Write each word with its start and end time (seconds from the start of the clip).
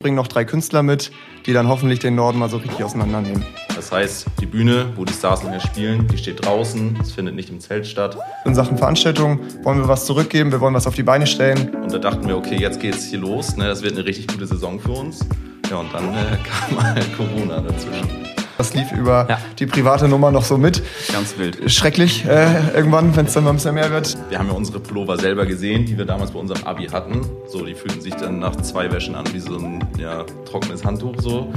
bringen 0.00 0.14
noch 0.14 0.28
drei 0.28 0.44
Künstler 0.44 0.84
mit, 0.84 1.10
die 1.44 1.52
dann 1.52 1.66
hoffentlich 1.66 1.98
den 1.98 2.14
Norden 2.14 2.38
mal 2.38 2.48
so 2.48 2.58
richtig 2.58 2.84
auseinandernehmen. 2.84 3.44
Das 3.74 3.90
heißt, 3.90 4.26
die 4.40 4.46
Bühne, 4.46 4.92
wo 4.94 5.04
die 5.04 5.12
Stars 5.12 5.42
nachher 5.42 5.58
spielen, 5.58 6.06
die 6.06 6.16
steht 6.16 6.44
draußen, 6.44 6.96
es 7.02 7.10
findet 7.10 7.34
nicht 7.34 7.50
im 7.50 7.58
Zelt 7.58 7.84
statt. 7.84 8.16
In 8.44 8.54
Sachen 8.54 8.78
Veranstaltung 8.78 9.40
wollen 9.64 9.80
wir 9.80 9.88
was 9.88 10.06
zurückgeben, 10.06 10.52
wir 10.52 10.60
wollen 10.60 10.74
was 10.74 10.86
auf 10.86 10.94
die 10.94 11.02
Beine 11.02 11.26
stellen. 11.26 11.74
Und 11.74 11.92
da 11.92 11.98
dachten 11.98 12.28
wir, 12.28 12.36
okay, 12.36 12.58
jetzt 12.60 12.78
geht's 12.78 13.06
hier 13.06 13.18
los, 13.18 13.56
ne? 13.56 13.66
das 13.66 13.82
wird 13.82 13.94
eine 13.94 14.04
richtig 14.04 14.28
gute 14.28 14.46
Saison 14.46 14.78
für 14.78 14.92
uns. 14.92 15.26
Ja, 15.68 15.78
und 15.78 15.92
dann 15.92 16.14
äh, 16.14 16.38
kam 16.68 16.80
halt 16.80 17.16
Corona 17.16 17.60
dazwischen. 17.60 18.37
Das 18.58 18.74
lief 18.74 18.90
über 18.90 19.24
ja. 19.28 19.38
die 19.56 19.66
private 19.66 20.08
Nummer 20.08 20.32
noch 20.32 20.42
so 20.42 20.58
mit. 20.58 20.82
Ganz 21.12 21.38
wild. 21.38 21.70
Schrecklich 21.70 22.24
äh, 22.24 22.74
irgendwann, 22.74 23.14
wenn 23.14 23.26
es 23.26 23.34
dann 23.34 23.44
mal 23.44 23.50
ein 23.50 23.56
bisschen 23.56 23.76
mehr 23.76 23.92
wird. 23.92 24.18
Wir 24.30 24.38
haben 24.40 24.48
ja 24.48 24.52
unsere 24.52 24.80
Pullover 24.80 25.16
selber 25.16 25.46
gesehen, 25.46 25.86
die 25.86 25.96
wir 25.96 26.04
damals 26.04 26.32
bei 26.32 26.40
unserem 26.40 26.64
Abi 26.64 26.86
hatten. 26.86 27.24
So, 27.46 27.64
die 27.64 27.74
fühlten 27.74 28.00
sich 28.00 28.14
dann 28.14 28.40
nach 28.40 28.56
zwei 28.56 28.90
Wäschen 28.90 29.14
an 29.14 29.24
wie 29.32 29.38
so 29.38 29.56
ein 29.56 29.86
ja, 29.96 30.24
trockenes 30.44 30.84
Handtuch. 30.84 31.14
So. 31.20 31.52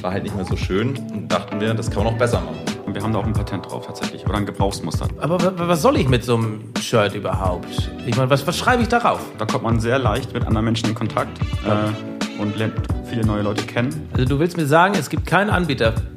War 0.00 0.12
halt 0.12 0.22
nicht 0.22 0.36
mehr 0.36 0.44
so 0.44 0.54
schön. 0.54 0.96
Und 1.12 1.26
dachten 1.26 1.60
wir, 1.60 1.74
das 1.74 1.90
kann 1.90 2.04
man 2.04 2.12
noch 2.12 2.18
besser 2.20 2.40
machen. 2.40 2.60
Und 2.86 2.94
wir 2.94 3.02
haben 3.02 3.12
da 3.12 3.18
auch 3.18 3.26
ein 3.26 3.32
Patent 3.32 3.66
drauf 3.66 3.88
tatsächlich. 3.88 4.24
Oder 4.24 4.36
ein 4.36 4.46
Gebrauchsmuster. 4.46 5.08
Aber 5.18 5.58
was 5.68 5.82
soll 5.82 5.96
ich 5.96 6.08
mit 6.08 6.22
so 6.22 6.36
einem 6.36 6.60
Shirt 6.80 7.16
überhaupt? 7.16 7.90
Ich 8.06 8.16
meine, 8.16 8.30
was, 8.30 8.46
was 8.46 8.56
schreibe 8.56 8.82
ich 8.82 8.88
darauf? 8.88 9.18
Da 9.38 9.44
kommt 9.44 9.64
man 9.64 9.80
sehr 9.80 9.98
leicht 9.98 10.32
mit 10.32 10.46
anderen 10.46 10.66
Menschen 10.66 10.90
in 10.90 10.94
Kontakt. 10.94 11.36
Ja. 11.66 11.86
Äh, 11.86 12.40
und 12.40 12.56
lernt 12.56 12.74
viele 13.08 13.26
neue 13.26 13.42
Leute 13.42 13.64
kennen. 13.64 14.08
Also 14.12 14.24
du 14.24 14.38
willst 14.38 14.56
mir 14.56 14.66
sagen, 14.66 14.94
es 14.98 15.08
gibt 15.08 15.26
keinen 15.26 15.50
Anbieter, 15.50 15.94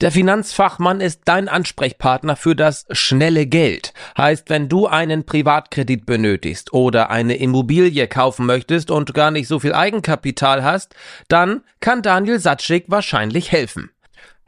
Der 0.00 0.10
Finanzfachmann 0.10 1.00
ist 1.00 1.22
dein 1.26 1.48
Ansprechpartner 1.48 2.34
für 2.36 2.56
das 2.56 2.84
schnelle 2.90 3.46
Geld. 3.46 3.92
Heißt, 4.18 4.50
wenn 4.50 4.68
du 4.68 4.86
einen 4.86 5.24
Privatkredit 5.24 6.04
benötigst 6.04 6.72
oder 6.72 7.10
eine 7.10 7.36
Immobilie 7.36 8.08
kaufen 8.08 8.44
möchtest 8.44 8.90
und 8.90 9.14
gar 9.14 9.30
nicht 9.30 9.46
so 9.46 9.60
viel 9.60 9.72
Eigenkapital 9.72 10.64
hast, 10.64 10.94
dann 11.28 11.62
kann 11.80 12.02
Daniel 12.02 12.40
Satschik 12.40 12.86
wahrscheinlich 12.88 13.52
helfen. 13.52 13.90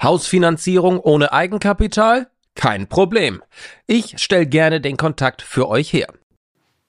Hausfinanzierung 0.02 0.98
ohne 0.98 1.32
Eigenkapital? 1.32 2.26
Kein 2.56 2.88
Problem. 2.88 3.42
Ich 3.86 4.18
stelle 4.18 4.46
gerne 4.46 4.80
den 4.80 4.96
Kontakt 4.96 5.42
für 5.42 5.68
euch 5.68 5.92
her. 5.92 6.08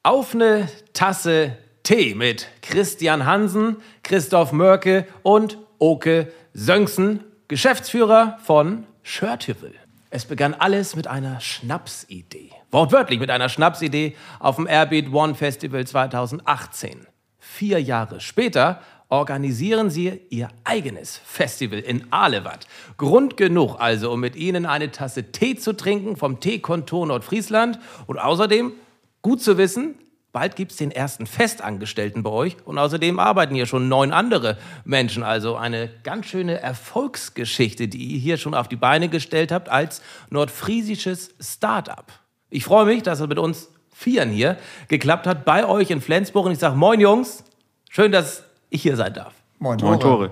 Auf 0.04 0.34
eine 0.34 0.68
Tasse 0.94 1.58
Tee 1.84 2.16
mit 2.16 2.48
Christian 2.62 3.26
Hansen, 3.26 3.78
Christoph 4.04 4.52
Mörke 4.52 5.06
und 5.24 5.58
Oke 5.80 6.32
Söngsen, 6.54 7.24
Geschäftsführer 7.50 8.38
von 8.44 8.86
Shirtyville. 9.04 9.80
Es 10.10 10.26
begann 10.26 10.54
alles 10.54 10.98
mit 10.98 11.08
einer 11.08 11.40
Schnapsidee. 11.40 12.52
Wortwörtlich 12.72 13.22
mit 13.22 13.30
einer 13.30 13.48
Schnapsidee 13.48 14.18
auf 14.40 14.58
dem 14.58 14.68
Airbeat 14.68 15.14
One 15.14 15.34
Festival 15.34 15.88
2018. 15.88 17.08
Vier 17.40 17.82
Jahre 17.82 18.20
später 18.20 18.82
organisieren 19.08 19.90
Sie 19.90 20.20
Ihr 20.30 20.50
eigenes 20.66 21.22
Festival 21.24 21.80
in 21.80 22.12
Alewatt. 22.12 22.68
Grund 22.98 23.38
genug 23.38 23.78
also, 23.80 24.12
um 24.12 24.20
mit 24.20 24.36
Ihnen 24.36 24.66
eine 24.66 24.92
Tasse 24.92 25.32
Tee 25.32 25.56
zu 25.56 25.72
trinken 25.72 26.18
vom 26.18 26.42
Teekontor 26.42 27.08
Nordfriesland. 27.08 27.80
Und 28.08 28.18
außerdem, 28.20 28.74
gut 29.22 29.42
zu 29.42 29.58
wissen, 29.58 29.96
bald 30.38 30.56
gibt 30.56 30.72
es 30.72 30.78
den 30.78 30.92
ersten 30.92 31.26
Festangestellten 31.26 32.22
bei 32.22 32.30
euch. 32.30 32.58
Und 32.64 32.78
außerdem 32.78 33.18
arbeiten 33.18 33.56
hier 33.56 33.66
schon 33.66 33.90
neun 33.90 34.12
andere 34.12 34.56
Menschen. 34.86 35.24
Also 35.24 35.56
eine 35.56 35.90
ganz 36.04 36.28
schöne 36.28 36.62
Erfolgsgeschichte, 36.62 37.88
die 37.88 37.98
ihr 37.98 38.20
hier 38.20 38.38
schon 38.38 38.54
auf 38.54 38.68
die 38.68 38.76
Beine 38.76 39.10
gestellt 39.10 39.52
habt 39.52 39.68
als 39.68 40.04
nordfriesisches 40.30 41.34
Start-up. 41.40 42.12
Ich 42.52 42.66
freue 42.66 42.86
mich, 42.86 43.02
dass 43.02 43.20
es 43.20 43.28
mit 43.28 43.40
uns 43.40 43.70
Vieren 43.92 44.30
hier 44.30 44.58
geklappt 44.90 45.26
hat 45.26 45.44
bei 45.44 45.66
euch 45.66 45.90
in 45.90 46.02
Flensburg. 46.02 46.46
Und 46.46 46.52
ich 46.52 46.60
sage 46.60 46.76
Moin 46.76 47.00
Jungs, 47.00 47.44
schön, 47.90 48.12
dass 48.12 48.44
ich 48.70 48.84
hier 48.84 48.96
sein 48.96 49.16
darf. 49.16 49.34
Moin, 49.58 49.80
Tore. 49.80 49.90
Moin, 49.90 50.00
Tore. 50.00 50.32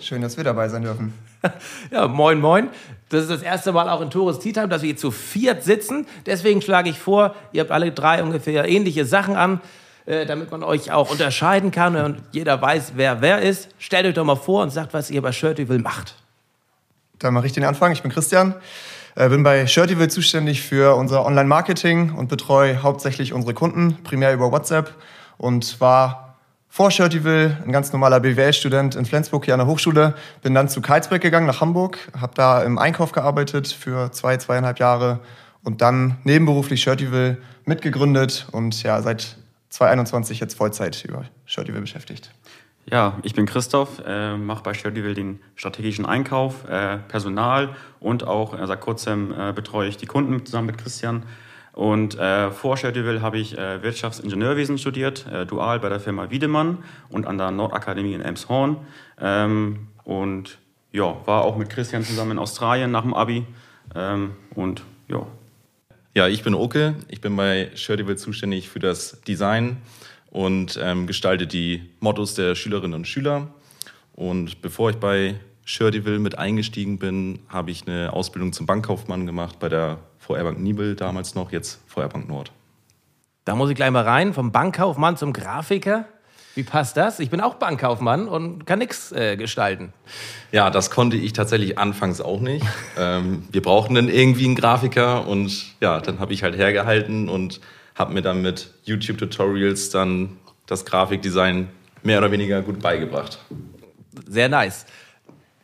Schön, 0.00 0.22
dass 0.22 0.38
wir 0.38 0.44
dabei 0.44 0.70
sein 0.70 0.80
dürfen. 0.80 1.12
ja, 1.90 2.08
moin, 2.08 2.40
moin. 2.40 2.70
Das 3.12 3.20
ist 3.20 3.30
das 3.30 3.42
erste 3.42 3.72
Mal 3.72 3.90
auch 3.90 4.00
in 4.00 4.08
Tores 4.08 4.38
Tea 4.38 4.54
Time, 4.54 4.68
dass 4.68 4.80
wir 4.80 4.86
hier 4.86 4.96
zu 4.96 5.10
viert 5.10 5.64
sitzen. 5.64 6.06
Deswegen 6.24 6.62
schlage 6.62 6.88
ich 6.88 6.98
vor, 6.98 7.34
ihr 7.52 7.60
habt 7.60 7.70
alle 7.70 7.92
drei 7.92 8.22
ungefähr 8.22 8.66
ähnliche 8.66 9.04
Sachen 9.04 9.36
an, 9.36 9.60
äh, 10.06 10.24
damit 10.24 10.50
man 10.50 10.62
euch 10.62 10.92
auch 10.92 11.10
unterscheiden 11.10 11.70
kann 11.70 11.94
und 11.94 12.22
jeder 12.30 12.62
weiß, 12.62 12.92
wer 12.96 13.20
wer 13.20 13.42
ist. 13.42 13.68
Stellt 13.78 14.06
euch 14.06 14.14
doch 14.14 14.24
mal 14.24 14.36
vor 14.36 14.62
und 14.62 14.70
sagt, 14.70 14.94
was 14.94 15.10
ihr 15.10 15.20
bei 15.20 15.30
Shirtyville 15.30 15.80
macht. 15.80 16.14
Dann 17.18 17.34
mache 17.34 17.44
ich 17.44 17.52
den 17.52 17.64
Anfang. 17.64 17.92
Ich 17.92 18.00
bin 18.00 18.10
Christian. 18.10 18.54
Äh, 19.14 19.28
bin 19.28 19.42
bei 19.42 19.66
Shirtyville 19.66 20.08
zuständig 20.08 20.62
für 20.62 20.96
unser 20.96 21.26
Online-Marketing 21.26 22.14
und 22.14 22.30
betreue 22.30 22.82
hauptsächlich 22.82 23.34
unsere 23.34 23.52
Kunden, 23.52 24.02
primär 24.04 24.32
über 24.32 24.50
WhatsApp 24.50 24.94
und 25.36 25.82
war 25.82 26.31
vor 26.72 26.90
Shirtyville, 26.90 27.58
ein 27.66 27.70
ganz 27.70 27.92
normaler 27.92 28.18
BWL-Student 28.18 28.94
in 28.94 29.04
Flensburg 29.04 29.44
hier 29.44 29.52
an 29.52 29.58
der 29.58 29.66
Hochschule. 29.66 30.14
Bin 30.40 30.54
dann 30.54 30.70
zu 30.70 30.80
Karlsberg 30.80 31.20
gegangen, 31.20 31.46
nach 31.46 31.60
Hamburg, 31.60 31.98
habe 32.18 32.32
da 32.34 32.62
im 32.62 32.78
Einkauf 32.78 33.12
gearbeitet 33.12 33.68
für 33.68 34.10
zwei, 34.10 34.38
zweieinhalb 34.38 34.78
Jahre 34.78 35.20
und 35.62 35.82
dann 35.82 36.16
nebenberuflich 36.24 36.80
Shirtyville 36.82 37.36
mitgegründet 37.66 38.46
und 38.52 38.82
ja, 38.82 39.02
seit 39.02 39.36
2021 39.68 40.40
jetzt 40.40 40.54
Vollzeit 40.54 41.04
über 41.04 41.26
Shirtyville 41.44 41.82
beschäftigt. 41.82 42.32
Ja, 42.90 43.18
ich 43.22 43.34
bin 43.34 43.44
Christoph, 43.44 44.02
äh, 44.06 44.38
mache 44.38 44.62
bei 44.62 44.72
Shirtyville 44.72 45.12
den 45.12 45.40
strategischen 45.56 46.06
Einkauf, 46.06 46.66
äh, 46.70 46.96
Personal 47.06 47.76
und 48.00 48.26
auch 48.26 48.58
äh, 48.58 48.66
seit 48.66 48.80
kurzem 48.80 49.34
äh, 49.38 49.52
betreue 49.52 49.88
ich 49.88 49.98
die 49.98 50.06
Kunden 50.06 50.46
zusammen 50.46 50.68
mit 50.68 50.78
Christian 50.78 51.24
und 51.72 52.18
äh, 52.18 52.50
vor 52.50 52.76
Schedule 52.76 53.22
habe 53.22 53.38
ich 53.38 53.56
äh, 53.56 53.82
Wirtschaftsingenieurwesen 53.82 54.76
studiert, 54.76 55.26
äh, 55.32 55.46
dual 55.46 55.80
bei 55.80 55.88
der 55.88 56.00
Firma 56.00 56.30
Wiedemann 56.30 56.78
und 57.08 57.26
an 57.26 57.38
der 57.38 57.50
Nordakademie 57.50 58.12
in 58.12 58.20
Elmshorn. 58.20 58.76
Ähm, 59.18 59.88
und 60.04 60.58
ja, 60.92 61.16
war 61.24 61.42
auch 61.42 61.56
mit 61.56 61.70
Christian 61.70 62.04
zusammen 62.04 62.32
in 62.32 62.38
Australien 62.38 62.90
nach 62.90 63.02
dem 63.02 63.14
Abi. 63.14 63.46
Ähm, 63.94 64.32
und 64.54 64.82
ja. 65.08 65.26
Ja, 66.14 66.28
ich 66.28 66.42
bin 66.42 66.54
Oke. 66.54 66.94
Ich 67.08 67.22
bin 67.22 67.34
bei 67.36 67.70
Shirtyville 67.74 68.16
zuständig 68.16 68.68
für 68.68 68.78
das 68.78 69.22
Design 69.22 69.78
und 70.30 70.78
ähm, 70.82 71.06
gestalte 71.06 71.46
die 71.46 71.88
Mottos 72.00 72.34
der 72.34 72.54
Schülerinnen 72.54 72.94
und 72.94 73.06
Schüler. 73.06 73.48
Und 74.12 74.60
bevor 74.60 74.90
ich 74.90 74.96
bei 74.96 75.36
Shirtyville 75.64 76.18
mit 76.18 76.36
eingestiegen 76.36 76.98
bin, 76.98 77.38
habe 77.48 77.70
ich 77.70 77.86
eine 77.86 78.12
Ausbildung 78.12 78.52
zum 78.52 78.66
Bankkaufmann 78.66 79.24
gemacht 79.24 79.58
bei 79.58 79.70
der 79.70 80.00
VR-Bank 80.32 80.58
Nibel 80.58 80.96
damals 80.96 81.34
noch, 81.34 81.52
jetzt 81.52 81.80
VR-Bank 81.86 82.28
Nord. 82.28 82.52
Da 83.44 83.54
muss 83.54 83.70
ich 83.70 83.76
gleich 83.76 83.90
mal 83.90 84.04
rein, 84.04 84.34
vom 84.34 84.52
Bankkaufmann 84.52 85.16
zum 85.16 85.32
Grafiker. 85.32 86.06
Wie 86.54 86.62
passt 86.62 86.96
das? 86.96 87.18
Ich 87.18 87.30
bin 87.30 87.40
auch 87.40 87.54
Bankkaufmann 87.54 88.28
und 88.28 88.66
kann 88.66 88.78
nichts 88.78 89.10
äh, 89.12 89.36
gestalten. 89.36 89.92
Ja, 90.52 90.70
das 90.70 90.90
konnte 90.90 91.16
ich 91.16 91.32
tatsächlich 91.32 91.78
anfangs 91.78 92.20
auch 92.20 92.40
nicht. 92.40 92.64
ähm, 92.98 93.44
wir 93.50 93.62
brauchten 93.62 93.94
dann 93.94 94.08
irgendwie 94.08 94.44
einen 94.44 94.54
Grafiker 94.54 95.26
und 95.26 95.74
ja, 95.80 96.00
dann 96.00 96.20
habe 96.20 96.32
ich 96.34 96.42
halt 96.42 96.56
hergehalten 96.56 97.28
und 97.28 97.60
habe 97.94 98.12
mir 98.12 98.22
dann 98.22 98.42
mit 98.42 98.70
YouTube-Tutorials 98.84 99.90
dann 99.90 100.36
das 100.66 100.84
Grafikdesign 100.84 101.68
mehr 102.02 102.18
oder 102.18 102.30
weniger 102.30 102.62
gut 102.62 102.80
beigebracht. 102.80 103.38
Sehr 104.26 104.48
nice. 104.48 104.86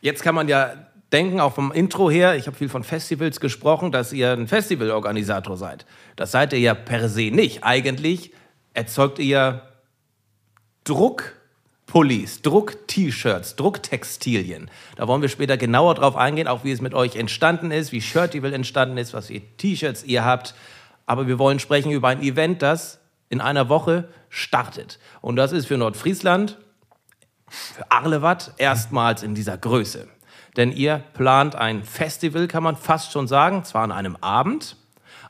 Jetzt 0.01 0.23
kann 0.23 0.33
man 0.35 0.47
ja 0.47 0.73
denken, 1.11 1.39
auch 1.39 1.53
vom 1.53 1.71
Intro 1.71 2.09
her, 2.09 2.35
ich 2.35 2.47
habe 2.47 2.57
viel 2.57 2.69
von 2.69 2.83
Festivals 2.83 3.39
gesprochen, 3.39 3.91
dass 3.91 4.13
ihr 4.13 4.31
ein 4.31 4.47
Festivalorganisator 4.47 5.57
seid. 5.57 5.85
Das 6.15 6.31
seid 6.31 6.53
ihr 6.53 6.59
ja 6.59 6.73
per 6.73 7.09
se 7.09 7.31
nicht. 7.31 7.63
Eigentlich 7.63 8.31
erzeugt 8.73 9.19
ihr 9.19 9.63
Druckpullis, 10.83 12.41
Druck-T-Shirts, 12.43 13.55
Drucktextilien. 13.55 14.69
Da 14.95 15.07
wollen 15.07 15.21
wir 15.21 15.29
später 15.29 15.57
genauer 15.57 15.95
drauf 15.95 16.15
eingehen, 16.15 16.47
auch 16.47 16.63
wie 16.63 16.71
es 16.71 16.81
mit 16.81 16.93
euch 16.93 17.15
entstanden 17.15 17.71
ist, 17.71 17.91
wie 17.91 18.01
Shirtival 18.01 18.53
entstanden 18.53 18.97
ist, 18.97 19.13
was 19.13 19.27
für 19.27 19.41
T-Shirts 19.57 20.03
ihr 20.03 20.23
habt. 20.23 20.53
Aber 21.05 21.27
wir 21.27 21.39
wollen 21.39 21.59
sprechen 21.59 21.91
über 21.91 22.09
ein 22.09 22.21
Event, 22.21 22.61
das 22.61 22.99
in 23.29 23.41
einer 23.41 23.67
Woche 23.67 24.07
startet. 24.29 24.99
Und 25.21 25.35
das 25.35 25.51
ist 25.51 25.65
für 25.65 25.77
Nordfriesland, 25.77 26.57
für 27.47 27.91
Arlewatt 27.91 28.53
erstmals 28.57 29.23
in 29.23 29.33
dieser 29.33 29.57
Größe 29.57 30.07
denn 30.59 30.73
ihr 30.73 31.01
plant 31.13 31.55
ein 31.55 31.83
Festival, 31.83 32.47
kann 32.47 32.63
man 32.63 32.75
fast 32.75 33.13
schon 33.13 33.29
sagen, 33.29 33.63
zwar 33.63 33.83
an 33.83 33.93
einem 33.93 34.17
Abend, 34.19 34.75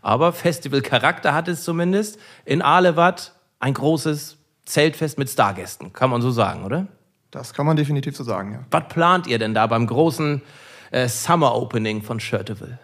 aber 0.01 0.33
Festivalcharakter 0.33 1.35
hat 1.35 1.47
es 1.47 1.63
zumindest. 1.63 2.19
In 2.45 2.63
Alewatt 2.63 3.33
ein 3.59 3.75
großes 3.75 4.37
Zeltfest 4.65 5.19
mit 5.19 5.29
Stargästen, 5.29 5.93
kann 5.93 6.09
man 6.09 6.23
so 6.23 6.31
sagen, 6.31 6.63
oder? 6.63 6.87
Das 7.29 7.53
kann 7.53 7.67
man 7.67 7.77
definitiv 7.77 8.17
so 8.17 8.23
sagen, 8.23 8.53
ja. 8.53 8.59
Was 8.71 8.87
plant 8.87 9.27
ihr 9.27 9.37
denn 9.37 9.53
da 9.53 9.67
beim 9.67 9.85
großen 9.85 10.41
äh, 10.89 11.07
Summer 11.07 11.53
Opening 11.53 12.01
von 12.01 12.19
Shirteville? 12.19 12.79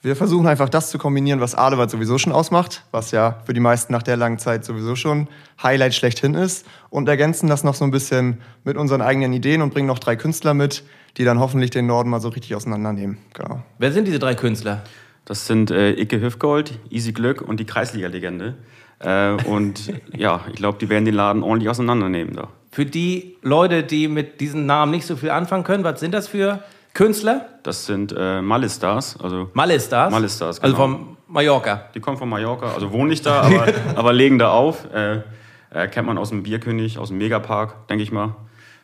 Wir 0.00 0.14
versuchen 0.14 0.46
einfach 0.46 0.68
das 0.68 0.90
zu 0.90 0.98
kombinieren, 0.98 1.40
was 1.40 1.56
Ahlewald 1.56 1.90
sowieso 1.90 2.18
schon 2.18 2.32
ausmacht, 2.32 2.84
was 2.92 3.10
ja 3.10 3.40
für 3.46 3.54
die 3.54 3.60
meisten 3.60 3.92
nach 3.92 4.02
der 4.02 4.16
langen 4.16 4.38
Zeit 4.38 4.64
sowieso 4.64 4.94
schon 4.94 5.28
Highlight 5.60 5.94
schlechthin 5.94 6.34
ist 6.34 6.66
und 6.90 7.08
ergänzen 7.08 7.48
das 7.48 7.64
noch 7.64 7.74
so 7.74 7.84
ein 7.84 7.90
bisschen 7.90 8.42
mit 8.62 8.76
unseren 8.76 9.00
eigenen 9.00 9.32
Ideen 9.32 9.62
und 9.62 9.72
bringen 9.72 9.88
noch 9.88 9.98
drei 9.98 10.14
Künstler 10.14 10.54
mit, 10.54 10.84
die 11.16 11.24
dann 11.24 11.38
hoffentlich 11.38 11.70
den 11.70 11.86
Norden 11.86 12.10
mal 12.10 12.20
so 12.20 12.28
richtig 12.28 12.54
auseinandernehmen. 12.54 13.18
Genau. 13.32 13.62
Wer 13.78 13.92
sind 13.92 14.06
diese 14.06 14.18
drei 14.18 14.34
Künstler? 14.34 14.82
Das 15.24 15.46
sind 15.46 15.70
äh, 15.70 15.92
Icke 15.92 16.20
Hüfgold, 16.20 16.78
Easy 16.90 17.12
Glück 17.12 17.40
und 17.40 17.58
die 17.60 17.64
Kreisliga-Legende. 17.64 18.54
Äh, 18.98 19.32
und 19.44 19.92
ja, 20.16 20.40
ich 20.48 20.56
glaube, 20.56 20.78
die 20.78 20.88
werden 20.88 21.04
den 21.04 21.14
Laden 21.14 21.42
ordentlich 21.42 21.70
auseinandernehmen 21.70 22.34
da. 22.34 22.48
Für 22.70 22.84
die 22.84 23.36
Leute, 23.42 23.84
die 23.84 24.08
mit 24.08 24.40
diesen 24.40 24.66
Namen 24.66 24.90
nicht 24.90 25.06
so 25.06 25.16
viel 25.16 25.30
anfangen 25.30 25.64
können, 25.64 25.84
was 25.84 26.00
sind 26.00 26.12
das 26.12 26.28
für 26.28 26.62
Künstler? 26.92 27.48
Das 27.62 27.86
sind 27.86 28.14
äh, 28.16 28.42
Malle-Stars. 28.42 29.18
Also, 29.20 29.50
Malle-Stars? 29.54 30.12
Malle-Stars, 30.12 30.60
Also 30.60 30.76
genau. 30.76 30.86
vom 30.86 31.16
Mallorca. 31.28 31.88
Die 31.94 32.00
kommen 32.00 32.16
von 32.16 32.28
Mallorca, 32.28 32.72
also 32.72 32.92
wohnen 32.92 33.08
nicht 33.08 33.24
da, 33.24 33.42
aber, 33.42 33.66
aber 33.96 34.12
legen 34.12 34.38
da 34.38 34.50
auf. 34.50 34.92
Äh, 34.92 35.22
äh, 35.70 35.88
kennt 35.88 36.06
man 36.06 36.18
aus 36.18 36.28
dem 36.28 36.42
Bierkönig, 36.42 36.98
aus 36.98 37.08
dem 37.08 37.18
Megapark, 37.18 37.88
denke 37.88 38.02
ich 38.02 38.12
mal. 38.12 38.36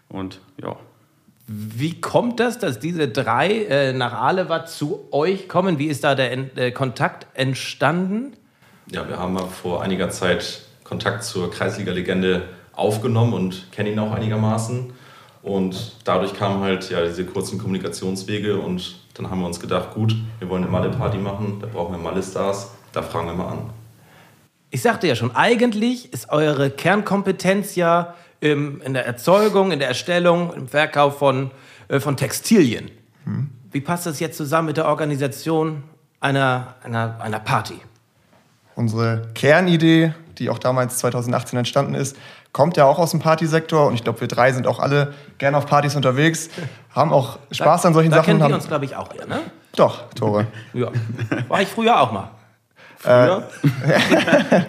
Und 0.09 0.41
ja, 0.61 0.77
Wie 1.53 2.01
kommt 2.01 2.39
das, 2.39 2.61
dass 2.61 2.79
diese 2.79 3.09
drei 3.09 3.65
äh, 3.65 3.93
nach 3.93 4.13
Alewatt 4.13 4.71
zu 4.71 5.09
euch 5.11 5.49
kommen? 5.49 5.81
Wie 5.81 5.87
ist 5.87 6.05
da 6.05 6.15
der 6.15 6.31
En- 6.31 6.57
äh, 6.57 6.71
Kontakt 6.71 7.27
entstanden? 7.35 8.35
Ja, 8.89 9.09
wir 9.09 9.19
haben 9.19 9.33
mal 9.33 9.49
vor 9.49 9.83
einiger 9.83 10.11
Zeit 10.11 10.63
Kontakt 10.85 11.25
zur 11.25 11.51
Kreisliga-Legende 11.51 12.43
aufgenommen 12.73 13.33
und 13.33 13.73
kennen 13.73 13.93
ihn 13.95 13.99
auch 13.99 14.13
einigermaßen. 14.13 14.93
Und 15.43 15.97
dadurch 16.05 16.35
kamen 16.35 16.63
halt 16.63 16.89
ja 16.89 17.05
diese 17.05 17.27
kurzen 17.27 17.59
Kommunikationswege 17.59 18.57
und 18.57 19.01
dann 19.15 19.29
haben 19.29 19.41
wir 19.41 19.47
uns 19.49 19.59
gedacht, 19.59 19.93
gut, 19.93 20.15
wir 20.39 20.49
wollen 20.49 20.63
eine 20.63 20.71
Malle-Party 20.71 21.19
machen, 21.19 21.59
da 21.61 21.67
brauchen 21.67 21.95
wir 21.95 21.99
Malle-Stars, 21.99 22.71
da 22.93 23.03
fragen 23.03 23.27
wir 23.27 23.35
mal 23.35 23.49
an. 23.49 23.71
Ich 24.71 24.83
sagte 24.83 25.09
ja 25.09 25.17
schon, 25.17 25.35
eigentlich 25.35 26.13
ist 26.13 26.29
eure 26.31 26.71
Kernkompetenz 26.71 27.75
ja 27.75 28.15
im, 28.41 28.81
in 28.83 28.95
der 28.95 29.07
Erzeugung, 29.07 29.73
in 29.73 29.79
der 29.79 29.89
Erstellung, 29.89 30.53
im 30.55 30.69
Verkauf 30.69 31.19
von, 31.19 31.51
äh, 31.89 32.01
von 32.01 32.17
Textilien. 32.17 32.91
Wie 33.71 33.81
passt 33.81 34.07
das 34.07 34.19
jetzt 34.19 34.37
zusammen 34.37 34.67
mit 34.67 34.77
der 34.77 34.87
Organisation 34.87 35.85
einer, 36.19 36.75
einer, 36.83 37.21
einer 37.21 37.39
Party? 37.39 37.79
Unsere 38.75 39.29
Kernidee, 39.35 40.15
die 40.39 40.51
auch 40.51 40.59
damals 40.59 40.99
2018 40.99 41.59
entstanden 41.59 41.95
ist, 41.95 42.17
kommt 42.53 42.77
ja 42.77 42.85
auch 42.85 42.99
aus 42.99 43.13
dem 43.13 43.21
Partysektor 43.21 43.87
und 43.87 43.95
ich 43.95 44.03
glaube, 44.03 44.21
wir 44.21 44.29
drei 44.29 44.53
sind 44.53 44.67
auch 44.67 44.81
alle 44.81 45.15
gerne 45.39 45.57
auf 45.57 45.67
Partys 45.67 45.95
unterwegs, 45.95 46.49
haben 46.95 47.13
auch 47.13 47.39
Spaß 47.53 47.87
an 47.87 47.95
solchen 47.95 48.11
da 48.11 48.17
Sachen. 48.19 48.39
kennen 48.39 48.49
wir 48.49 48.55
uns, 48.55 48.67
glaube 48.67 48.85
ich, 48.87 48.97
auch 48.97 49.13
hier, 49.13 49.27
ne? 49.27 49.41
Doch, 49.77 50.11
Tore. 50.15 50.49
Ja. 50.73 50.89
War 51.49 51.63
ich 51.63 51.69
früher 51.69 52.01
auch 52.01 52.11
mal. 52.11 52.31
früher, 52.99 53.49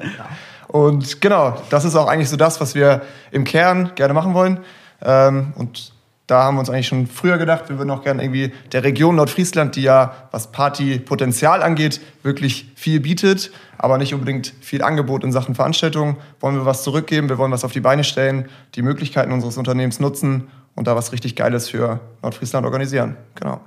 Und 0.72 1.20
genau, 1.20 1.58
das 1.70 1.84
ist 1.84 1.98
auch 1.98 2.08
eigentlich 2.08 2.30
so 2.30 2.38
das, 2.38 2.62
was 2.62 2.76
wir 2.76 3.02
im 3.32 3.44
Kern 3.44 3.92
gerne 3.96 4.14
machen 4.14 4.34
wollen. 4.34 4.62
Ähm, 5.02 5.52
und 5.58 5.92
da 6.28 6.44
haben 6.44 6.56
wir 6.56 6.62
uns 6.62 6.70
eigentlich 6.70 6.88
schon 6.88 7.08
früher 7.08 7.38
gedacht, 7.38 7.68
wir 7.68 7.78
würden 7.78 7.90
auch 7.90 8.04
gerne 8.04 8.24
irgendwie 8.24 8.54
der 8.72 8.86
Region 8.86 9.18
Nordfriesland, 9.18 9.76
die 9.76 9.82
ja, 9.82 10.14
was 10.32 10.54
Partypotenzial 10.54 11.62
angeht, 11.62 12.00
wirklich 12.24 12.72
viel 12.76 13.02
bietet, 13.02 13.52
aber 13.78 13.98
nicht 13.98 14.14
unbedingt 14.14 14.54
viel 14.62 14.82
Angebot 14.82 15.26
in 15.26 15.34
Sachen 15.34 15.56
Veranstaltungen, 15.56 16.16
wollen 16.40 16.56
wir 16.56 16.66
was 16.66 16.84
zurückgeben, 16.84 17.28
wir 17.28 17.38
wollen 17.38 17.52
was 17.52 17.66
auf 17.66 17.74
die 17.74 17.82
Beine 17.82 18.06
stellen, 18.06 18.48
die 18.76 18.82
Möglichkeiten 18.82 19.34
unseres 19.34 19.58
Unternehmens 19.58 20.00
nutzen 20.00 20.48
und 20.76 20.88
da 20.88 20.96
was 20.96 21.12
richtig 21.12 21.36
Geiles 21.36 21.68
für 21.68 22.00
Nordfriesland 22.22 22.66
organisieren. 22.66 23.18
Genau. 23.36 23.60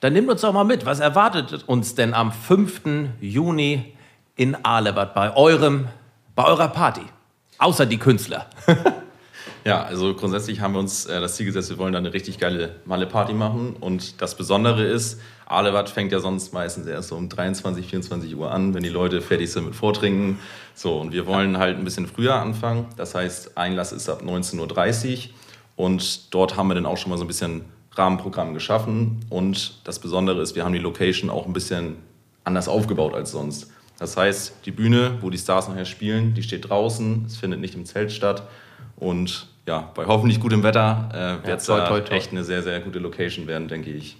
Dann 0.00 0.12
nehmt 0.12 0.28
uns 0.28 0.42
doch 0.42 0.52
mal 0.52 0.64
mit. 0.64 0.84
Was 0.84 1.00
erwartet 1.00 1.64
uns 1.66 1.94
denn 1.94 2.12
am 2.12 2.32
5. 2.32 2.82
Juni 3.22 3.94
in 4.36 4.62
Alewatt 4.62 5.14
bei 5.14 5.34
eurem, 5.34 5.88
bei 6.34 6.44
eurer 6.44 6.68
Party? 6.68 7.02
Außer 7.58 7.86
die 7.86 7.98
Künstler. 7.98 8.46
Ja, 9.64 9.82
also 9.82 10.12
grundsätzlich 10.12 10.60
haben 10.60 10.74
wir 10.74 10.78
uns 10.78 11.06
äh, 11.06 11.20
das 11.22 11.36
Ziel 11.36 11.46
gesetzt, 11.46 11.70
wir 11.70 11.78
wollen 11.78 11.94
da 11.94 11.98
eine 11.98 12.12
richtig 12.12 12.38
geile 12.38 12.76
Malle-Party 12.84 13.32
machen. 13.32 13.76
Und 13.80 14.20
das 14.20 14.36
Besondere 14.36 14.84
ist, 14.84 15.20
Alewatt 15.46 15.88
fängt 15.88 16.12
ja 16.12 16.20
sonst 16.20 16.52
meistens 16.52 16.86
erst 16.86 17.08
so 17.08 17.16
um 17.16 17.30
23, 17.30 17.86
24 17.86 18.36
Uhr 18.36 18.50
an, 18.50 18.74
wenn 18.74 18.82
die 18.82 18.90
Leute 18.90 19.22
fertig 19.22 19.50
sind 19.50 19.64
mit 19.64 19.74
Vortrinken. 19.74 20.38
So, 20.74 20.98
und 21.00 21.12
wir 21.12 21.26
wollen 21.26 21.56
halt 21.56 21.78
ein 21.78 21.84
bisschen 21.84 22.06
früher 22.06 22.34
anfangen. 22.34 22.88
Das 22.98 23.14
heißt, 23.14 23.56
Einlass 23.56 23.92
ist 23.92 24.10
ab 24.10 24.20
19.30 24.22 25.28
Uhr. 25.28 25.34
Und 25.76 26.34
dort 26.34 26.58
haben 26.58 26.68
wir 26.68 26.74
dann 26.74 26.86
auch 26.86 26.98
schon 26.98 27.08
mal 27.10 27.16
so 27.16 27.24
ein 27.24 27.28
bisschen 27.28 27.64
Rahmenprogramm 27.92 28.52
geschaffen. 28.52 29.24
Und 29.30 29.80
das 29.84 29.98
Besondere 29.98 30.42
ist, 30.42 30.54
wir 30.54 30.64
haben 30.66 30.74
die 30.74 30.78
Location 30.78 31.30
auch 31.30 31.46
ein 31.46 31.54
bisschen 31.54 31.96
anders 32.44 32.68
aufgebaut 32.68 33.14
als 33.14 33.30
sonst. 33.30 33.70
Das 33.98 34.16
heißt, 34.16 34.54
die 34.64 34.70
Bühne, 34.70 35.18
wo 35.20 35.30
die 35.30 35.38
Stars 35.38 35.68
nachher 35.68 35.84
spielen, 35.84 36.34
die 36.34 36.42
steht 36.42 36.68
draußen. 36.68 37.24
Es 37.26 37.36
findet 37.36 37.60
nicht 37.60 37.74
im 37.74 37.84
Zelt 37.84 38.12
statt. 38.12 38.42
Und 38.96 39.46
ja, 39.66 39.90
bei 39.94 40.04
hoffentlich 40.06 40.40
gutem 40.40 40.62
Wetter 40.62 41.40
äh, 41.42 41.46
wird 41.46 41.60
es 41.60 41.66
toi. 41.66 42.00
echt 42.10 42.32
eine 42.32 42.44
sehr, 42.44 42.62
sehr 42.62 42.80
gute 42.80 42.98
Location 42.98 43.46
werden, 43.46 43.68
denke 43.68 43.90
ich. 43.90 44.16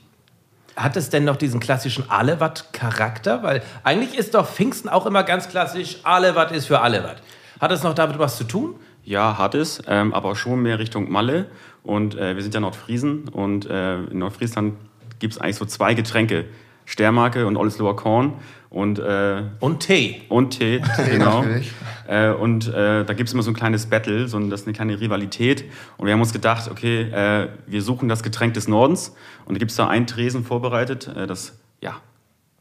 Hat 0.76 0.96
es 0.96 1.10
denn 1.10 1.24
noch 1.24 1.36
diesen 1.36 1.60
klassischen 1.60 2.10
Alewatt-Charakter? 2.10 3.42
Weil 3.42 3.62
eigentlich 3.84 4.18
ist 4.18 4.34
doch 4.34 4.48
Pfingsten 4.48 4.88
auch 4.88 5.06
immer 5.06 5.22
ganz 5.22 5.48
klassisch, 5.48 5.98
Alewatt 6.02 6.50
ist 6.52 6.66
für 6.66 6.80
Alewatt. 6.80 7.22
Hat 7.60 7.70
es 7.70 7.82
noch 7.82 7.94
damit 7.94 8.18
was 8.18 8.36
zu 8.36 8.44
tun? 8.44 8.74
ja, 9.04 9.38
hat 9.38 9.54
es, 9.54 9.82
ähm, 9.86 10.14
aber 10.14 10.34
schon 10.34 10.62
mehr 10.62 10.78
Richtung 10.78 11.10
Malle. 11.10 11.46
Und 11.82 12.16
äh, 12.16 12.34
wir 12.34 12.42
sind 12.42 12.54
ja 12.54 12.60
Nordfriesen 12.60 13.28
und 13.28 13.66
äh, 13.66 14.02
in 14.04 14.18
Nordfriesland 14.18 14.74
gibt 15.18 15.34
es 15.34 15.40
eigentlich 15.40 15.56
so 15.56 15.66
zwei 15.66 15.94
Getränke. 15.94 16.46
Stärmarke 16.84 17.46
und 17.46 17.56
Oldesloher 17.56 17.96
Korn. 17.96 18.34
Und 18.70 18.98
äh, 18.98 19.42
Und 19.60 19.80
Tee. 19.80 20.22
Und 20.28 20.58
Tee, 20.58 20.80
genau. 21.10 21.42
natürlich. 21.42 21.72
Äh, 22.08 22.30
und 22.30 22.68
äh, 22.68 23.04
da 23.04 23.12
gibt 23.14 23.28
es 23.28 23.32
immer 23.32 23.42
so 23.42 23.50
ein 23.52 23.54
kleines 23.54 23.86
Battle, 23.86 24.26
so 24.26 24.36
ein, 24.36 24.50
das 24.50 24.62
ist 24.62 24.66
eine 24.66 24.74
kleine 24.74 25.00
Rivalität. 25.00 25.64
Und 25.96 26.06
wir 26.06 26.12
haben 26.12 26.20
uns 26.20 26.32
gedacht, 26.32 26.68
okay, 26.70 27.02
äh, 27.02 27.48
wir 27.66 27.82
suchen 27.82 28.08
das 28.08 28.22
Getränk 28.22 28.54
des 28.54 28.68
Nordens. 28.68 29.14
Und 29.46 29.54
da 29.54 29.58
gibt 29.58 29.70
es 29.70 29.76
da 29.76 29.86
einen 29.86 30.06
Tresen 30.06 30.44
vorbereitet, 30.44 31.08
äh, 31.16 31.26
das 31.26 31.56
ja, 31.80 31.96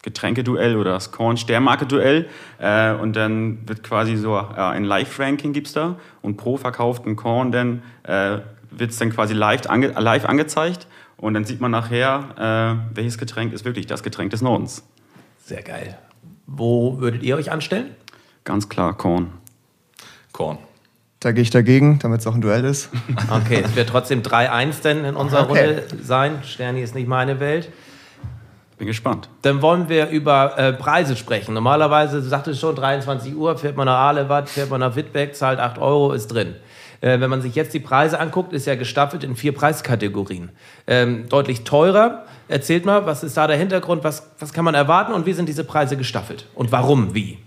Getränkeduell 0.03 0.77
oder 0.77 0.91
das 0.91 1.11
Korn-Sternmarke-Duell. 1.11 2.27
Äh, 2.59 2.93
und 2.93 3.15
dann 3.15 3.67
wird 3.67 3.83
quasi 3.83 4.15
so 4.15 4.37
äh, 4.37 4.59
ein 4.59 4.83
Live-Ranking 4.83 5.53
gibt's 5.53 5.73
da. 5.73 5.97
Und 6.21 6.37
pro 6.37 6.57
verkauften 6.57 7.15
Korn 7.15 7.51
dann 7.51 7.81
äh, 8.03 8.39
wird 8.69 8.91
es 8.91 8.97
dann 8.97 9.11
quasi 9.11 9.33
live, 9.33 9.67
ange 9.67 9.87
live 9.87 10.25
angezeigt. 10.25 10.87
Und 11.23 11.35
dann 11.35 11.45
sieht 11.45 11.61
man 11.61 11.71
nachher, 11.71 12.81
äh, 12.91 12.95
welches 12.97 13.17
Getränk 13.17 13.53
ist 13.53 13.63
wirklich 13.63 13.87
das 13.87 14.03
Getränk 14.03 14.31
des 14.31 14.41
Nordens. 14.41 14.83
Sehr 15.45 15.61
geil. 15.61 15.97
Wo 16.47 16.99
würdet 16.99 17.23
ihr 17.23 17.37
euch 17.37 17.49
anstellen? 17.49 17.91
Ganz 18.43 18.67
klar, 18.67 18.97
Korn. 18.97 19.31
Korn. 20.33 20.57
Da 21.21 21.31
gehe 21.31 21.43
ich 21.43 21.49
dagegen, 21.49 21.97
damit 21.99 22.19
es 22.19 22.27
auch 22.27 22.35
ein 22.35 22.41
Duell 22.41 22.65
ist. 22.65 22.89
Okay, 23.31 23.63
es 23.63 23.73
wird 23.73 23.87
trotzdem 23.87 24.21
3-1 24.21 24.81
denn 24.81 25.05
in 25.05 25.15
unserer 25.15 25.49
Okay. 25.49 25.65
Runde 25.65 25.83
sein. 26.03 26.43
Sterni 26.43 26.81
ist 26.81 26.93
nicht 26.93 27.07
meine 27.07 27.39
Welt. 27.39 27.71
Bin 28.77 28.87
gespannt. 28.87 29.29
Dann 29.43 29.61
wollen 29.61 29.87
wir 29.87 30.09
über 30.09 30.59
äh, 30.59 30.73
Preise 30.73 31.15
sprechen. 31.15 31.53
Normalerweise, 31.53 32.21
du 32.21 32.27
sagtest 32.27 32.59
schon, 32.59 32.75
23 32.75 33.33
Uhr, 33.33 33.57
fährt 33.57 33.77
man 33.77 33.85
nach 33.85 34.09
Alewatt, 34.09 34.49
fährt 34.49 34.69
man 34.69 34.81
nach 34.81 34.97
Wittbeck, 34.97 35.37
zahlt 35.37 35.59
8 35.59 35.77
Euro, 35.77 36.11
ist 36.11 36.27
drin. 36.27 36.55
Äh, 37.03 37.19
wenn 37.19 37.29
man 37.29 37.41
sich 37.41 37.53
jetzt 37.53 37.73
die 37.73 37.81
Preise 37.81 38.17
anguckt, 38.17 38.53
ist 38.53 38.65
ja 38.65 38.75
gestaffelt 38.75 39.25
in 39.25 39.35
vier 39.35 39.53
Preiskategorien. 39.53 40.51
Ähm, 40.87 41.27
deutlich 41.27 41.65
teurer. 41.65 42.23
Erzählt 42.47 42.85
mal, 42.85 43.05
was 43.05 43.23
ist 43.23 43.35
da 43.35 43.45
der 43.45 43.57
Hintergrund, 43.57 44.05
was, 44.05 44.31
was 44.39 44.53
kann 44.53 44.63
man 44.63 44.73
erwarten 44.73 45.11
und 45.11 45.25
wie 45.25 45.33
sind 45.33 45.49
diese 45.49 45.65
Preise 45.65 45.97
gestaffelt? 45.97 46.47
Und 46.55 46.71
warum, 46.71 47.13
wie? 47.13 47.39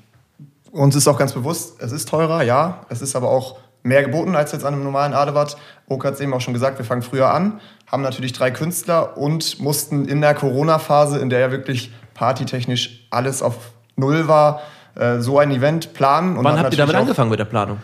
Uns 0.72 0.94
ist 0.94 1.08
auch 1.08 1.16
ganz 1.16 1.32
bewusst, 1.32 1.80
es 1.80 1.90
ist 1.90 2.06
teurer, 2.06 2.42
ja. 2.42 2.84
Es 2.90 3.00
ist 3.00 3.16
aber 3.16 3.30
auch 3.30 3.56
mehr 3.82 4.02
geboten 4.02 4.36
als 4.36 4.52
jetzt 4.52 4.62
an 4.66 4.74
einem 4.74 4.84
normalen 4.84 5.14
Adewatt. 5.14 5.56
Oke 5.88 6.06
hat 6.06 6.14
es 6.14 6.20
eben 6.20 6.34
auch 6.34 6.42
schon 6.42 6.52
gesagt, 6.52 6.76
wir 6.76 6.84
fangen 6.84 7.02
früher 7.02 7.32
an, 7.32 7.60
haben 7.90 8.02
natürlich 8.02 8.34
drei 8.34 8.50
Künstler 8.50 9.16
und 9.16 9.58
mussten 9.58 10.06
in 10.06 10.20
der 10.20 10.34
Corona-Phase, 10.34 11.18
in 11.18 11.30
der 11.30 11.38
ja 11.38 11.50
wirklich 11.50 11.94
partytechnisch 12.12 13.06
alles 13.08 13.40
auf 13.40 13.56
Null 13.96 14.28
war, 14.28 14.60
äh, 14.96 15.20
so 15.20 15.38
ein 15.38 15.50
Event 15.50 15.94
planen. 15.94 16.36
Und 16.36 16.44
Wann 16.44 16.58
habt 16.58 16.74
ihr 16.74 16.78
damit 16.78 16.96
angefangen 16.96 17.30
mit 17.30 17.38
der 17.38 17.46
Planung? 17.46 17.78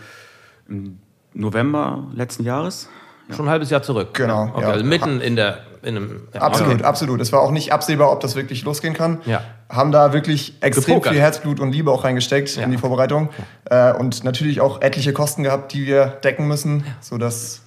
November 1.34 2.04
letzten 2.14 2.44
Jahres. 2.44 2.88
Schon 3.34 3.46
ein 3.46 3.50
halbes 3.50 3.70
Jahr 3.70 3.82
zurück. 3.82 4.14
Genau, 4.14 4.50
Okay, 4.54 4.62
ja. 4.62 4.68
also 4.70 4.84
mitten 4.84 5.20
in 5.20 5.36
der 5.36 5.60
in 5.82 5.96
einem. 5.96 6.28
ja, 6.32 6.42
Absolut, 6.42 6.74
okay. 6.74 6.84
absolut. 6.84 7.20
Es 7.20 7.32
war 7.32 7.40
auch 7.40 7.50
nicht 7.50 7.72
absehbar, 7.72 8.12
ob 8.12 8.20
das 8.20 8.36
wirklich 8.36 8.62
losgehen 8.64 8.94
kann. 8.94 9.18
Ja. 9.24 9.42
Haben 9.68 9.90
da 9.90 10.12
wirklich 10.12 10.54
extrem 10.60 10.94
Gepokert. 10.94 11.12
viel 11.12 11.20
Herzblut 11.22 11.58
und 11.58 11.72
Liebe 11.72 11.90
auch 11.90 12.04
reingesteckt 12.04 12.54
Ja. 12.56 12.62
in 12.62 12.70
die 12.70 12.78
Vorbereitung. 12.78 13.30
Äh, 13.64 13.92
und 13.94 14.22
natürlich 14.22 14.60
auch 14.60 14.80
etliche 14.80 15.12
Kosten 15.12 15.42
gehabt, 15.42 15.72
die 15.72 15.84
wir 15.86 16.06
decken 16.22 16.46
müssen, 16.46 16.84
sodass 17.00 17.62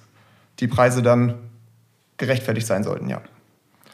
die 0.60 0.66
Preise 0.68 1.02
dann 1.02 1.34
gerechtfertigt 2.16 2.66
sein 2.66 2.84
sollten, 2.84 3.08
ja. 3.10 3.20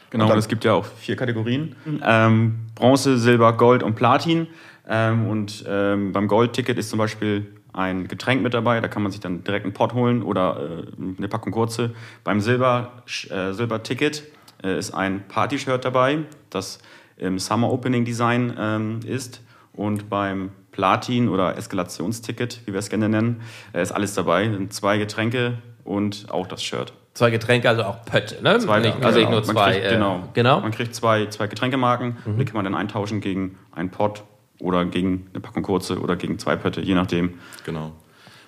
Genau, 0.09 0.23
Und 0.25 0.29
dann- 0.29 0.37
und 0.37 0.39
es 0.39 0.47
gibt 0.47 0.63
ja 0.63 0.73
auch 0.73 0.85
vier 0.85 1.15
Kategorien. 1.17 1.75
Ähm, 2.05 2.59
Bronze, 2.75 3.17
Silber, 3.17 3.51
Gold 3.57 3.83
und 3.83 3.95
Platin. 3.95 4.47
Ähm, 4.87 5.27
und 5.27 5.65
ähm, 5.67 6.13
beim 6.13 6.27
Goldticket 6.29 6.77
ist 6.77 6.89
zum 6.89 6.99
Beispiel 6.99 7.47
ein 7.73 8.07
Getränk 8.07 8.41
mit 8.41 8.53
dabei. 8.53 8.79
Da 8.79 8.87
kann 8.87 9.03
man 9.03 9.11
sich 9.11 9.21
dann 9.21 9.43
direkt 9.43 9.65
einen 9.65 9.73
Pot 9.73 9.93
holen 9.93 10.23
oder 10.23 10.85
äh, 10.97 11.17
eine 11.17 11.27
Packung 11.27 11.51
kurze. 11.51 11.91
Beim 12.23 12.39
Silber, 12.39 13.03
äh, 13.29 13.51
Silber-Ticket 13.53 14.23
äh, 14.63 14.77
ist 14.77 14.93
ein 14.93 15.27
Party-Shirt 15.27 15.83
dabei, 15.83 16.19
das 16.49 16.79
im 17.17 17.39
Summer 17.39 17.71
Opening 17.71 18.05
Design 18.05 18.53
ähm, 18.57 18.99
ist. 19.05 19.41
Und 19.73 20.09
beim 20.09 20.51
Platin- 20.71 21.29
oder 21.29 21.57
Eskalationsticket, 21.57 22.61
wie 22.65 22.73
wir 22.73 22.79
es 22.79 22.89
gerne 22.89 23.09
nennen, 23.09 23.41
äh, 23.73 23.81
ist 23.81 23.91
alles 23.91 24.13
dabei. 24.13 24.49
Sind 24.49 24.73
zwei 24.73 24.97
Getränke 24.97 25.57
und 25.83 26.27
auch 26.29 26.47
das 26.47 26.63
Shirt. 26.63 26.93
Zwei 27.13 27.29
Getränke, 27.29 27.69
also 27.69 27.83
auch 27.83 28.05
Pötte, 28.05 28.41
ne? 28.41 28.57
Zwei, 28.57 28.79
Nicht, 28.79 29.03
also 29.03 29.19
nicht 29.19 29.29
nur 29.29 29.43
zwei. 29.43 29.73
Kriegt, 29.73 29.85
äh, 29.85 29.89
genau. 29.91 30.23
genau. 30.33 30.61
Man 30.61 30.71
kriegt 30.71 30.95
zwei, 30.95 31.27
zwei 31.27 31.45
Getränkemarken, 31.45 32.17
die 32.25 32.45
kann 32.45 32.55
man 32.55 32.65
dann 32.65 32.73
eintauschen 32.73 33.21
gegen 33.21 33.59
einen 33.71 33.91
Pot 33.91 34.23
oder 34.63 34.85
gegen 34.85 35.27
eine 35.31 35.41
Packung 35.41 35.61
kurze 35.61 35.99
oder 35.99 36.15
gegen 36.15 36.39
zwei 36.39 36.55
Pötte, 36.55 36.81
je 36.81 36.95
nachdem. 36.95 37.35
Genau. 37.65 37.91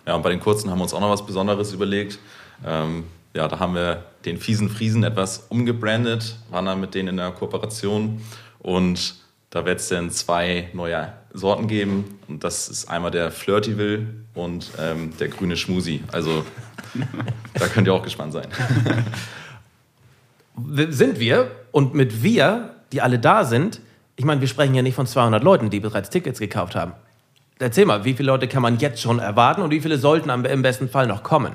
Ja, 0.08 0.16
und 0.16 0.22
bei 0.24 0.30
den 0.30 0.40
kurzen 0.40 0.70
haben 0.70 0.80
wir 0.80 0.84
uns 0.84 0.94
auch 0.94 1.02
noch 1.02 1.10
was 1.10 1.26
Besonderes 1.26 1.74
überlegt. 1.74 2.20
Ähm, 2.66 3.04
ja, 3.34 3.48
da 3.48 3.60
haben 3.60 3.76
wir 3.76 4.06
den 4.24 4.38
fiesen 4.38 4.70
Friesen 4.70 5.04
etwas 5.04 5.48
umgebrandet, 5.50 6.38
waren 6.50 6.66
dann 6.66 6.80
mit 6.80 6.96
denen 6.96 7.10
in 7.10 7.18
der 7.18 7.32
Kooperation 7.32 8.22
und 8.60 9.16
da 9.50 9.66
wird 9.66 9.80
es 9.80 9.90
dann 9.90 10.10
zwei 10.10 10.70
neue 10.74 11.12
Sorten 11.34 11.68
geben 11.68 12.06
und 12.28 12.44
das 12.44 12.70
ist 12.70 12.90
einmal 12.90 13.12
der 13.12 13.32
Flirtyville 13.32 14.08
und 14.34 14.72
ähm, 14.80 15.12
der 15.20 15.28
grüne 15.28 15.58
Schmusi. 15.58 16.02
Also 16.12 16.46
da 17.54 17.68
könnt 17.68 17.88
ihr 17.88 17.94
auch 17.94 18.04
gespannt 18.04 18.34
sein. 18.34 18.48
sind 20.90 21.20
wir 21.20 21.52
und 21.74 21.94
mit 21.94 22.24
wir, 22.24 22.76
die 22.94 23.02
alle 23.02 23.20
da 23.20 23.44
sind, 23.44 23.82
ich 24.16 24.26
meine, 24.26 24.42
wir 24.42 24.48
sprechen 24.48 24.76
ja 24.76 24.82
nicht 24.82 24.96
von 24.96 25.08
200 25.08 25.44
Leuten, 25.44 25.70
die 25.70 25.80
bereits 25.80 26.10
Tickets 26.10 26.40
gekauft 26.40 26.76
haben. 26.76 26.94
Erzähl 27.60 27.86
mal, 27.86 28.04
wie 28.06 28.14
viele 28.14 28.28
Leute 28.28 28.48
kann 28.48 28.62
man 28.62 28.78
jetzt 28.80 29.02
schon 29.02 29.20
erwarten 29.20 29.62
und 29.62 29.72
wie 29.72 29.80
viele 29.80 29.98
sollten 29.98 30.30
am, 30.30 30.44
im 30.46 30.62
besten 30.62 30.90
Fall 30.90 31.08
noch 31.08 31.24
kommen? 31.24 31.54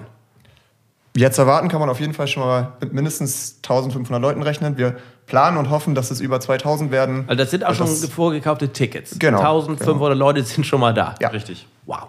Jetzt 1.16 1.38
erwarten 1.38 1.68
kann 1.68 1.80
man 1.80 1.90
auf 1.90 2.00
jeden 2.00 2.14
Fall 2.14 2.28
schon 2.28 2.42
mal 2.44 2.72
mit 2.80 2.92
mindestens 2.92 3.56
1500 3.62 4.22
Leuten 4.22 4.42
rechnen. 4.42 4.78
Wir 4.78 4.96
planen 5.26 5.56
und 5.56 5.68
hoffen, 5.68 5.94
dass 5.94 6.10
es 6.10 6.20
über 6.20 6.40
2000 6.40 6.90
werden. 6.90 7.24
Also 7.26 7.36
das 7.42 7.50
sind 7.50 7.64
auch 7.64 7.70
Und 7.70 7.74
schon 7.76 7.86
das- 7.86 8.06
vorgekaufte 8.06 8.72
Tickets. 8.72 9.18
Genau, 9.18 9.38
1500 9.40 10.16
Leute 10.16 10.42
sind 10.44 10.64
schon 10.64 10.80
mal 10.80 10.94
da. 10.94 11.14
Ja. 11.20 11.28
Richtig. 11.28 11.66
Wow. 11.86 12.06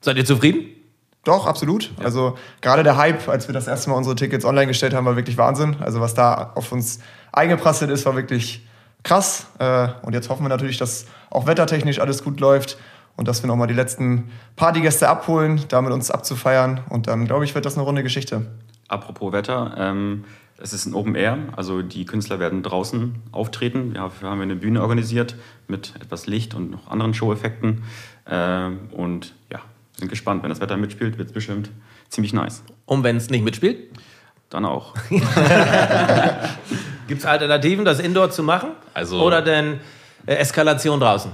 Seid 0.00 0.16
ihr 0.16 0.24
zufrieden? 0.24 0.66
Doch, 1.24 1.46
absolut. 1.46 1.90
Also 2.02 2.36
gerade 2.60 2.82
der 2.82 2.96
Hype, 2.98 3.28
als 3.28 3.48
wir 3.48 3.54
das 3.54 3.66
erste 3.66 3.88
Mal 3.90 3.96
unsere 3.96 4.14
Tickets 4.14 4.44
online 4.44 4.66
gestellt 4.66 4.92
haben, 4.94 5.06
war 5.06 5.16
wirklich 5.16 5.38
Wahnsinn. 5.38 5.76
Also 5.80 6.00
was 6.00 6.14
da 6.14 6.52
auf 6.54 6.70
uns 6.70 7.00
eingeprasselt 7.32 7.90
ist, 7.90 8.04
war 8.04 8.14
wirklich 8.14 8.64
krass. 9.04 9.46
Äh, 9.60 9.88
Und 10.02 10.12
jetzt 10.14 10.28
hoffen 10.28 10.42
wir 10.44 10.48
natürlich, 10.48 10.78
dass 10.78 11.06
auch 11.30 11.46
wettertechnisch 11.46 12.00
alles 12.00 12.24
gut 12.24 12.40
läuft 12.40 12.76
und 13.16 13.28
dass 13.28 13.42
wir 13.42 13.46
nochmal 13.46 13.68
die 13.68 13.74
letzten 13.74 14.30
Partygäste 14.56 15.08
abholen, 15.08 15.60
damit 15.68 15.92
uns 15.92 16.10
abzufeiern. 16.10 16.80
Und 16.88 17.06
dann, 17.06 17.26
glaube 17.26 17.44
ich, 17.44 17.54
wird 17.54 17.64
das 17.64 17.74
eine 17.76 17.84
runde 17.84 18.02
Geschichte. 18.02 18.46
Apropos 18.88 19.32
Wetter, 19.32 19.74
ähm, 19.78 20.24
es 20.58 20.72
ist 20.72 20.86
ein 20.86 20.94
Open 20.94 21.14
Air, 21.14 21.38
also 21.56 21.82
die 21.82 22.04
Künstler 22.06 22.38
werden 22.38 22.62
draußen 22.62 23.14
auftreten. 23.32 23.94
Dafür 23.94 24.30
haben 24.30 24.38
wir 24.38 24.44
eine 24.44 24.56
Bühne 24.56 24.82
organisiert 24.82 25.36
mit 25.68 25.94
etwas 26.00 26.26
Licht 26.26 26.54
und 26.54 26.70
noch 26.70 26.88
anderen 26.88 27.14
Show-Effekten. 27.14 27.82
Ähm, 28.28 28.88
und 28.92 29.34
ja, 29.50 29.60
sind 29.98 30.08
gespannt. 30.08 30.42
Wenn 30.42 30.50
das 30.50 30.60
Wetter 30.60 30.76
mitspielt, 30.76 31.18
wird 31.18 31.28
es 31.28 31.34
bestimmt 31.34 31.70
ziemlich 32.08 32.32
nice. 32.32 32.62
Und 32.86 33.02
wenn 33.04 33.16
es 33.16 33.30
nicht 33.30 33.44
mitspielt, 33.44 33.78
Dann 34.50 34.64
auch. 34.64 34.94
gibt 37.08 37.20
es 37.20 37.26
Alternativen, 37.26 37.84
das 37.84 37.98
Indoor 38.00 38.30
zu 38.30 38.42
machen? 38.42 38.70
Also- 38.94 39.20
Oder 39.22 39.42
denn 39.42 39.80
äh, 40.26 40.34
Eskalation 40.36 41.00
draußen? 41.00 41.32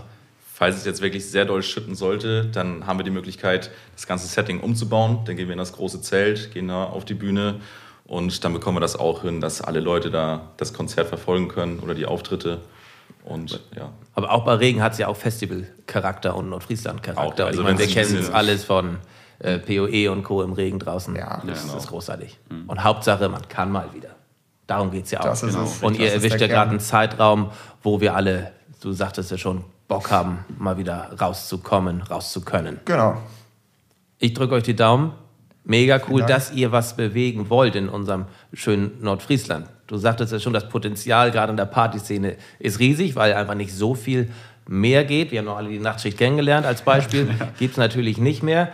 Falls 0.54 0.76
es 0.76 0.84
jetzt 0.84 1.00
wirklich 1.00 1.24
sehr 1.30 1.46
doll 1.46 1.62
schütten 1.62 1.94
sollte, 1.94 2.44
dann 2.44 2.86
haben 2.86 2.98
wir 2.98 3.04
die 3.04 3.10
Möglichkeit, 3.10 3.70
das 3.96 4.06
ganze 4.06 4.26
Setting 4.26 4.60
umzubauen. 4.60 5.20
Dann 5.24 5.36
gehen 5.36 5.48
wir 5.48 5.52
in 5.54 5.58
das 5.58 5.72
große 5.72 6.02
Zelt, 6.02 6.52
gehen 6.52 6.68
da 6.68 6.84
auf 6.84 7.06
die 7.06 7.14
Bühne 7.14 7.60
und 8.04 8.44
dann 8.44 8.52
bekommen 8.52 8.76
wir 8.76 8.80
das 8.82 8.94
auch 8.96 9.22
hin, 9.22 9.40
dass 9.40 9.62
alle 9.62 9.80
Leute 9.80 10.10
da 10.10 10.50
das 10.58 10.74
Konzert 10.74 11.08
verfolgen 11.08 11.48
können 11.48 11.78
oder 11.80 11.94
die 11.94 12.04
Auftritte. 12.04 12.58
Und 13.24 13.60
ja, 13.74 13.90
Aber 14.14 14.32
auch 14.32 14.44
bei 14.44 14.54
Regen 14.54 14.82
hat 14.82 14.92
es 14.92 14.98
ja 14.98 15.08
auch 15.08 15.16
Festival-Charakter 15.16 16.34
und 16.36 16.50
Nordfriesland-Charakter. 16.50 17.46
Also 17.46 17.60
ich 17.60 17.64
meine, 17.66 17.78
wir 17.78 17.86
kennen 17.86 18.16
es 18.18 18.30
alles 18.30 18.64
von 18.64 18.98
äh, 19.38 19.58
PoE 19.58 20.10
und 20.12 20.24
Co. 20.24 20.42
im 20.42 20.52
Regen 20.52 20.78
draußen. 20.78 21.16
Ja. 21.16 21.40
das 21.46 21.46
Ja, 21.46 21.52
ist 21.52 21.72
genau. 21.78 21.82
großartig. 21.90 22.38
Und 22.66 22.84
Hauptsache, 22.84 23.28
man 23.30 23.48
kann 23.48 23.72
mal 23.72 23.88
wieder. 23.94 24.10
Darum 24.70 24.92
geht 24.92 25.06
es 25.06 25.10
ja 25.10 25.18
auch. 25.18 25.24
Das 25.24 25.42
ist 25.42 25.52
Genau. 25.52 25.64
es. 25.64 25.82
Und 25.82 25.94
Das 25.96 26.00
ihr 26.00 26.06
ist 26.06 26.14
erwischt 26.22 26.40
ja 26.40 26.46
gerade 26.46 26.70
einen 26.70 26.78
Zeitraum, 26.78 27.50
wo 27.82 28.00
wir 28.00 28.14
alle, 28.14 28.52
du 28.80 28.92
sagtest 28.92 29.32
ja 29.32 29.36
schon, 29.36 29.64
Bock 29.88 30.12
haben, 30.12 30.44
mal 30.58 30.78
wieder 30.78 31.10
rauszukommen, 31.20 32.02
rauszukönnen. 32.02 32.78
Genau. 32.84 33.16
Ich 34.20 34.32
drücke 34.32 34.54
euch 34.54 34.62
die 34.62 34.76
Daumen. 34.76 35.10
Mega 35.64 36.00
cool, 36.08 36.22
dass 36.22 36.52
ihr 36.52 36.70
was 36.70 36.94
bewegen 36.94 37.50
wollt 37.50 37.74
in 37.74 37.88
unserem 37.88 38.26
schönen 38.52 38.92
Nordfriesland. 39.02 39.66
Du 39.88 39.96
sagtest 39.96 40.32
ja 40.32 40.38
schon, 40.38 40.52
das 40.52 40.68
Potenzial 40.68 41.32
gerade 41.32 41.50
in 41.50 41.56
der 41.56 41.66
Partyszene 41.66 42.36
ist 42.60 42.78
riesig, 42.78 43.16
weil 43.16 43.34
einfach 43.34 43.54
nicht 43.56 43.74
so 43.74 43.96
viel 43.96 44.30
mehr 44.68 45.04
geht. 45.04 45.32
Wir 45.32 45.40
haben 45.40 45.46
noch 45.46 45.56
alle 45.56 45.68
die 45.68 45.80
Nachtschicht 45.80 46.16
kennengelernt 46.16 46.64
als 46.64 46.82
Beispiel. 46.82 47.28
Gibt 47.58 47.72
es 47.72 47.76
natürlich 47.76 48.18
nicht 48.18 48.44
mehr. 48.44 48.68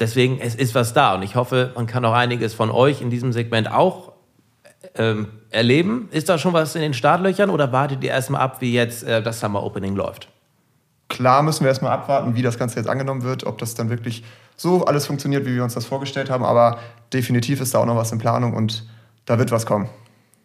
Deswegen, 0.00 0.40
es 0.40 0.54
ist 0.54 0.74
was 0.74 0.94
da 0.94 1.14
und 1.14 1.22
ich 1.22 1.36
hoffe, 1.36 1.72
man 1.74 1.86
kann 1.86 2.06
auch 2.06 2.14
einiges 2.14 2.54
von 2.54 2.70
euch 2.70 3.02
in 3.02 3.10
diesem 3.10 3.32
Segment 3.34 3.70
auch 3.70 4.13
ähm, 4.96 5.28
erleben. 5.50 6.08
Ist 6.10 6.28
da 6.28 6.38
schon 6.38 6.52
was 6.52 6.74
in 6.74 6.82
den 6.82 6.94
Startlöchern 6.94 7.50
oder 7.50 7.72
wartet 7.72 8.02
ihr 8.04 8.10
erstmal 8.10 8.40
ab, 8.40 8.60
wie 8.60 8.72
jetzt 8.72 9.04
äh, 9.04 9.22
das 9.22 9.40
Summer 9.40 9.62
Opening 9.62 9.94
läuft? 9.96 10.28
Klar 11.08 11.42
müssen 11.42 11.64
wir 11.64 11.68
erstmal 11.68 11.92
abwarten, 11.92 12.34
wie 12.34 12.42
das 12.42 12.58
Ganze 12.58 12.76
jetzt 12.76 12.88
angenommen 12.88 13.22
wird, 13.22 13.44
ob 13.44 13.58
das 13.58 13.74
dann 13.74 13.90
wirklich 13.90 14.24
so 14.56 14.84
alles 14.84 15.06
funktioniert, 15.06 15.46
wie 15.46 15.54
wir 15.54 15.62
uns 15.62 15.74
das 15.74 15.84
vorgestellt 15.84 16.30
haben. 16.30 16.44
Aber 16.44 16.78
definitiv 17.12 17.60
ist 17.60 17.74
da 17.74 17.80
auch 17.80 17.86
noch 17.86 17.96
was 17.96 18.10
in 18.12 18.18
Planung 18.18 18.54
und 18.54 18.84
da 19.26 19.38
wird 19.38 19.50
was 19.50 19.66
kommen. 19.66 19.88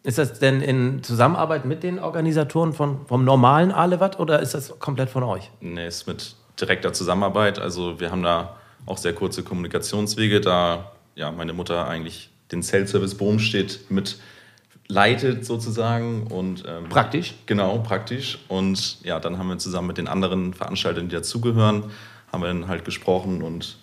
Ist 0.04 0.18
das 0.18 0.40
denn 0.40 0.62
in 0.62 1.04
Zusammenarbeit 1.04 1.66
mit 1.66 1.84
den 1.84 2.00
Organisatoren 2.00 2.74
von, 2.74 3.06
vom 3.06 3.26
normalen 3.26 3.72
Alewatt 3.72 4.20
oder 4.20 4.40
ist 4.40 4.54
das 4.54 4.80
komplett 4.80 5.10
von 5.10 5.24
euch? 5.24 5.52
nee, 5.60 5.88
ist 5.88 6.08
mit 6.08 6.36
direkter 6.60 6.94
Zusammenarbeit. 6.94 7.60
Also 7.60 8.00
wir 8.00 8.12
haben 8.12 8.24
da 8.24 8.56
auch 8.86 8.98
sehr 8.98 9.14
kurze 9.14 9.44
Kommunikationswege, 9.44 10.42
da 10.42 10.92
ja, 11.16 11.32
meine 11.32 11.54
Mutter 11.54 11.88
eigentlich 11.88 12.29
den 12.52 12.64
Zeltservice 12.64 13.16
Bohm 13.16 13.40
steht 13.40 13.90
mit 13.90 14.18
leitet 14.88 15.46
sozusagen 15.46 16.28
und 16.28 16.64
ähm, 16.68 16.90
Praktisch. 16.90 17.36
Genau, 17.46 17.78
praktisch. 17.78 18.40
Und 18.48 19.02
ja, 19.04 19.20
dann 19.20 19.38
haben 19.38 19.48
wir 19.48 19.58
zusammen 19.60 19.88
mit 19.88 19.98
den 19.98 20.08
anderen 20.08 20.54
Veranstaltern, 20.54 21.10
die 21.10 21.16
dazugehören, 21.16 21.84
haben 22.32 22.42
wir 22.42 22.48
dann 22.48 22.68
halt 22.68 22.86
gesprochen 22.86 23.44
und 23.44 23.78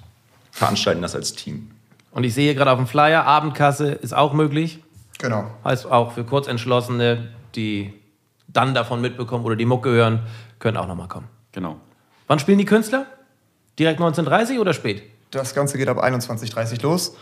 veranstalten 0.50 1.02
das 1.02 1.14
als 1.14 1.34
Team. 1.34 1.70
Und 2.10 2.24
ich 2.24 2.34
sehe 2.34 2.54
gerade 2.54 2.72
auf 2.72 2.78
dem 2.78 2.86
Flyer, 2.86 3.24
Abendkasse 3.24 3.92
ist 3.92 4.14
auch 4.14 4.32
möglich. 4.32 4.80
Genau. 5.18 5.50
Heißt 5.64 5.86
auch 5.86 6.12
für 6.12 6.24
Kurzentschlossene, 6.24 7.28
die 7.54 7.92
dann 8.48 8.74
davon 8.74 9.00
mitbekommen 9.00 9.44
oder 9.44 9.56
die 9.56 9.64
Mucke 9.64 9.90
hören, 9.90 10.22
können 10.58 10.76
auch 10.76 10.86
nochmal 10.86 11.08
kommen. 11.08 11.28
Genau. 11.52 11.76
Wann 12.26 12.38
spielen 12.38 12.58
die 12.58 12.64
Künstler? 12.64 13.06
Direkt 13.78 14.00
19.30 14.00 14.58
oder 14.58 14.72
spät? 14.72 15.02
Das 15.30 15.54
Ganze 15.54 15.78
geht 15.78 15.88
ab 15.88 16.02
21.30 16.02 16.82
los. 16.82 17.16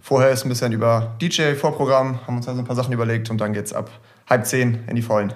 Vorher 0.00 0.30
ist 0.30 0.44
ein 0.44 0.48
bisschen 0.48 0.72
über 0.72 1.14
DJ-Vorprogramm, 1.20 2.20
haben 2.26 2.36
uns 2.36 2.46
da 2.46 2.54
so 2.54 2.60
ein 2.60 2.64
paar 2.64 2.76
Sachen 2.76 2.92
überlegt 2.92 3.30
und 3.30 3.38
dann 3.38 3.52
geht's 3.52 3.72
ab 3.72 3.90
halb 4.28 4.46
zehn 4.46 4.84
in 4.86 4.96
die 4.96 5.02
Vollen. 5.02 5.32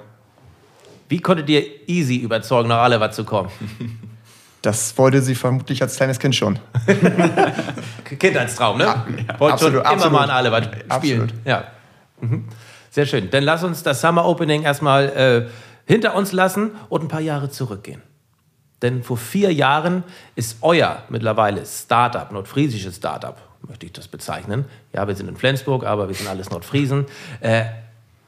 Wie 1.08 1.20
konntet 1.20 1.48
ihr 1.48 1.62
easy 1.88 2.16
überzeugen, 2.16 2.68
nach 2.68 2.82
Alewatt 2.82 3.14
zu 3.14 3.24
kommen? 3.24 3.50
Das 4.62 4.96
wollte 4.96 5.20
sie 5.20 5.34
vermutlich 5.34 5.82
als 5.82 5.96
kleines 5.96 6.18
Kind 6.18 6.36
schon. 6.36 6.58
Kindheitstraum, 8.18 8.78
ne? 8.78 8.84
Ja, 8.84 9.04
Wollt 9.40 9.58
schon 9.58 9.76
absolut, 9.76 9.80
immer 9.80 9.86
absolut. 9.86 10.12
mal 10.12 10.24
in 10.24 10.30
Alewatt 10.30 10.64
spielen. 10.64 10.84
Absolut. 10.88 11.34
Ja. 11.44 11.64
Mhm. 12.20 12.44
Sehr 12.90 13.06
schön. 13.06 13.28
Dann 13.30 13.42
lass 13.42 13.64
uns 13.64 13.82
das 13.82 14.00
Summer 14.00 14.24
Opening 14.24 14.62
erstmal 14.62 15.08
äh, 15.08 15.50
hinter 15.84 16.14
uns 16.14 16.32
lassen 16.32 16.72
und 16.88 17.02
ein 17.02 17.08
paar 17.08 17.20
Jahre 17.20 17.50
zurückgehen. 17.50 18.02
Denn 18.82 19.02
vor 19.02 19.16
vier 19.16 19.52
Jahren 19.52 20.04
ist 20.34 20.58
euer 20.60 21.02
mittlerweile 21.08 21.66
Startup, 21.66 22.30
nordfriesisches 22.30 22.96
Startup, 22.96 23.36
möchte 23.68 23.86
ich 23.86 23.92
das 23.92 24.08
bezeichnen. 24.08 24.64
Ja, 24.92 25.06
wir 25.06 25.14
sind 25.14 25.28
in 25.28 25.36
Flensburg, 25.36 25.84
aber 25.84 26.08
wir 26.08 26.14
sind 26.14 26.28
alles 26.28 26.50
Nordfriesen. 26.50 27.06
Äh, 27.40 27.64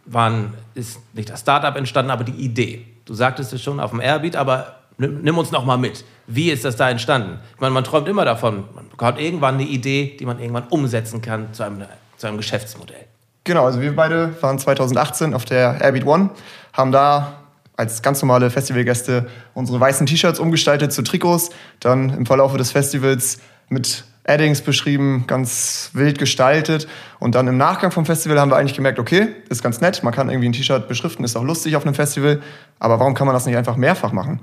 wann 0.07 0.55
ist 0.75 1.01
nicht 1.15 1.31
das 1.31 1.41
Startup 1.41 1.75
entstanden, 1.77 2.11
aber 2.11 2.25
die 2.25 2.33
Idee. 2.33 2.87
Du 3.05 3.15
sagtest 3.15 3.53
es 3.53 3.63
schon 3.63 3.81
auf 3.81 3.91
dem 3.91 4.01
Airbeat, 4.01 4.37
aber 4.37 4.77
nimm, 4.99 5.23
nimm 5.23 5.39
uns 5.39 5.51
noch 5.51 5.65
mal 5.65 5.77
mit. 5.77 6.05
Wie 6.27 6.51
ist 6.51 6.65
das 6.65 6.77
da 6.77 6.89
entstanden? 6.91 7.39
Ich 7.55 7.61
meine, 7.61 7.75
man 7.75 7.85
träumt 7.85 8.09
immer 8.09 8.25
davon, 8.25 8.65
man 8.75 8.87
hat 9.01 9.21
irgendwann 9.21 9.55
eine 9.55 9.65
Idee, 9.65 10.17
die 10.19 10.27
man 10.27 10.39
irgendwann 10.39 10.69
umsetzen 10.69 11.21
kann 11.21 11.53
zu 11.53 11.63
einem, 11.63 11.85
zu 12.17 12.27
einem 12.27 12.37
Geschäftsmodell. 12.37 13.05
Genau, 13.45 13.67
also 13.67 13.81
wir 13.81 13.95
beide 13.95 14.35
waren 14.41 14.59
2018 14.59 15.35
auf 15.35 15.45
der 15.45 15.81
Airbeat 15.81 16.07
One, 16.07 16.31
haben 16.73 16.93
da 16.93 17.35
als 17.77 18.01
ganz 18.03 18.23
normale 18.23 18.51
Festivalgäste 18.51 19.29
unsere 19.53 19.81
weißen 19.81 20.07
T-Shirts 20.07 20.39
umgestaltet 20.39 20.93
zu 20.93 21.03
Trikots, 21.03 21.51
dann 21.81 22.11
im 22.11 22.25
Verlauf 22.25 22.57
des 22.57 22.71
Festivals 22.73 23.41
mit 23.69 24.05
Addings 24.27 24.63
beschrieben, 24.63 25.25
ganz 25.27 25.91
wild 25.93 26.19
gestaltet. 26.19 26.89
Und 27.19 27.35
dann 27.35 27.47
im 27.47 27.57
Nachgang 27.57 27.91
vom 27.91 28.07
Festival 28.07 28.41
haben 28.41 28.51
wir 28.51 28.57
eigentlich 28.57 28.75
gemerkt, 28.75 28.99
okay, 28.99 29.29
ist 29.49 29.63
ganz 29.63 29.81
nett, 29.81 30.03
man 30.03 30.15
kann 30.15 30.31
irgendwie 30.31 30.49
ein 30.49 30.53
T-Shirt 30.53 30.89
beschriften, 30.89 31.25
ist 31.25 31.37
auch 31.37 31.45
lustig 31.45 31.77
auf 31.77 31.85
einem 31.85 31.95
Festival, 31.95 32.43
aber 32.79 32.99
warum 32.99 33.15
kann 33.15 33.27
man 33.27 33.35
das 33.35 33.47
nicht 33.47 33.57
einfach 33.57 33.77
mehrfach 33.77 34.13
machen? 34.13 34.41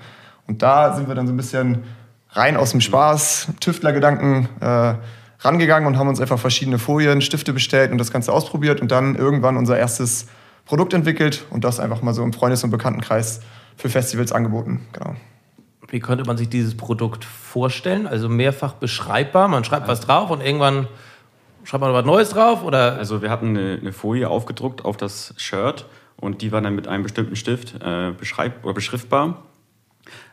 Und 0.47 0.61
da 0.61 0.95
sind 0.95 1.07
wir 1.07 1.15
dann 1.15 1.27
so 1.27 1.33
ein 1.33 1.37
bisschen 1.37 1.83
rein 2.29 2.57
aus 2.57 2.71
dem 2.71 2.81
Spaß, 2.81 3.47
Tüftlergedanken 3.59 4.47
äh, 4.59 4.93
rangegangen 5.39 5.87
und 5.87 5.97
haben 5.97 6.07
uns 6.07 6.21
einfach 6.21 6.39
verschiedene 6.39 6.77
Folien, 6.77 7.21
Stifte 7.21 7.51
bestellt 7.51 7.91
und 7.91 7.97
das 7.97 8.11
Ganze 8.11 8.31
ausprobiert 8.31 8.81
und 8.81 8.91
dann 8.91 9.15
irgendwann 9.15 9.57
unser 9.57 9.77
erstes 9.77 10.27
Produkt 10.65 10.93
entwickelt 10.93 11.45
und 11.49 11.63
das 11.63 11.79
einfach 11.79 12.01
mal 12.01 12.13
so 12.13 12.23
im 12.23 12.33
Freundes- 12.33 12.63
und 12.63 12.69
Bekanntenkreis 12.69 13.41
für 13.75 13.89
Festivals 13.89 14.31
angeboten. 14.31 14.87
Genau. 14.93 15.15
Wie 15.91 15.99
könnte 15.99 16.23
man 16.23 16.37
sich 16.37 16.47
dieses 16.47 16.77
Produkt 16.77 17.25
vorstellen? 17.25 18.07
Also 18.07 18.29
mehrfach 18.29 18.73
beschreibbar. 18.75 19.49
Man 19.49 19.65
schreibt 19.65 19.89
was 19.89 19.99
drauf 19.99 20.31
und 20.31 20.41
irgendwann 20.41 20.87
schreibt 21.65 21.81
man 21.81 21.91
was 21.91 22.05
Neues 22.05 22.29
drauf? 22.29 22.63
Oder? 22.63 22.93
Also 22.95 23.21
wir 23.21 23.29
hatten 23.29 23.57
eine, 23.57 23.77
eine 23.81 23.91
Folie 23.91 24.29
aufgedruckt 24.29 24.85
auf 24.85 24.95
das 24.95 25.33
Shirt 25.35 25.85
und 26.15 26.41
die 26.41 26.53
war 26.53 26.61
dann 26.61 26.75
mit 26.75 26.87
einem 26.87 27.03
bestimmten 27.03 27.35
Stift 27.35 27.75
äh, 27.83 28.13
beschreib 28.17 28.63
oder 28.63 28.73
beschriftbar. 28.73 29.43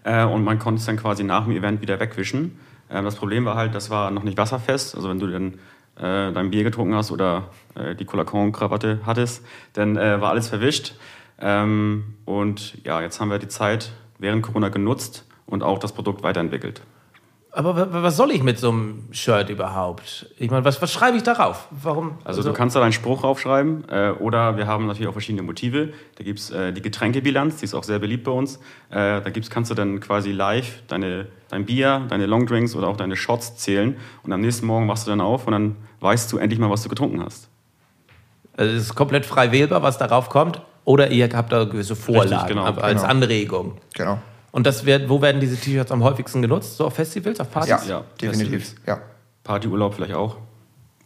Äh, 0.05 0.25
und 0.27 0.45
man 0.45 0.61
konnte 0.61 0.79
es 0.79 0.87
dann 0.87 0.97
quasi 0.97 1.25
nach 1.25 1.43
dem 1.43 1.57
Event 1.57 1.83
wieder 1.83 1.99
wegwischen. 1.99 2.61
Äh, 2.89 3.03
das 3.03 3.17
Problem 3.17 3.45
war 3.45 3.57
halt, 3.57 3.75
das 3.75 3.91
war 3.91 4.13
noch 4.13 4.23
nicht 4.23 4.39
wasserfest. 4.39 4.95
Also 4.95 5.09
wenn 5.09 5.19
du 5.19 5.27
dann 5.27 5.55
äh, 5.97 6.33
dein 6.33 6.51
Bier 6.51 6.63
getrunken 6.63 6.95
hast 6.95 7.11
oder 7.11 7.51
äh, 7.75 7.97
die 7.97 8.05
Colacon-Krawatte 8.05 9.01
hattest, 9.05 9.45
dann 9.73 9.97
äh, 9.97 10.21
war 10.21 10.31
alles 10.31 10.47
verwischt. 10.47 10.95
Ähm, 11.41 12.15
und 12.27 12.79
ja, 12.85 13.03
jetzt 13.03 13.21
haben 13.21 13.31
wir 13.33 13.41
die 13.41 13.49
Zeit 13.49 13.91
während 14.21 14.45
Corona 14.45 14.69
genutzt 14.69 15.25
und 15.49 15.63
auch 15.65 15.79
das 15.81 15.93
Produkt 15.93 16.23
weiterentwickelt. 16.23 16.83
Aber 17.51 17.75
wa- 17.75 17.89
wa- 17.91 18.03
was 18.03 18.17
soll 18.17 18.31
ich 18.31 18.43
mit 18.43 18.59
so 18.59 18.69
einem 18.71 19.09
Shirt 19.11 19.49
überhaupt? 19.49 20.27
Ich 20.39 20.51
meine, 20.51 20.65
was, 20.67 20.81
was 20.83 20.93
schreibe 20.93 21.17
ich 21.17 21.23
darauf? 21.23 21.67
Warum? 21.71 22.13
Also 22.23 22.43
du 22.43 22.53
kannst 22.53 22.77
da 22.77 22.81
deinen 22.81 22.93
Spruch 22.93 23.23
draufschreiben 23.23 23.89
äh, 23.89 24.11
oder 24.21 24.59
wir 24.59 24.67
haben 24.67 24.87
natürlich 24.87 25.09
auch 25.09 25.13
verschiedene 25.13 25.43
Motive. 25.43 25.95
Da 26.17 26.25
gibt 26.25 26.39
es 26.41 26.51
äh, 26.51 26.73
die 26.73 26.83
Getränkebilanz, 26.83 27.57
die 27.57 27.65
ist 27.65 27.75
auch 27.75 27.85
sehr 27.85 27.99
beliebt 27.99 28.25
bei 28.25 28.31
uns. 28.33 28.57
Äh, 28.91 29.23
da 29.23 29.31
gibt's, 29.31 29.49
kannst 29.49 29.71
du 29.71 29.75
dann 29.75 29.99
quasi 29.99 30.31
live 30.31 30.83
deine, 30.89 31.27
dein 31.49 31.65
Bier, 31.65 32.03
deine 32.11 32.27
Longdrinks 32.27 32.77
oder 32.77 32.87
auch 32.87 32.99
deine 32.99 33.17
Shots 33.17 33.57
zählen 33.57 33.97
und 34.23 34.33
am 34.33 34.43
nächsten 34.43 34.67
Morgen 34.67 34.87
wachst 34.87 35.07
du 35.07 35.11
dann 35.11 35.23
auf 35.23 35.47
und 35.47 35.53
dann 35.53 35.77
weißt 36.01 36.31
du 36.31 36.37
endlich 36.39 36.61
mal, 36.61 36.69
was 36.71 36.83
du 36.83 36.91
getrunken 36.91 37.25
hast. 37.25 37.49
Also 38.59 38.73
es 38.77 38.83
ist 38.83 38.95
komplett 38.95 39.25
frei 39.25 39.53
wählbar, 39.53 39.83
was 39.83 39.97
darauf 39.99 40.29
kommt. 40.29 40.61
Oder 40.85 41.11
ihr 41.11 41.29
habt 41.35 41.53
da 41.53 41.65
gewisse 41.65 41.97
Vorlagen 41.97 42.49
genau, 42.49 42.65
aber 42.65 42.83
als 42.85 43.01
genau. 43.03 43.11
Anregung. 43.13 43.79
Genau. 43.95 44.19
Und 44.51 44.67
das 44.67 44.85
wird, 44.87 45.09
wo 45.09 45.21
werden 45.21 45.41
diese 45.41 45.57
T-Shirts 45.57 45.93
am 45.93 46.03
häufigsten 46.03 46.41
genutzt? 46.43 46.77
So 46.77 46.87
auf 46.87 46.95
Festivals, 46.95 47.39
auf 47.41 47.51
Partys? 47.51 47.71
Ja, 47.71 47.81
Ja, 47.87 48.05
definitiv. 48.21 48.61
Festivals. 48.65 48.87
Ja. 48.87 49.01
Partyurlaub 49.45 49.95
vielleicht 49.95 50.15
auch, 50.15 50.37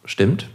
Stimmt. 0.05 0.49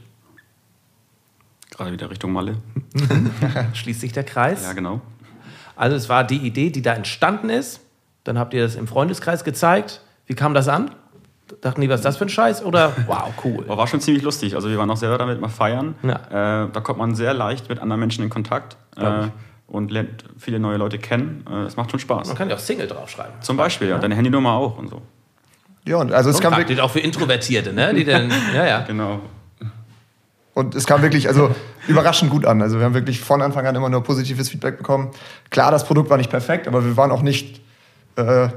gerade 1.71 1.91
wieder 1.91 2.09
Richtung 2.09 2.31
Malle. 2.31 2.57
Schließt 3.73 4.01
sich 4.01 4.11
der 4.13 4.23
Kreis. 4.23 4.63
Ja, 4.63 4.73
genau. 4.73 5.01
Also 5.75 5.95
es 5.95 6.09
war 6.09 6.23
die 6.23 6.37
Idee, 6.37 6.69
die 6.69 6.81
da 6.81 6.93
entstanden 6.93 7.49
ist. 7.49 7.81
Dann 8.23 8.37
habt 8.39 8.53
ihr 8.53 8.63
das 8.63 8.75
im 8.75 8.87
Freundeskreis 8.87 9.43
gezeigt. 9.43 10.01
Wie 10.25 10.33
kam 10.33 10.53
das 10.53 10.67
an? 10.67 10.91
Dachten 11.61 11.79
die, 11.79 11.87
was 11.87 11.99
ist 12.01 12.05
das 12.05 12.17
für 12.17 12.25
ein 12.25 12.29
Scheiß? 12.29 12.63
Oder 12.63 12.93
wow, 13.07 13.31
cool. 13.45 13.63
Aber 13.67 13.77
war 13.77 13.87
schon 13.87 14.01
ziemlich 14.01 14.23
lustig. 14.23 14.55
Also 14.55 14.69
wir 14.69 14.77
waren 14.77 14.89
auch 14.89 14.97
selber 14.97 15.17
damit 15.17 15.39
mal 15.39 15.47
feiern. 15.49 15.95
Ja. 16.03 16.63
Äh, 16.65 16.69
da 16.73 16.81
kommt 16.81 16.99
man 16.99 17.15
sehr 17.15 17.33
leicht 17.33 17.69
mit 17.69 17.79
anderen 17.79 17.99
Menschen 18.01 18.23
in 18.23 18.29
Kontakt 18.29 18.75
äh, 18.97 19.27
und 19.67 19.91
lernt 19.91 20.23
viele 20.37 20.59
neue 20.59 20.77
Leute 20.77 20.97
kennen. 20.97 21.45
Äh, 21.49 21.63
Es 21.65 21.75
macht 21.75 21.91
schon 21.91 21.99
Spaß. 21.99 22.27
Man 22.27 22.37
kann 22.37 22.49
ja 22.49 22.55
auch 22.55 22.59
Single 22.59 22.87
draufschreiben. 22.87 23.41
Zum 23.41 23.57
Beispiel, 23.57 23.89
ja. 23.89 23.97
Deine 23.99 24.15
Handynummer 24.15 24.53
auch 24.53 24.77
und 24.77 24.89
so. 24.89 25.01
Ja, 25.85 25.97
und 25.97 26.11
also 26.11 26.29
es 26.29 26.37
Und 26.37 26.41
kam 26.41 26.51
praktisch 26.53 26.69
wirklich, 26.77 26.81
auch 26.81 26.91
für 26.91 26.99
Introvertierte, 26.99 27.73
ne? 27.73 27.93
Die 27.93 28.03
dann, 28.03 28.29
ja, 28.53 28.65
ja. 28.65 28.81
Genau. 28.81 29.21
und 30.53 30.75
es 30.75 30.85
kam 30.85 31.01
wirklich 31.01 31.27
also 31.27 31.53
überraschend 31.87 32.31
gut 32.31 32.45
an. 32.45 32.61
Also 32.61 32.77
wir 32.79 32.85
haben 32.85 32.93
wirklich 32.93 33.19
von 33.21 33.41
Anfang 33.41 33.65
an 33.67 33.75
immer 33.75 33.89
nur 33.89 34.03
positives 34.03 34.49
Feedback 34.49 34.77
bekommen. 34.77 35.11
Klar, 35.49 35.71
das 35.71 35.85
Produkt 35.85 36.09
war 36.09 36.17
nicht 36.17 36.29
perfekt, 36.29 36.67
aber 36.67 36.83
wir 36.83 36.97
waren 36.97 37.11
auch 37.11 37.21
nicht 37.21 37.61
äh, 38.15 38.49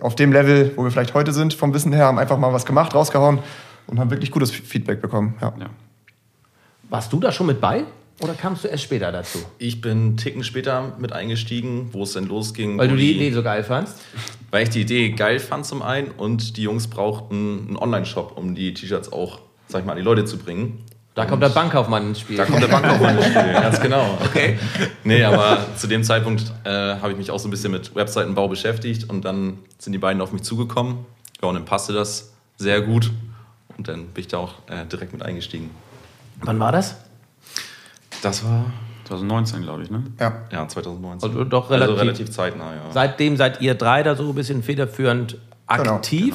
auf 0.00 0.14
dem 0.14 0.32
Level, 0.32 0.72
wo 0.76 0.84
wir 0.84 0.90
vielleicht 0.90 1.14
heute 1.14 1.32
sind 1.32 1.54
vom 1.54 1.74
Wissen 1.74 1.92
her, 1.92 2.06
haben 2.06 2.18
einfach 2.18 2.38
mal 2.38 2.52
was 2.52 2.64
gemacht, 2.64 2.94
rausgehauen 2.94 3.40
und 3.86 3.98
haben 3.98 4.10
wirklich 4.10 4.30
gutes 4.30 4.50
Feedback 4.50 5.02
bekommen. 5.02 5.34
Ja. 5.40 5.52
Ja. 5.58 5.66
Warst 6.88 7.12
du 7.12 7.20
da 7.20 7.30
schon 7.32 7.46
mit 7.46 7.60
bei? 7.60 7.84
Oder 8.20 8.34
kamst 8.34 8.64
du 8.64 8.68
erst 8.68 8.84
später 8.84 9.10
dazu? 9.10 9.38
Ich 9.58 9.80
bin 9.80 9.90
einen 9.90 10.16
Ticken 10.16 10.44
später 10.44 10.94
mit 10.98 11.12
eingestiegen, 11.12 11.88
wo 11.92 12.02
es 12.02 12.12
dann 12.12 12.26
losging. 12.26 12.76
Weil 12.78 12.88
du 12.88 12.96
die 12.96 13.12
Idee 13.12 13.32
so 13.32 13.42
geil 13.42 13.64
fandst? 13.64 13.96
Weil 14.50 14.64
ich 14.64 14.68
die 14.68 14.82
Idee 14.82 15.10
geil 15.10 15.40
fand 15.40 15.64
zum 15.64 15.80
einen 15.80 16.10
und 16.10 16.56
die 16.58 16.62
Jungs 16.62 16.88
brauchten 16.88 17.66
einen 17.68 17.76
Online-Shop, 17.78 18.36
um 18.36 18.54
die 18.54 18.74
T-Shirts 18.74 19.12
auch, 19.12 19.40
sag 19.68 19.80
ich 19.80 19.86
mal, 19.86 19.92
an 19.92 19.98
die 19.98 20.04
Leute 20.04 20.26
zu 20.26 20.36
bringen. 20.36 20.84
Da 21.14 21.24
kommt 21.24 21.42
der 21.42 21.48
Bankkaufmann 21.48 22.08
ins 22.08 22.20
Spiel. 22.20 22.36
Da 22.36 22.44
kommt 22.44 22.62
der 22.62 22.68
Bankkaufmann 22.68 23.16
ins 23.16 23.26
Spiel, 23.26 23.52
ganz 23.52 23.80
genau. 23.80 24.18
Okay. 24.24 24.58
Nee, 25.02 25.24
aber 25.24 25.66
zu 25.76 25.86
dem 25.86 26.04
Zeitpunkt 26.04 26.44
äh, 26.64 26.70
habe 26.70 27.12
ich 27.12 27.18
mich 27.18 27.30
auch 27.30 27.38
so 27.38 27.48
ein 27.48 27.50
bisschen 27.50 27.72
mit 27.72 27.94
Webseitenbau 27.94 28.48
beschäftigt 28.48 29.08
und 29.08 29.24
dann 29.24 29.58
sind 29.78 29.92
die 29.92 29.98
beiden 29.98 30.20
auf 30.20 30.32
mich 30.32 30.42
zugekommen. 30.42 31.06
Ja, 31.42 31.48
und 31.48 31.54
dann 31.54 31.64
passte 31.64 31.92
das 31.92 32.32
sehr 32.58 32.80
gut 32.82 33.10
und 33.76 33.88
dann 33.88 34.06
bin 34.08 34.20
ich 34.20 34.28
da 34.28 34.38
auch 34.38 34.54
äh, 34.68 34.84
direkt 34.86 35.12
mit 35.12 35.22
eingestiegen. 35.22 35.70
Wann 36.42 36.60
war 36.60 36.70
das? 36.70 36.96
Das 38.22 38.44
war 38.44 38.66
2019, 39.04 39.62
glaube 39.62 39.82
ich, 39.82 39.90
ne? 39.90 40.04
Ja. 40.20 40.42
ja 40.52 40.68
2019. 40.68 41.28
Also 41.30 41.44
doch 41.44 41.70
relativ- 41.70 41.90
also 41.90 42.00
relativ 42.02 42.30
zeitnah, 42.30 42.74
ja. 42.74 42.82
Seitdem 42.92 43.36
seid 43.36 43.60
ihr 43.60 43.74
drei 43.74 44.02
da 44.02 44.14
so 44.14 44.28
ein 44.28 44.34
bisschen 44.34 44.62
federführend 44.62 45.38
Genau, 45.68 45.94
aktiv. 45.96 46.34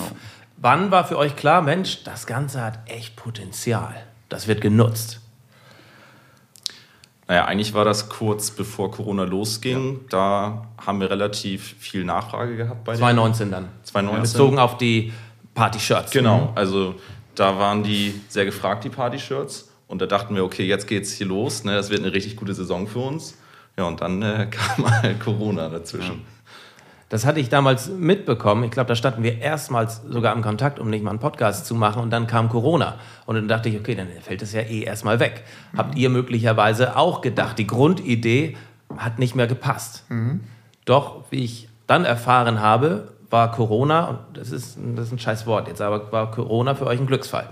Wann 0.57 0.91
war 0.91 1.05
für 1.05 1.17
euch 1.17 1.35
klar, 1.35 1.61
Mensch, 1.61 2.03
das 2.03 2.25
Ganze 2.25 2.61
hat 2.63 2.79
echt 2.89 3.15
Potenzial. 3.15 3.93
Das 4.29 4.47
wird 4.47 4.61
genutzt. 4.61 5.19
Naja, 7.27 7.45
eigentlich 7.45 7.73
war 7.73 7.85
das 7.85 8.07
kurz 8.09 8.51
bevor 8.51 8.91
Corona 8.91 9.23
losging. 9.23 10.01
Da 10.09 10.67
haben 10.85 10.99
wir 11.01 11.09
relativ 11.09 11.75
viel 11.79 12.03
Nachfrage 12.05 12.55
gehabt 12.55 12.83
bei 12.83 12.93
den 12.93 12.99
2019 12.99 13.51
dann. 13.51 13.69
2019. 13.83 14.33
Bezogen 14.33 14.59
auf 14.59 14.77
die 14.77 15.11
Party-Shirts. 15.55 16.11
Genau, 16.11 16.51
also 16.55 16.95
da 17.33 17.57
waren 17.57 17.81
die 17.83 18.21
sehr 18.29 18.45
gefragt, 18.45 18.83
die 18.83 18.89
Party-Shirts. 18.89 19.69
Und 19.87 20.01
da 20.01 20.05
dachten 20.05 20.35
wir, 20.35 20.43
okay, 20.43 20.65
jetzt 20.65 20.87
geht's 20.87 21.13
hier 21.13 21.27
los. 21.27 21.63
Ne? 21.63 21.73
Das 21.73 21.89
wird 21.89 22.01
eine 22.01 22.13
richtig 22.13 22.35
gute 22.35 22.53
Saison 22.53 22.87
für 22.87 22.99
uns. 22.99 23.37
Ja, 23.77 23.85
und 23.85 24.01
dann 24.01 24.21
äh, 24.21 24.47
kam 24.51 24.89
halt 24.89 25.19
Corona 25.19 25.69
dazwischen. 25.69 26.21
Das 27.09 27.25
hatte 27.25 27.39
ich 27.39 27.49
damals 27.49 27.87
mitbekommen. 27.87 28.63
Ich 28.63 28.71
glaube, 28.71 28.87
da 28.87 28.95
standen 28.95 29.21
wir 29.21 29.39
erstmals 29.39 30.01
sogar 30.09 30.35
im 30.35 30.41
Kontakt, 30.41 30.79
um 30.79 30.89
nicht 30.89 31.03
mal 31.03 31.11
einen 31.11 31.19
Podcast 31.19 31.67
zu 31.67 31.75
machen. 31.75 32.01
Und 32.01 32.09
dann 32.09 32.25
kam 32.25 32.49
Corona. 32.49 32.95
Und 33.27 33.35
dann 33.35 33.47
dachte 33.47 33.69
ich, 33.69 33.77
okay, 33.79 33.93
dann 33.93 34.07
fällt 34.21 34.41
es 34.41 34.53
ja 34.53 34.61
eh 34.61 34.81
erstmal 34.81 35.19
weg. 35.19 35.43
Habt 35.77 35.95
ihr 35.95 36.09
möglicherweise 36.09 36.97
auch 36.97 37.21
gedacht, 37.21 37.59
die 37.59 37.67
Grundidee 37.67 38.57
hat 38.97 39.19
nicht 39.19 39.35
mehr 39.35 39.47
gepasst. 39.47 40.03
Doch, 40.85 41.25
wie 41.29 41.43
ich 41.43 41.69
dann 41.85 42.05
erfahren 42.05 42.59
habe, 42.59 43.09
war 43.29 43.51
Corona, 43.51 44.05
und 44.07 44.19
das 44.33 44.51
ist, 44.51 44.77
das 44.95 45.07
ist 45.07 45.11
ein 45.11 45.19
scheiß 45.19 45.45
Wort 45.45 45.67
jetzt, 45.67 45.81
aber 45.81 46.11
war 46.11 46.31
Corona 46.31 46.73
für 46.75 46.87
euch 46.87 46.99
ein 46.99 47.07
Glücksfall. 47.07 47.49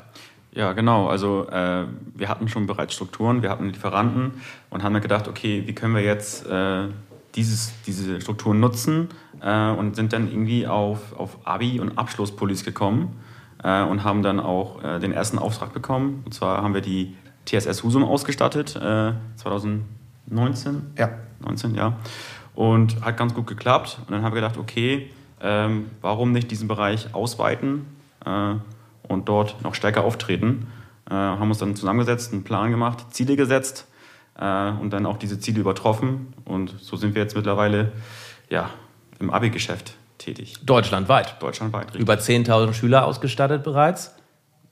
Ja, 0.55 0.73
genau. 0.73 1.07
Also 1.07 1.47
äh, 1.49 1.85
wir 2.13 2.29
hatten 2.29 2.47
schon 2.47 2.67
bereits 2.67 2.93
Strukturen, 2.93 3.41
wir 3.41 3.49
hatten 3.49 3.69
Lieferanten 3.69 4.33
und 4.69 4.83
haben 4.83 4.99
gedacht, 5.01 5.27
okay, 5.27 5.63
wie 5.65 5.73
können 5.73 5.95
wir 5.95 6.03
jetzt 6.03 6.45
äh, 6.47 6.89
dieses, 7.35 7.73
diese 7.87 8.21
Strukturen 8.21 8.59
nutzen 8.59 9.09
äh, 9.41 9.71
und 9.71 9.95
sind 9.95 10.13
dann 10.13 10.29
irgendwie 10.29 10.67
auf, 10.67 11.17
auf 11.17 11.39
Abi- 11.45 11.79
und 11.79 11.97
Abschlusspullis 11.97 12.63
gekommen 12.63 13.19
äh, 13.63 13.83
und 13.83 14.03
haben 14.03 14.21
dann 14.21 14.39
auch 14.39 14.83
äh, 14.83 14.99
den 14.99 15.11
ersten 15.11 15.39
Auftrag 15.39 15.73
bekommen. 15.73 16.21
Und 16.25 16.33
zwar 16.33 16.61
haben 16.61 16.75
wir 16.75 16.81
die 16.81 17.15
TSS 17.45 17.83
Husum 17.83 18.03
ausgestattet, 18.03 18.75
äh, 18.75 19.13
2019. 19.37 20.91
Ja. 20.97 21.09
19, 21.39 21.75
ja. 21.75 21.97
Und 22.53 23.03
hat 23.03 23.17
ganz 23.17 23.33
gut 23.33 23.47
geklappt. 23.47 23.97
Und 24.01 24.11
dann 24.11 24.21
haben 24.21 24.33
wir 24.33 24.41
gedacht, 24.41 24.57
okay, 24.57 25.09
ähm, 25.41 25.87
warum 26.01 26.31
nicht 26.31 26.51
diesen 26.51 26.67
Bereich 26.67 27.13
ausweiten 27.15 27.85
äh, 28.25 28.55
und 29.07 29.29
dort 29.29 29.61
noch 29.61 29.75
stärker 29.75 30.03
auftreten? 30.03 30.67
Äh, 31.09 31.13
haben 31.13 31.49
uns 31.49 31.59
dann 31.59 31.75
zusammengesetzt, 31.75 32.33
einen 32.33 32.43
Plan 32.43 32.71
gemacht, 32.71 33.13
Ziele 33.13 33.35
gesetzt 33.35 33.87
äh, 34.39 34.69
und 34.71 34.91
dann 34.91 35.05
auch 35.05 35.17
diese 35.17 35.39
Ziele 35.39 35.59
übertroffen. 35.59 36.33
Und 36.45 36.75
so 36.79 36.95
sind 36.95 37.15
wir 37.15 37.21
jetzt 37.21 37.35
mittlerweile 37.35 37.91
ja, 38.49 38.69
im 39.19 39.29
Abi-Geschäft 39.29 39.95
tätig. 40.17 40.55
Deutschlandweit. 40.63 41.41
Deutschlandweit. 41.41 41.87
richtig. 41.87 42.01
Über 42.01 42.15
10.000 42.15 42.73
Schüler 42.73 43.05
ausgestattet 43.05 43.63
bereits. 43.63 44.15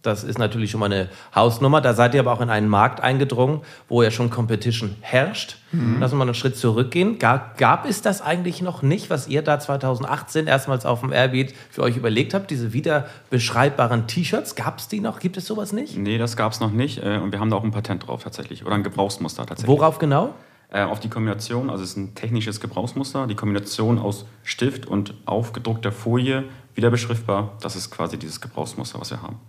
Das 0.01 0.23
ist 0.23 0.39
natürlich 0.39 0.71
schon 0.71 0.79
mal 0.79 0.87
eine 0.87 1.09
Hausnummer. 1.35 1.81
Da 1.81 1.93
seid 1.93 2.13
ihr 2.13 2.21
aber 2.21 2.33
auch 2.33 2.41
in 2.41 2.49
einen 2.49 2.67
Markt 2.67 3.01
eingedrungen, 3.01 3.61
wo 3.87 4.01
ja 4.01 4.11
schon 4.11 4.29
Competition 4.29 4.95
herrscht. 5.01 5.57
Lass 5.99 6.11
uns 6.11 6.19
mal 6.19 6.25
einen 6.25 6.33
Schritt 6.33 6.57
zurückgehen. 6.57 7.17
Gab, 7.17 7.57
gab 7.57 7.85
es 7.85 8.01
das 8.01 8.21
eigentlich 8.21 8.61
noch 8.61 8.81
nicht, 8.81 9.09
was 9.09 9.27
ihr 9.27 9.41
da 9.41 9.59
2018 9.59 10.47
erstmals 10.47 10.85
auf 10.85 10.99
dem 10.99 11.13
Airbeat 11.13 11.53
für 11.69 11.83
euch 11.83 11.95
überlegt 11.95 12.33
habt? 12.33 12.51
Diese 12.51 12.73
wieder 12.73 13.07
beschreibbaren 13.29 14.07
T-Shirts, 14.07 14.55
gab 14.55 14.79
es 14.79 14.87
die 14.89 14.99
noch? 14.99 15.19
Gibt 15.19 15.37
es 15.37 15.45
sowas 15.45 15.71
nicht? 15.71 15.97
Nee, 15.97 16.17
das 16.17 16.35
gab 16.35 16.51
es 16.51 16.59
noch 16.59 16.71
nicht. 16.71 17.03
Äh, 17.03 17.19
und 17.19 17.31
wir 17.31 17.39
haben 17.39 17.49
da 17.49 17.55
auch 17.55 17.63
ein 17.63 17.71
Patent 17.71 18.07
drauf 18.07 18.23
tatsächlich. 18.23 18.65
Oder 18.65 18.75
ein 18.75 18.83
Gebrauchsmuster 18.83 19.45
tatsächlich. 19.45 19.69
Worauf 19.69 19.97
genau? 19.97 20.33
äh, 20.71 20.83
auf 20.83 20.99
die 20.99 21.09
Kombination, 21.09 21.69
also 21.69 21.83
es 21.83 21.91
ist 21.91 21.97
ein 21.97 22.15
technisches 22.15 22.59
Gebrauchsmuster, 22.59 23.27
die 23.27 23.35
Kombination 23.35 23.99
aus 23.99 24.25
Stift 24.43 24.85
und 24.85 25.13
aufgedruckter 25.25 25.91
Folie, 25.91 26.45
wieder 26.73 26.89
beschriftbar, 26.89 27.57
das 27.61 27.75
ist 27.75 27.91
quasi 27.91 28.17
dieses 28.17 28.39
Gebrauchsmuster, 28.41 28.99
was 28.99 29.11
wir 29.11 29.21
haben. 29.21 29.39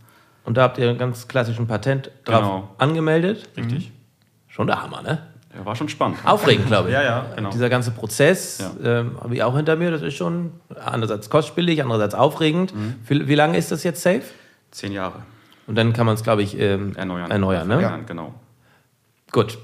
Und 0.45 0.57
da 0.57 0.63
habt 0.63 0.79
ihr 0.79 0.89
einen 0.89 0.99
ganz 0.99 1.29
klassischen 1.29 1.67
Patent 1.67 2.11
drauf 2.25 2.41
Genau. 2.41 2.69
angemeldet. 2.79 3.49
Richtig. 3.57 3.93
Schon 4.49 4.67
der 4.67 4.83
Hammer, 4.83 5.03
ne? 5.03 5.23
Ja, 5.57 5.65
war 5.67 5.77
schon 5.77 5.89
spannend. 5.89 6.19
Aufregend, 6.25 6.67
glaube 6.67 6.89
ich. 6.89 6.95
Ja, 6.95 7.03
ja, 7.03 7.27
genau. 7.37 7.51
Dieser 7.51 7.69
ganze 7.69 7.91
Prozess 7.91 8.59
Ja. 8.83 9.01
ähm, 9.01 9.19
habe 9.23 9.35
ich 9.35 9.43
auch 9.43 9.55
hinter 9.55 9.77
mir. 9.77 9.91
Das 9.91 10.03
ist 10.03 10.15
schon 10.15 10.53
einerseits 10.85 11.29
kostspielig, 11.31 11.83
andererseits 11.83 12.15
aufregend. 12.15 12.75
Mhm. 12.75 12.95
Wie, 13.07 13.29
wie 13.29 13.35
lange 13.35 13.57
ist 13.59 13.71
das 13.71 13.85
jetzt 13.85 14.03
safe? 14.03 14.23
Zehn 14.71 14.93
Jahre 14.93 15.23
Und 15.67 15.77
dann 15.77 15.93
kann 15.93 16.07
man 16.07 16.15
es, 16.15 16.23
glaube 16.23 16.43
ich, 16.43 16.59
ähm, 16.59 16.97
erneuern. 16.97 17.31
erneuern 17.31 17.69
ne? 17.69 17.83
Ja, 17.83 17.97
genau. 17.99 18.35
Gut. 19.31 19.59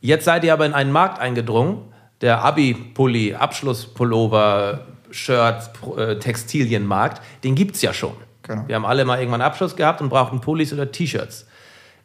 Jetzt 0.00 0.24
seid 0.24 0.44
ihr 0.44 0.52
aber 0.52 0.66
in 0.66 0.72
einen 0.74 0.92
Markt 0.92 1.18
eingedrungen, 1.20 1.82
der 2.20 2.42
Abi-Pulli, 2.44 3.34
Abschlusspullover, 3.34 4.86
Shirts, 5.10 5.72
Pro- 5.72 5.96
äh, 5.96 6.18
Textilienmarkt. 6.18 7.22
Den 7.44 7.54
gibt 7.54 7.76
es 7.76 7.82
ja 7.82 7.92
schon. 7.92 8.14
Genau. 8.44 8.64
Wir 8.66 8.76
haben 8.76 8.86
alle 8.86 9.04
mal 9.04 9.18
irgendwann 9.18 9.40
Abschluss 9.40 9.74
gehabt 9.74 10.00
und 10.00 10.08
brauchten 10.08 10.40
Pullis 10.40 10.72
oder 10.72 10.90
T-Shirts. 10.90 11.46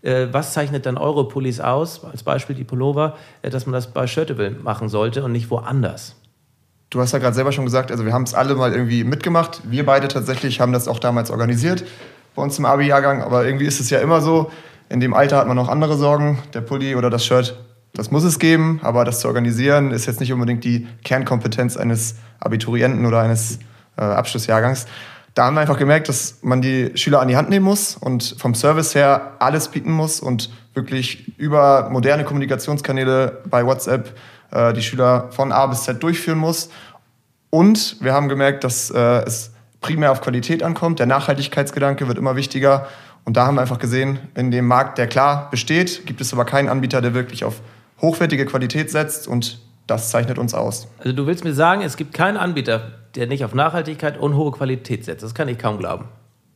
Äh, 0.01 0.27
was 0.31 0.53
zeichnet 0.53 0.85
dann 0.85 0.97
eure 0.97 1.27
Pullis 1.27 1.59
aus, 1.59 2.03
als 2.05 2.23
Beispiel 2.23 2.55
die 2.55 2.63
Pullover, 2.63 3.17
äh, 3.41 3.49
dass 3.49 3.65
man 3.65 3.73
das 3.73 3.87
bei 3.87 4.07
Shirtable 4.07 4.51
machen 4.51 4.89
sollte 4.89 5.23
und 5.23 5.33
nicht 5.33 5.51
woanders? 5.51 6.15
Du 6.89 7.01
hast 7.01 7.11
ja 7.11 7.19
gerade 7.19 7.35
selber 7.35 7.51
schon 7.51 7.65
gesagt, 7.65 7.91
also 7.91 8.05
wir 8.05 8.13
haben 8.13 8.23
es 8.23 8.33
alle 8.33 8.55
mal 8.55 8.71
irgendwie 8.71 9.03
mitgemacht. 9.03 9.61
Wir 9.63 9.85
beide 9.85 10.07
tatsächlich 10.07 10.59
haben 10.59 10.73
das 10.73 10.87
auch 10.87 10.99
damals 10.99 11.29
organisiert 11.29 11.83
bei 12.35 12.41
uns 12.41 12.57
im 12.57 12.65
Abi-Jahrgang. 12.65 13.21
Aber 13.21 13.45
irgendwie 13.45 13.65
ist 13.65 13.79
es 13.79 13.89
ja 13.89 13.99
immer 13.99 14.21
so, 14.21 14.49
in 14.87 14.99
dem 14.99 15.13
Alter 15.13 15.37
hat 15.37 15.47
man 15.47 15.55
noch 15.55 15.67
andere 15.67 15.97
Sorgen. 15.97 16.39
Der 16.53 16.61
Pulli 16.61 16.95
oder 16.95 17.11
das 17.11 17.25
Shirt, 17.25 17.59
das 17.93 18.09
muss 18.09 18.23
es 18.23 18.39
geben. 18.39 18.79
Aber 18.81 19.05
das 19.05 19.19
zu 19.19 19.27
organisieren 19.27 19.91
ist 19.91 20.07
jetzt 20.07 20.19
nicht 20.19 20.33
unbedingt 20.33 20.63
die 20.63 20.87
Kernkompetenz 21.03 21.77
eines 21.77 22.15
Abiturienten 22.39 23.05
oder 23.05 23.19
eines 23.19 23.59
äh, 23.97 24.01
Abschlussjahrgangs. 24.01 24.87
Da 25.39 25.45
haben 25.45 25.53
wir 25.53 25.61
einfach 25.61 25.77
gemerkt, 25.77 26.09
dass 26.09 26.39
man 26.41 26.61
die 26.61 26.91
Schüler 26.95 27.21
an 27.21 27.29
die 27.29 27.37
Hand 27.37 27.49
nehmen 27.49 27.63
muss 27.63 27.95
und 27.95 28.35
vom 28.37 28.53
Service 28.53 28.93
her 28.93 29.37
alles 29.39 29.69
bieten 29.69 29.89
muss 29.89 30.19
und 30.19 30.49
wirklich 30.73 31.31
über 31.37 31.89
moderne 31.89 32.25
Kommunikationskanäle 32.25 33.41
bei 33.45 33.65
WhatsApp 33.65 34.17
äh, 34.51 34.73
die 34.73 34.81
Schüler 34.81 35.29
von 35.31 35.53
A 35.53 35.65
bis 35.67 35.83
Z 35.83 36.03
durchführen 36.03 36.39
muss. 36.39 36.69
Und 37.51 37.95
wir 38.01 38.11
haben 38.11 38.27
gemerkt, 38.27 38.65
dass 38.65 38.91
äh, 38.91 38.99
es 38.99 39.53
primär 39.79 40.11
auf 40.11 40.19
Qualität 40.19 40.61
ankommt. 40.61 40.99
Der 40.99 41.05
Nachhaltigkeitsgedanke 41.05 42.09
wird 42.09 42.17
immer 42.17 42.35
wichtiger. 42.35 42.89
Und 43.23 43.37
da 43.37 43.47
haben 43.47 43.55
wir 43.55 43.61
einfach 43.61 43.79
gesehen, 43.79 44.19
in 44.35 44.51
dem 44.51 44.67
Markt, 44.67 44.97
der 44.97 45.07
klar 45.07 45.49
besteht, 45.51 46.05
gibt 46.05 46.19
es 46.19 46.33
aber 46.33 46.43
keinen 46.43 46.67
Anbieter, 46.67 46.99
der 46.99 47.13
wirklich 47.13 47.45
auf 47.45 47.61
hochwertige 48.01 48.45
Qualität 48.45 48.91
setzt. 48.91 49.25
Und 49.25 49.61
das 49.87 50.09
zeichnet 50.09 50.37
uns 50.37 50.53
aus. 50.53 50.89
Also 50.97 51.13
du 51.13 51.25
willst 51.27 51.45
mir 51.45 51.53
sagen, 51.53 51.81
es 51.81 51.95
gibt 51.95 52.13
keinen 52.13 52.35
Anbieter, 52.35 52.98
der 53.15 53.27
nicht 53.27 53.43
auf 53.43 53.53
Nachhaltigkeit 53.53 54.17
und 54.17 54.35
hohe 54.35 54.51
Qualität 54.51 55.05
setzt. 55.05 55.23
Das 55.23 55.33
kann 55.33 55.47
ich 55.47 55.57
kaum 55.57 55.77
glauben. 55.77 56.05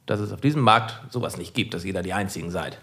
Dass 0.05 0.19
es 0.19 0.31
auf 0.31 0.41
diesem 0.41 0.61
Markt 0.61 0.99
sowas 1.09 1.37
nicht 1.37 1.53
gibt, 1.53 1.73
dass 1.73 1.85
ihr 1.85 1.93
da 1.93 2.01
die 2.01 2.13
Einzigen 2.13 2.51
seid. 2.51 2.77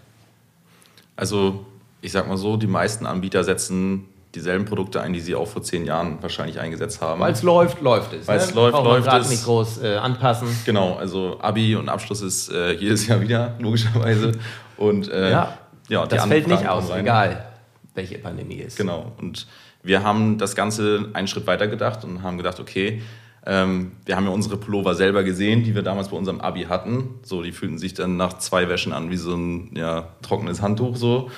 Also, 1.15 1.65
ich 2.01 2.11
sag 2.11 2.27
mal 2.27 2.37
so, 2.37 2.57
die 2.57 2.67
meisten 2.67 3.05
Anbieter 3.05 3.43
setzen 3.43 4.05
dieselben 4.33 4.65
Produkte 4.65 5.01
ein, 5.01 5.13
die 5.13 5.19
sie 5.19 5.35
auch 5.35 5.47
vor 5.47 5.61
zehn 5.61 5.85
Jahren 5.85 6.21
wahrscheinlich 6.21 6.59
eingesetzt 6.59 7.01
haben. 7.01 7.19
Weil 7.19 7.33
es 7.33 7.43
läuft, 7.43 7.81
läuft 7.81 8.13
es. 8.13 8.27
Weil 8.27 8.37
ne? 8.37 8.43
es 8.43 8.53
läuft, 8.53 8.73
Braucht 8.73 8.85
läuft 8.85 9.13
es. 9.13 9.29
nicht 9.29 9.43
groß 9.43 9.83
äh, 9.83 9.95
anpassen. 9.97 10.47
Genau, 10.65 10.95
also 10.95 11.37
Abi 11.41 11.75
und 11.75 11.89
Abschluss 11.89 12.21
ist 12.21 12.49
äh, 12.49 12.71
jedes 12.73 13.07
Jahr 13.07 13.21
wieder, 13.21 13.55
logischerweise. 13.59 14.31
Und 14.77 15.09
äh, 15.09 15.31
Ja, 15.31 15.57
ja, 15.89 16.05
die 16.05 16.15
das 16.15 16.25
fällt 16.25 16.47
nicht 16.47 16.67
aus, 16.67 16.89
rein. 16.89 17.01
egal 17.01 17.45
welche 17.93 18.17
Pandemie 18.19 18.55
ist. 18.55 18.77
Genau. 18.77 19.11
Und 19.19 19.47
wir 19.83 20.03
haben 20.03 20.37
das 20.37 20.55
Ganze 20.55 21.09
einen 21.13 21.27
Schritt 21.27 21.45
weiter 21.47 21.67
gedacht 21.67 22.03
und 22.05 22.23
haben 22.23 22.37
gedacht, 22.37 22.59
okay, 22.59 23.01
ähm, 23.45 23.93
wir 24.05 24.15
haben 24.15 24.25
ja 24.25 24.31
unsere 24.31 24.57
Pullover 24.57 24.93
selber 24.93 25.23
gesehen, 25.23 25.63
die 25.63 25.73
wir 25.73 25.81
damals 25.81 26.09
bei 26.09 26.17
unserem 26.17 26.41
Abi 26.41 26.63
hatten. 26.63 27.15
So, 27.23 27.41
die 27.41 27.51
fühlten 27.51 27.79
sich 27.79 27.93
dann 27.93 28.17
nach 28.17 28.37
zwei 28.37 28.69
Wäschen 28.69 28.93
an 28.93 29.09
wie 29.09 29.17
so 29.17 29.35
ein 29.35 29.75
ja, 29.75 30.09
trockenes 30.21 30.61
Handtuch. 30.61 30.95
So. 30.95 31.31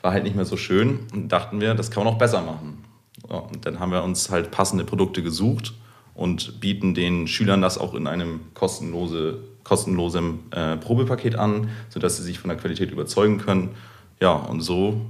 War 0.00 0.12
halt 0.12 0.24
nicht 0.24 0.36
mehr 0.36 0.46
so 0.46 0.56
schön. 0.56 1.00
Und 1.12 1.28
dachten 1.28 1.60
wir, 1.60 1.74
das 1.74 1.90
kann 1.90 2.04
man 2.04 2.14
auch 2.14 2.18
besser 2.18 2.40
machen. 2.40 2.84
Ja, 3.28 3.36
und 3.36 3.66
dann 3.66 3.78
haben 3.78 3.92
wir 3.92 4.02
uns 4.02 4.30
halt 4.30 4.50
passende 4.50 4.84
Produkte 4.84 5.22
gesucht 5.22 5.74
und 6.14 6.60
bieten 6.60 6.94
den 6.94 7.26
Schülern 7.26 7.60
das 7.60 7.76
auch 7.76 7.94
in 7.94 8.06
einem 8.06 8.40
kostenlose, 8.54 9.40
kostenlosem 9.62 10.40
äh, 10.52 10.78
Probepaket 10.78 11.36
an, 11.36 11.68
sodass 11.90 12.16
sie 12.16 12.22
sich 12.22 12.38
von 12.38 12.48
der 12.48 12.56
Qualität 12.56 12.90
überzeugen 12.90 13.36
können. 13.36 13.70
Ja, 14.20 14.32
und 14.32 14.62
so 14.62 15.02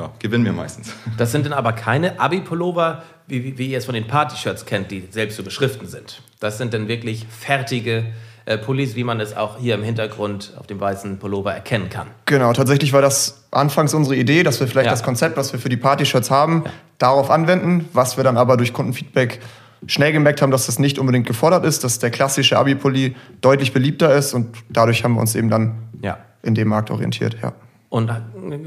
ja, 0.00 0.10
gewinnen 0.18 0.44
wir 0.44 0.52
meistens. 0.52 0.92
Das 1.18 1.32
sind 1.32 1.46
dann 1.46 1.52
aber 1.52 1.72
keine 1.72 2.18
Abi-Pullover, 2.18 3.02
wie, 3.26 3.58
wie, 3.58 3.70
ihr 3.70 3.78
es 3.78 3.84
von 3.84 3.94
den 3.94 4.06
Party-Shirts 4.06 4.66
kennt, 4.66 4.90
die 4.90 5.04
selbst 5.10 5.36
zu 5.36 5.42
beschriften 5.44 5.86
sind. 5.86 6.22
Das 6.40 6.58
sind 6.58 6.74
dann 6.74 6.88
wirklich 6.88 7.26
fertige 7.28 8.04
äh, 8.46 8.56
Pullis, 8.58 8.96
wie 8.96 9.04
man 9.04 9.20
es 9.20 9.36
auch 9.36 9.58
hier 9.58 9.74
im 9.74 9.82
Hintergrund 9.82 10.54
auf 10.58 10.66
dem 10.66 10.80
weißen 10.80 11.18
Pullover 11.18 11.52
erkennen 11.52 11.90
kann. 11.90 12.08
Genau, 12.26 12.52
tatsächlich 12.52 12.92
war 12.92 13.02
das 13.02 13.44
anfangs 13.50 13.94
unsere 13.94 14.16
Idee, 14.16 14.42
dass 14.42 14.58
wir 14.58 14.66
vielleicht 14.66 14.86
Ja. 14.86 14.92
das 14.92 15.02
Konzept, 15.02 15.36
was 15.36 15.52
wir 15.52 15.60
für 15.60 15.68
die 15.68 15.76
Party-Shirts 15.76 16.30
haben, 16.30 16.64
darauf 16.98 17.30
anwenden, 17.30 17.88
was 17.92 18.16
wir 18.16 18.24
dann 18.24 18.36
aber 18.36 18.56
durch 18.56 18.72
Kundenfeedback 18.72 19.40
schnell 19.86 20.12
gemerkt 20.12 20.42
haben, 20.42 20.50
dass 20.50 20.66
das 20.66 20.78
nicht 20.78 20.98
unbedingt 20.98 21.26
gefordert 21.26 21.64
ist, 21.64 21.84
dass 21.84 21.98
der 21.98 22.10
klassische 22.10 22.58
Abi-Pulli 22.58 23.14
deutlich 23.40 23.72
beliebter 23.72 24.14
ist 24.14 24.34
und 24.34 24.56
dadurch 24.68 25.04
haben 25.04 25.14
wir 25.14 25.20
uns 25.20 25.34
eben 25.34 25.48
dann 25.48 25.74
Ja. 26.02 26.18
in 26.42 26.54
dem 26.54 26.68
Markt 26.68 26.90
orientiert. 26.90 27.36
Ja. 27.42 27.52
Und 27.90 28.08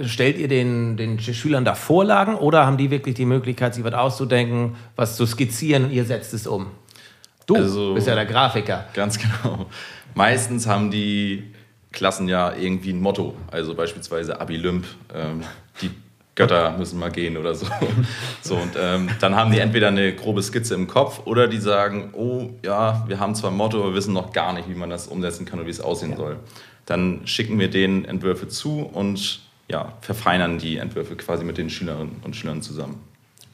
stellt 0.06 0.38
ihr 0.38 0.50
den, 0.50 0.98
den 0.98 1.18
Schülern 1.18 1.64
da 1.64 1.76
Vorlagen 1.76 2.36
oder 2.36 2.66
haben 2.66 2.76
die 2.78 2.92
wirklich 2.92 3.16
die 3.16 3.26
Möglichkeit, 3.26 3.74
sich 3.74 3.84
was 3.84 3.94
auszudenken, 3.94 4.76
was 4.98 5.16
zu 5.16 5.26
skizzieren 5.26 5.86
und 5.86 5.92
ihr 5.92 6.04
setzt 6.04 6.34
es 6.34 6.46
um? 6.46 6.68
Du 7.48 7.56
Also- 7.56 7.94
bist 7.94 8.06
ja 8.08 8.16
der 8.16 8.26
Grafiker. 8.26 8.86
Ganz 8.94 9.18
genau. 9.44 9.68
Meistens 10.14 10.68
haben 10.68 10.92
die 10.92 11.54
Klassen 11.94 12.28
ja 12.28 12.54
irgendwie 12.54 12.92
ein 12.92 13.02
Motto. 13.02 13.34
Also 13.50 13.74
beispielsweise 13.76 14.42
Abilymp, 14.42 14.86
ähm, 15.16 15.42
die 15.82 15.92
Götter 16.36 16.78
müssen 16.78 17.00
mal 17.00 17.12
gehen 17.12 17.38
oder 17.38 17.56
so. 17.56 17.66
so 18.42 18.56
und 18.56 18.72
ähm, 18.78 19.08
dann 19.22 19.36
haben 19.36 19.52
die 19.54 19.60
entweder 19.60 19.88
eine 19.88 20.14
grobe 20.14 20.42
Skizze 20.44 20.74
im 20.76 20.88
Kopf 20.88 21.22
oder 21.26 21.48
die 21.48 21.60
sagen, 21.60 22.10
oh 22.14 22.50
ja, 22.66 23.06
wir 23.08 23.20
haben 23.22 23.36
zwar 23.36 23.52
ein 23.52 23.58
Motto, 23.58 23.82
aber 23.82 23.94
wissen 23.94 24.14
noch 24.14 24.34
gar 24.34 24.52
nicht, 24.52 24.68
wie 24.68 24.76
man 24.76 24.90
das 24.90 25.08
umsetzen 25.08 25.46
kann 25.46 25.60
und 25.60 25.66
wie 25.68 25.72
es 25.72 25.80
aussehen 25.80 26.18
soll. 26.18 26.38
Dann 26.86 27.26
schicken 27.26 27.60
wir 27.60 27.70
denen 27.70 28.06
Entwürfe 28.06 28.48
zu 28.48 28.82
und 28.82 29.42
ja, 29.70 29.94
verfeinern 30.02 30.58
die 30.60 30.78
Entwürfe 30.78 31.16
quasi 31.16 31.44
mit 31.44 31.58
den 31.58 31.70
Schülerinnen 31.70 32.18
und 32.24 32.36
Schülern 32.36 32.62
zusammen. 32.62 33.00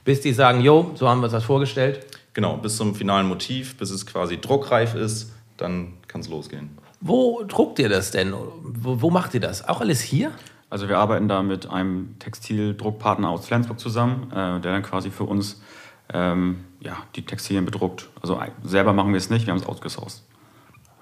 Bis 0.03 0.21
die 0.21 0.33
sagen, 0.33 0.61
jo, 0.61 0.91
so 0.95 1.07
haben 1.07 1.19
wir 1.19 1.25
uns 1.25 1.33
das 1.33 1.43
vorgestellt. 1.43 2.05
Genau, 2.33 2.57
bis 2.57 2.77
zum 2.77 2.95
finalen 2.95 3.27
Motiv, 3.27 3.77
bis 3.77 3.91
es 3.91 4.05
quasi 4.05 4.39
druckreif 4.39 4.95
ist, 4.95 5.31
dann 5.57 5.93
kann 6.07 6.21
es 6.21 6.29
losgehen. 6.29 6.69
Wo 7.01 7.43
druckt 7.47 7.79
ihr 7.79 7.89
das 7.89 8.11
denn? 8.11 8.33
Wo, 8.33 9.01
wo 9.01 9.09
macht 9.09 9.33
ihr 9.33 9.39
das? 9.39 9.67
Auch 9.67 9.81
alles 9.81 10.01
hier? 10.01 10.31
Also 10.69 10.87
wir 10.87 10.97
arbeiten 10.97 11.27
da 11.27 11.41
mit 11.41 11.69
einem 11.69 12.15
Textildruckpartner 12.19 13.29
aus 13.29 13.45
Flensburg 13.47 13.79
zusammen, 13.79 14.31
äh, 14.31 14.59
der 14.61 14.71
dann 14.71 14.83
quasi 14.83 15.09
für 15.09 15.23
uns 15.23 15.61
ähm, 16.13 16.63
ja, 16.79 16.97
die 17.15 17.25
Textilien 17.25 17.65
bedruckt. 17.65 18.09
Also 18.21 18.39
selber 18.63 18.93
machen 18.93 19.11
wir 19.11 19.17
es 19.17 19.29
nicht, 19.29 19.45
wir 19.45 19.53
haben 19.53 19.59
es 19.59 19.67
outgesourced. 19.67 20.23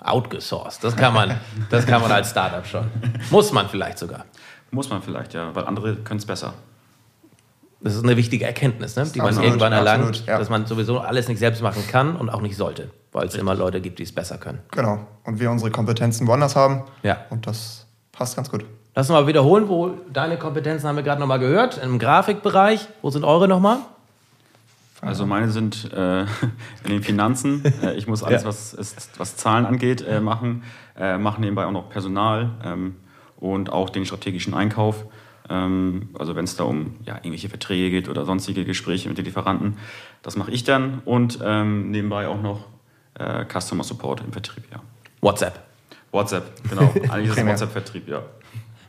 Outgesourced. 0.02 0.84
Das 0.84 0.96
kann 0.96 1.14
man, 1.14 1.40
das 1.70 1.86
kann 1.86 2.02
man 2.02 2.12
als 2.12 2.30
Startup 2.30 2.66
schon. 2.66 2.90
Muss 3.32 3.52
man 3.52 3.68
vielleicht 3.70 3.98
sogar. 3.98 4.26
Muss 4.72 4.90
man 4.90 5.02
vielleicht, 5.02 5.34
ja, 5.34 5.54
weil 5.56 5.66
andere 5.66 5.96
können 5.98 6.20
es 6.20 6.26
besser. 6.26 6.54
Das 7.80 7.94
ist 7.94 8.04
eine 8.04 8.18
wichtige 8.18 8.46
Erkenntnis, 8.46 8.96
ne? 8.96 9.06
die 9.06 9.20
man 9.20 9.28
Absolut, 9.28 9.48
irgendwann 9.48 9.72
erlangt, 9.72 10.08
absolut, 10.08 10.28
ja. 10.28 10.40
dass 10.40 10.50
man 10.50 10.66
sowieso 10.66 11.00
alles 11.00 11.28
nicht 11.28 11.38
selbst 11.38 11.62
machen 11.62 11.84
kann 11.88 12.16
und 12.16 12.30
auch 12.30 12.42
nicht 12.42 12.58
sollte, 12.58 12.90
weil 13.12 13.28
es 13.28 13.36
immer 13.36 13.54
Leute 13.54 13.82
gibt, 13.82 14.00
die 14.00 14.04
es 14.04 14.12
besser 14.12 14.38
können. 14.38 14.60
Genau. 14.72 15.06
Und 15.24 15.40
wir 15.40 15.52
unsere 15.52 15.70
Kompetenzen 15.70 16.26
woanders 16.28 16.56
haben. 16.56 16.84
Ja. 17.04 17.18
Und 17.30 17.46
das 17.46 17.86
passt 18.12 18.36
ganz 18.36 18.50
gut. 18.50 18.66
Lass 18.96 19.10
uns 19.10 19.20
mal 19.20 19.28
wiederholen, 19.28 19.70
wo 19.70 19.92
deine 20.12 20.38
Kompetenzen 20.40 20.88
haben 20.88 20.96
wir 20.96 21.04
gerade 21.04 21.20
nochmal 21.20 21.38
gehört. 21.38 21.78
Im 21.78 22.00
Grafikbereich, 22.00 22.88
wo 23.04 23.12
sind 23.12 23.24
eure 23.24 23.48
nochmal? 23.48 23.78
Also 25.02 25.26
meine 25.26 25.50
sind 25.52 25.92
äh, 25.94 26.22
in 26.84 26.90
den 26.90 27.04
Finanzen. 27.04 27.64
Äh, 27.84 27.96
ich 27.96 28.08
muss 28.08 28.24
alles, 28.24 28.44
Ja. 28.44 28.48
was, 28.48 28.74
ist, 28.74 29.12
was 29.20 29.36
Zahlen 29.38 29.66
angeht, 29.66 30.02
äh, 30.02 30.20
machen. 30.20 30.64
Äh, 30.98 31.18
machen 31.18 31.42
nebenbei 31.42 31.66
auch 31.66 31.72
noch 31.72 31.90
Personal 31.90 32.52
ähm, 32.64 32.96
und 33.40 33.72
auch 33.72 33.90
den 33.90 34.06
strategischen 34.06 34.54
Einkauf. 34.54 35.06
Ähm, 35.50 36.10
also 36.18 36.36
wenn 36.36 36.46
es 36.46 36.56
da 36.56 36.64
um 36.64 36.96
ja, 37.06 37.16
irgendwelche 37.16 37.50
Verträge 37.50 37.92
geht 37.92 38.10
oder 38.10 38.26
sonstige 38.26 38.66
Gespräche 38.66 39.08
mit 39.08 39.18
den 39.18 39.26
Lieferanten. 39.26 39.78
Das 40.24 40.36
mache 40.36 40.52
ich 40.52 40.64
dann. 40.64 41.00
Und 41.06 41.40
ähm, 41.44 41.92
nebenbei 41.92 42.28
auch 42.28 42.42
noch 42.42 42.66
äh, 43.14 43.46
Customer 43.46 43.84
Support 43.84 44.22
im 44.22 44.32
Vertrieb, 44.32 44.64
ja. 44.72 44.82
WhatsApp. 45.22 45.60
WhatsApp, 46.12 46.70
genau. 46.70 46.92
Eigentlich 47.10 47.38
ist. 47.38 47.46
WhatsApp-Vertrieb, 47.46 48.08
ja. 48.08 48.24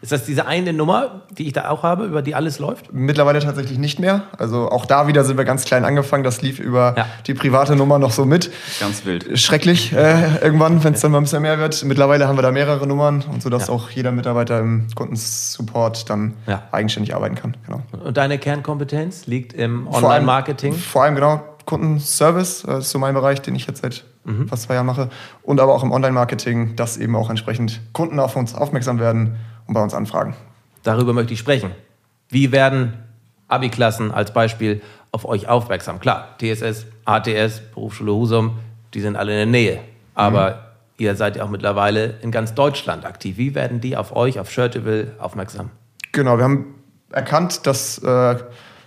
Ist 0.00 0.12
das 0.12 0.24
diese 0.24 0.46
eine 0.46 0.72
Nummer, 0.72 1.22
die 1.36 1.46
ich 1.48 1.52
da 1.52 1.68
auch 1.70 1.82
habe, 1.82 2.04
über 2.04 2.22
die 2.22 2.34
alles 2.34 2.58
läuft? 2.60 2.92
Mittlerweile 2.92 3.40
tatsächlich 3.40 3.78
nicht 3.78 3.98
mehr. 3.98 4.22
Also 4.38 4.70
auch 4.70 4.86
da 4.86 5.08
wieder 5.08 5.24
sind 5.24 5.36
wir 5.38 5.44
ganz 5.44 5.64
klein 5.64 5.84
angefangen. 5.84 6.22
Das 6.22 6.40
lief 6.40 6.60
über 6.60 6.94
Ja. 6.96 7.06
die 7.26 7.34
private 7.34 7.74
Nummer 7.74 7.98
noch 7.98 8.12
so 8.12 8.24
mit. 8.24 8.50
Ganz 8.78 9.04
wild. 9.04 9.38
Schrecklich 9.38 9.92
äh, 9.92 10.36
irgendwann, 10.40 10.84
wenn 10.84 10.94
es 10.94 11.00
dann 11.00 11.10
mal 11.10 11.18
ein 11.18 11.24
bisschen 11.24 11.42
mehr 11.42 11.58
wird. 11.58 11.84
Mittlerweile 11.84 12.28
haben 12.28 12.38
wir 12.38 12.42
da 12.42 12.52
mehrere 12.52 12.86
Nummern 12.86 13.24
und 13.32 13.42
so, 13.42 13.50
dass 13.50 13.66
Ja. 13.66 13.74
auch 13.74 13.90
jeder 13.90 14.12
Mitarbeiter 14.12 14.60
im 14.60 14.86
Kundensupport 14.94 16.08
dann 16.08 16.34
Ja. 16.46 16.62
eigenständig 16.70 17.14
arbeiten 17.14 17.34
kann. 17.34 17.56
Genau. 17.66 17.82
Und 18.04 18.16
deine 18.16 18.38
Kernkompetenz 18.38 19.26
liegt 19.26 19.52
im 19.52 19.84
Vor 19.86 19.96
Online-Marketing? 19.96 20.74
Vor 20.74 21.02
allem 21.04 21.14
genau 21.16 21.42
Kundenservice, 21.66 22.64
äh, 22.64 22.78
ist 22.78 22.90
so 22.90 22.98
mein 22.98 23.14
Bereich, 23.14 23.42
den 23.42 23.54
ich 23.54 23.66
jetzt 23.66 23.82
seit 23.82 24.04
Mhm. 24.24 24.48
fast 24.48 24.64
zwei 24.64 24.74
Jahren 24.74 24.86
mache. 24.86 25.08
Und 25.42 25.60
aber 25.60 25.74
auch 25.74 25.82
im 25.82 25.90
Online-Marketing, 25.92 26.76
dass 26.76 26.96
eben 26.96 27.14
auch 27.16 27.30
entsprechend 27.30 27.80
Kunden 27.92 28.20
auf 28.20 28.36
uns 28.36 28.54
aufmerksam 28.54 28.98
werden 28.98 29.36
und 29.68 29.74
bei 29.74 29.82
uns 29.82 29.94
anfragen. 29.94 30.34
Darüber 30.82 31.12
möchte 31.12 31.32
ich 31.34 31.38
sprechen. 31.38 31.70
Wie 32.28 32.50
werden 32.50 32.94
Abi-Klassen 33.48 34.10
als 34.10 34.32
Beispiel 34.32 34.82
auf 35.10 35.24
euch 35.24 35.48
aufmerksam. 35.48 36.00
Klar, 36.00 36.36
TSS, 36.38 36.86
ATS, 37.04 37.60
Berufsschule 37.74 38.12
Husum, 38.12 38.58
die 38.94 39.00
sind 39.00 39.16
alle 39.16 39.32
in 39.32 39.38
der 39.38 39.46
Nähe. 39.46 39.80
Aber 40.14 40.50
mhm. 40.50 41.04
ihr 41.04 41.16
seid 41.16 41.36
ja 41.36 41.44
auch 41.44 41.48
mittlerweile 41.48 42.14
in 42.22 42.30
ganz 42.30 42.54
Deutschland 42.54 43.04
aktiv. 43.04 43.38
Wie 43.38 43.54
werden 43.54 43.80
die 43.80 43.96
auf 43.96 44.14
euch, 44.14 44.38
auf 44.38 44.50
Shirtable 44.50 45.12
aufmerksam? 45.18 45.70
Genau, 46.12 46.36
wir 46.36 46.44
haben 46.44 46.74
erkannt, 47.10 47.66
dass 47.66 47.98
äh, 47.98 48.36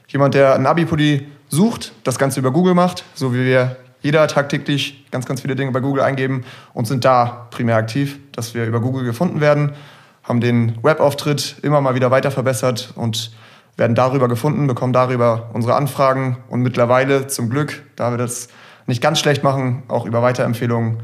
jemand, 0.07 0.35
der 0.35 0.55
ein 0.55 0.65
Abi-Pulli 0.65 1.27
sucht, 1.49 1.93
das 2.03 2.17
Ganze 2.17 2.39
über 2.39 2.51
Google 2.51 2.75
macht, 2.75 3.03
so 3.13 3.33
wie 3.33 3.45
wir 3.45 3.77
jeder 4.01 4.27
tagtäglich 4.27 5.05
ganz, 5.11 5.25
ganz 5.25 5.41
viele 5.41 5.55
Dinge 5.55 5.71
bei 5.71 5.79
Google 5.79 6.03
eingeben 6.03 6.43
und 6.73 6.85
sind 6.85 7.05
da 7.05 7.47
primär 7.51 7.75
aktiv, 7.75 8.19
dass 8.31 8.53
wir 8.53 8.65
über 8.65 8.79
Google 8.79 9.03
gefunden 9.03 9.41
werden, 9.41 9.73
haben 10.23 10.41
den 10.41 10.77
Webauftritt 10.83 11.57
immer 11.61 11.81
mal 11.81 11.95
wieder 11.95 12.11
weiter 12.11 12.31
verbessert 12.31 12.93
und 12.95 13.31
werden 13.77 13.95
darüber 13.95 14.27
gefunden, 14.27 14.67
bekommen 14.67 14.93
darüber 14.93 15.49
unsere 15.53 15.75
Anfragen 15.75 16.37
und 16.49 16.61
mittlerweile 16.61 17.27
zum 17.27 17.49
Glück, 17.49 17.83
da 17.95 18.11
wir 18.11 18.17
das 18.17 18.49
nicht 18.85 19.01
ganz 19.01 19.19
schlecht 19.19 19.43
machen, 19.43 19.83
auch 19.87 20.05
über 20.05 20.21
Weiterempfehlungen. 20.21 20.99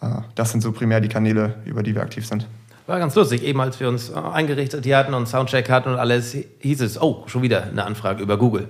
Äh, 0.00 0.06
das 0.34 0.50
sind 0.50 0.60
so 0.60 0.72
primär 0.72 1.00
die 1.00 1.08
Kanäle, 1.08 1.54
über 1.64 1.82
die 1.82 1.94
wir 1.94 2.02
aktiv 2.02 2.26
sind. 2.26 2.46
War 2.86 2.98
ganz 2.98 3.14
lustig. 3.14 3.44
Eben 3.44 3.60
als 3.60 3.78
wir 3.78 3.88
uns 3.88 4.10
äh, 4.10 4.14
eingerichtet 4.14 4.84
hier 4.84 4.96
hatten 4.96 5.14
und 5.14 5.26
Soundcheck 5.28 5.70
hatten 5.70 5.90
und 5.90 5.98
alles, 5.98 6.36
hieß 6.58 6.80
es, 6.80 7.00
oh, 7.00 7.22
schon 7.26 7.42
wieder 7.42 7.64
eine 7.64 7.84
Anfrage 7.84 8.22
über 8.22 8.36
Google. 8.36 8.68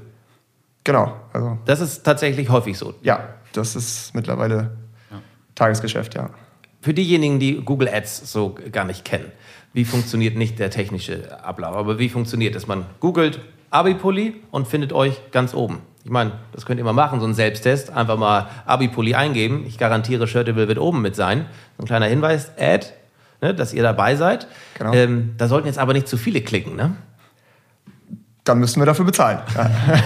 Genau. 0.84 1.14
Also, 1.32 1.58
das 1.64 1.80
ist 1.80 2.02
tatsächlich 2.04 2.50
häufig 2.50 2.76
so. 2.76 2.94
Ja, 3.02 3.34
das 3.52 3.76
ist 3.76 4.14
mittlerweile 4.14 4.76
ja. 5.10 5.20
Tagesgeschäft, 5.54 6.14
ja. 6.14 6.30
Für 6.82 6.94
diejenigen, 6.94 7.38
die 7.38 7.62
Google 7.62 7.88
Ads 7.88 8.32
so 8.32 8.54
gar 8.72 8.84
nicht 8.84 9.04
kennen, 9.04 9.30
wie 9.72 9.84
funktioniert 9.84 10.36
nicht 10.36 10.58
der 10.58 10.70
technische 10.70 11.42
Ablauf, 11.44 11.76
aber 11.76 11.98
wie 11.98 12.08
funktioniert 12.08 12.56
es? 12.56 12.66
Man 12.66 12.86
googelt 12.98 13.40
Abipulli 13.70 14.34
und 14.50 14.66
findet 14.66 14.92
euch 14.92 15.30
ganz 15.30 15.54
oben. 15.54 15.82
Ich 16.04 16.10
meine, 16.10 16.32
das 16.52 16.66
könnt 16.66 16.78
ihr 16.78 16.84
mal 16.84 16.92
machen, 16.92 17.20
so 17.20 17.26
einen 17.26 17.34
Selbsttest. 17.34 17.90
Einfach 17.90 18.16
mal 18.16 18.48
Abipulli 18.64 19.14
eingeben. 19.14 19.64
Ich 19.66 19.78
garantiere, 19.78 20.26
Shirtable 20.26 20.66
wird 20.66 20.78
oben 20.78 21.02
mit 21.02 21.14
sein. 21.14 21.46
So 21.76 21.84
ein 21.84 21.86
kleiner 21.86 22.06
Hinweis, 22.06 22.50
Ad, 22.58 22.86
ne, 23.40 23.54
dass 23.54 23.72
ihr 23.72 23.82
dabei 23.82 24.16
seid. 24.16 24.48
Genau. 24.78 24.92
Ähm, 24.92 25.34
da 25.36 25.46
sollten 25.46 25.66
jetzt 25.66 25.78
aber 25.78 25.92
nicht 25.92 26.08
zu 26.08 26.16
viele 26.16 26.40
klicken, 26.40 26.74
ne? 26.74 26.96
Dann 28.44 28.58
müssen 28.58 28.80
wir 28.80 28.86
dafür 28.86 29.04
bezahlen. 29.04 29.40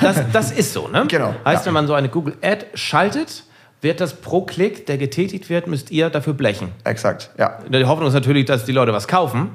das, 0.02 0.20
das 0.32 0.50
ist 0.50 0.72
so, 0.72 0.88
ne? 0.88 1.06
Genau. 1.08 1.34
Heißt, 1.44 1.62
ja. 1.62 1.66
wenn 1.66 1.74
man 1.74 1.86
so 1.86 1.94
eine 1.94 2.08
Google 2.08 2.36
Ad 2.42 2.66
schaltet, 2.74 3.44
wird 3.84 4.00
das 4.00 4.14
pro 4.14 4.42
Klick, 4.42 4.86
der 4.86 4.98
getätigt 4.98 5.48
wird, 5.48 5.68
müsst 5.68 5.92
ihr 5.92 6.10
dafür 6.10 6.34
blechen. 6.34 6.72
Exakt, 6.82 7.30
ja. 7.38 7.58
Die 7.68 7.84
Hoffnung 7.84 8.08
ist 8.08 8.14
natürlich, 8.14 8.46
dass 8.46 8.64
die 8.64 8.72
Leute 8.72 8.92
was 8.92 9.06
kaufen, 9.06 9.50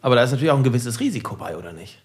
aber 0.00 0.14
da 0.14 0.22
ist 0.22 0.30
natürlich 0.30 0.50
auch 0.50 0.56
ein 0.56 0.64
gewisses 0.64 1.00
Risiko 1.00 1.36
bei, 1.36 1.56
oder 1.56 1.72
nicht? 1.74 2.00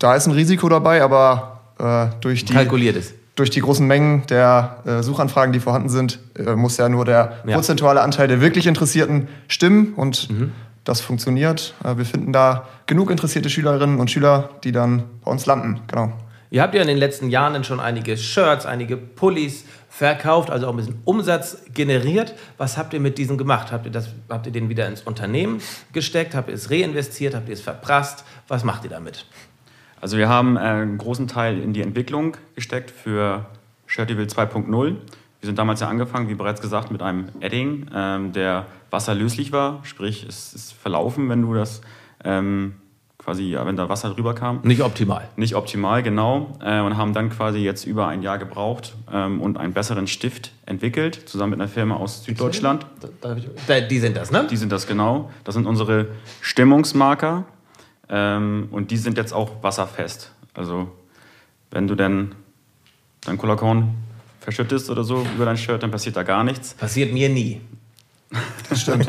Da 0.00 0.16
ist 0.16 0.26
ein 0.26 0.32
Risiko 0.32 0.68
dabei, 0.68 1.02
aber 1.02 1.60
äh, 1.78 2.20
durch 2.20 2.44
die... 2.44 2.52
Kalkuliertes 2.52 3.14
durch 3.36 3.50
die 3.50 3.60
großen 3.60 3.86
Mengen 3.86 4.26
der 4.28 4.78
äh, 4.86 5.02
Suchanfragen, 5.02 5.52
die 5.52 5.60
vorhanden 5.60 5.90
sind, 5.90 6.18
äh, 6.34 6.56
muss 6.56 6.78
ja 6.78 6.88
nur 6.88 7.04
der 7.04 7.36
ja. 7.46 7.54
prozentuale 7.54 8.00
Anteil 8.00 8.28
der 8.28 8.40
wirklich 8.40 8.66
Interessierten 8.66 9.28
stimmen 9.46 9.92
und 9.94 10.30
mhm. 10.30 10.52
das 10.84 11.02
funktioniert. 11.02 11.74
Äh, 11.84 11.98
wir 11.98 12.06
finden 12.06 12.32
da 12.32 12.66
genug 12.86 13.10
interessierte 13.10 13.50
Schülerinnen 13.50 14.00
und 14.00 14.10
Schüler, 14.10 14.48
die 14.64 14.72
dann 14.72 15.04
bei 15.22 15.30
uns 15.30 15.44
landen. 15.44 15.80
Genau. 15.86 16.12
Ihr 16.50 16.62
habt 16.62 16.74
ja 16.74 16.80
in 16.80 16.88
den 16.88 16.96
letzten 16.96 17.28
Jahren 17.28 17.62
schon 17.64 17.78
einige 17.78 18.16
Shirts, 18.16 18.64
einige 18.64 18.96
Pullis 18.96 19.64
verkauft, 19.96 20.50
also 20.50 20.66
auch 20.66 20.72
ein 20.72 20.76
bisschen 20.76 21.00
Umsatz 21.04 21.64
generiert. 21.72 22.34
Was 22.58 22.76
habt 22.76 22.92
ihr 22.92 23.00
mit 23.00 23.16
diesen 23.16 23.38
gemacht? 23.38 23.72
Habt 23.72 23.86
ihr, 23.86 23.92
das, 23.92 24.10
habt 24.28 24.44
ihr 24.44 24.52
den 24.52 24.68
wieder 24.68 24.86
ins 24.86 25.00
Unternehmen 25.00 25.62
gesteckt? 25.94 26.34
Habt 26.34 26.50
ihr 26.50 26.54
es 26.54 26.70
reinvestiert? 26.70 27.34
Habt 27.34 27.48
ihr 27.48 27.54
es 27.54 27.62
verprasst? 27.62 28.26
Was 28.46 28.62
macht 28.62 28.84
ihr 28.84 28.90
damit? 28.90 29.24
Also 29.98 30.18
wir 30.18 30.28
haben 30.28 30.58
einen 30.58 30.98
großen 30.98 31.28
Teil 31.28 31.58
in 31.58 31.72
die 31.72 31.80
Entwicklung 31.80 32.36
gesteckt 32.54 32.90
für 32.90 33.46
Shirtyville 33.86 34.26
2.0. 34.26 34.68
Wir 34.68 34.96
sind 35.40 35.58
damals 35.58 35.80
ja 35.80 35.88
angefangen, 35.88 36.28
wie 36.28 36.34
bereits 36.34 36.60
gesagt, 36.60 36.90
mit 36.90 37.00
einem 37.00 37.30
Edding, 37.40 37.88
ähm, 37.94 38.32
der 38.34 38.66
wasserlöslich 38.90 39.50
war, 39.50 39.80
sprich 39.84 40.26
es 40.28 40.52
ist 40.52 40.74
verlaufen, 40.74 41.30
wenn 41.30 41.40
du 41.40 41.54
das 41.54 41.80
ähm, 42.22 42.74
quasi, 43.26 43.42
ja, 43.42 43.66
wenn 43.66 43.74
da 43.74 43.88
Wasser 43.88 44.10
drüber 44.10 44.34
kam. 44.34 44.60
Nicht 44.62 44.82
optimal. 44.82 45.28
Nicht 45.34 45.56
optimal, 45.56 46.04
genau. 46.04 46.56
Äh, 46.64 46.80
und 46.80 46.96
haben 46.96 47.12
dann 47.12 47.28
quasi 47.28 47.58
jetzt 47.58 47.84
über 47.84 48.06
ein 48.06 48.22
Jahr 48.22 48.38
gebraucht 48.38 48.94
ähm, 49.12 49.40
und 49.40 49.58
einen 49.58 49.72
besseren 49.72 50.06
Stift 50.06 50.52
entwickelt, 50.64 51.28
zusammen 51.28 51.50
mit 51.50 51.60
einer 51.60 51.68
Firma 51.68 51.96
aus 51.96 52.22
Süddeutschland. 52.22 52.86
Die 53.90 53.98
sind 53.98 54.16
das, 54.16 54.30
ne? 54.30 54.46
Die 54.48 54.56
sind 54.56 54.70
das, 54.70 54.86
genau. 54.86 55.32
Das 55.42 55.56
sind 55.56 55.66
unsere 55.66 56.06
Stimmungsmarker. 56.40 57.46
Ähm, 58.08 58.68
und 58.70 58.92
die 58.92 58.96
sind 58.96 59.16
jetzt 59.16 59.32
auch 59.32 59.60
wasserfest. 59.60 60.30
Also 60.54 60.92
wenn 61.72 61.88
du 61.88 61.96
denn 61.96 62.32
dein 63.22 63.38
Cola-Korn 63.38 63.92
verschüttest 64.38 64.88
oder 64.88 65.02
so 65.02 65.26
über 65.34 65.46
dein 65.46 65.56
Shirt, 65.56 65.82
dann 65.82 65.90
passiert 65.90 66.14
da 66.14 66.22
gar 66.22 66.44
nichts. 66.44 66.74
Passiert 66.74 67.12
mir 67.12 67.28
nie. 67.28 67.60
Das 68.68 68.82
stimmt. 68.82 69.08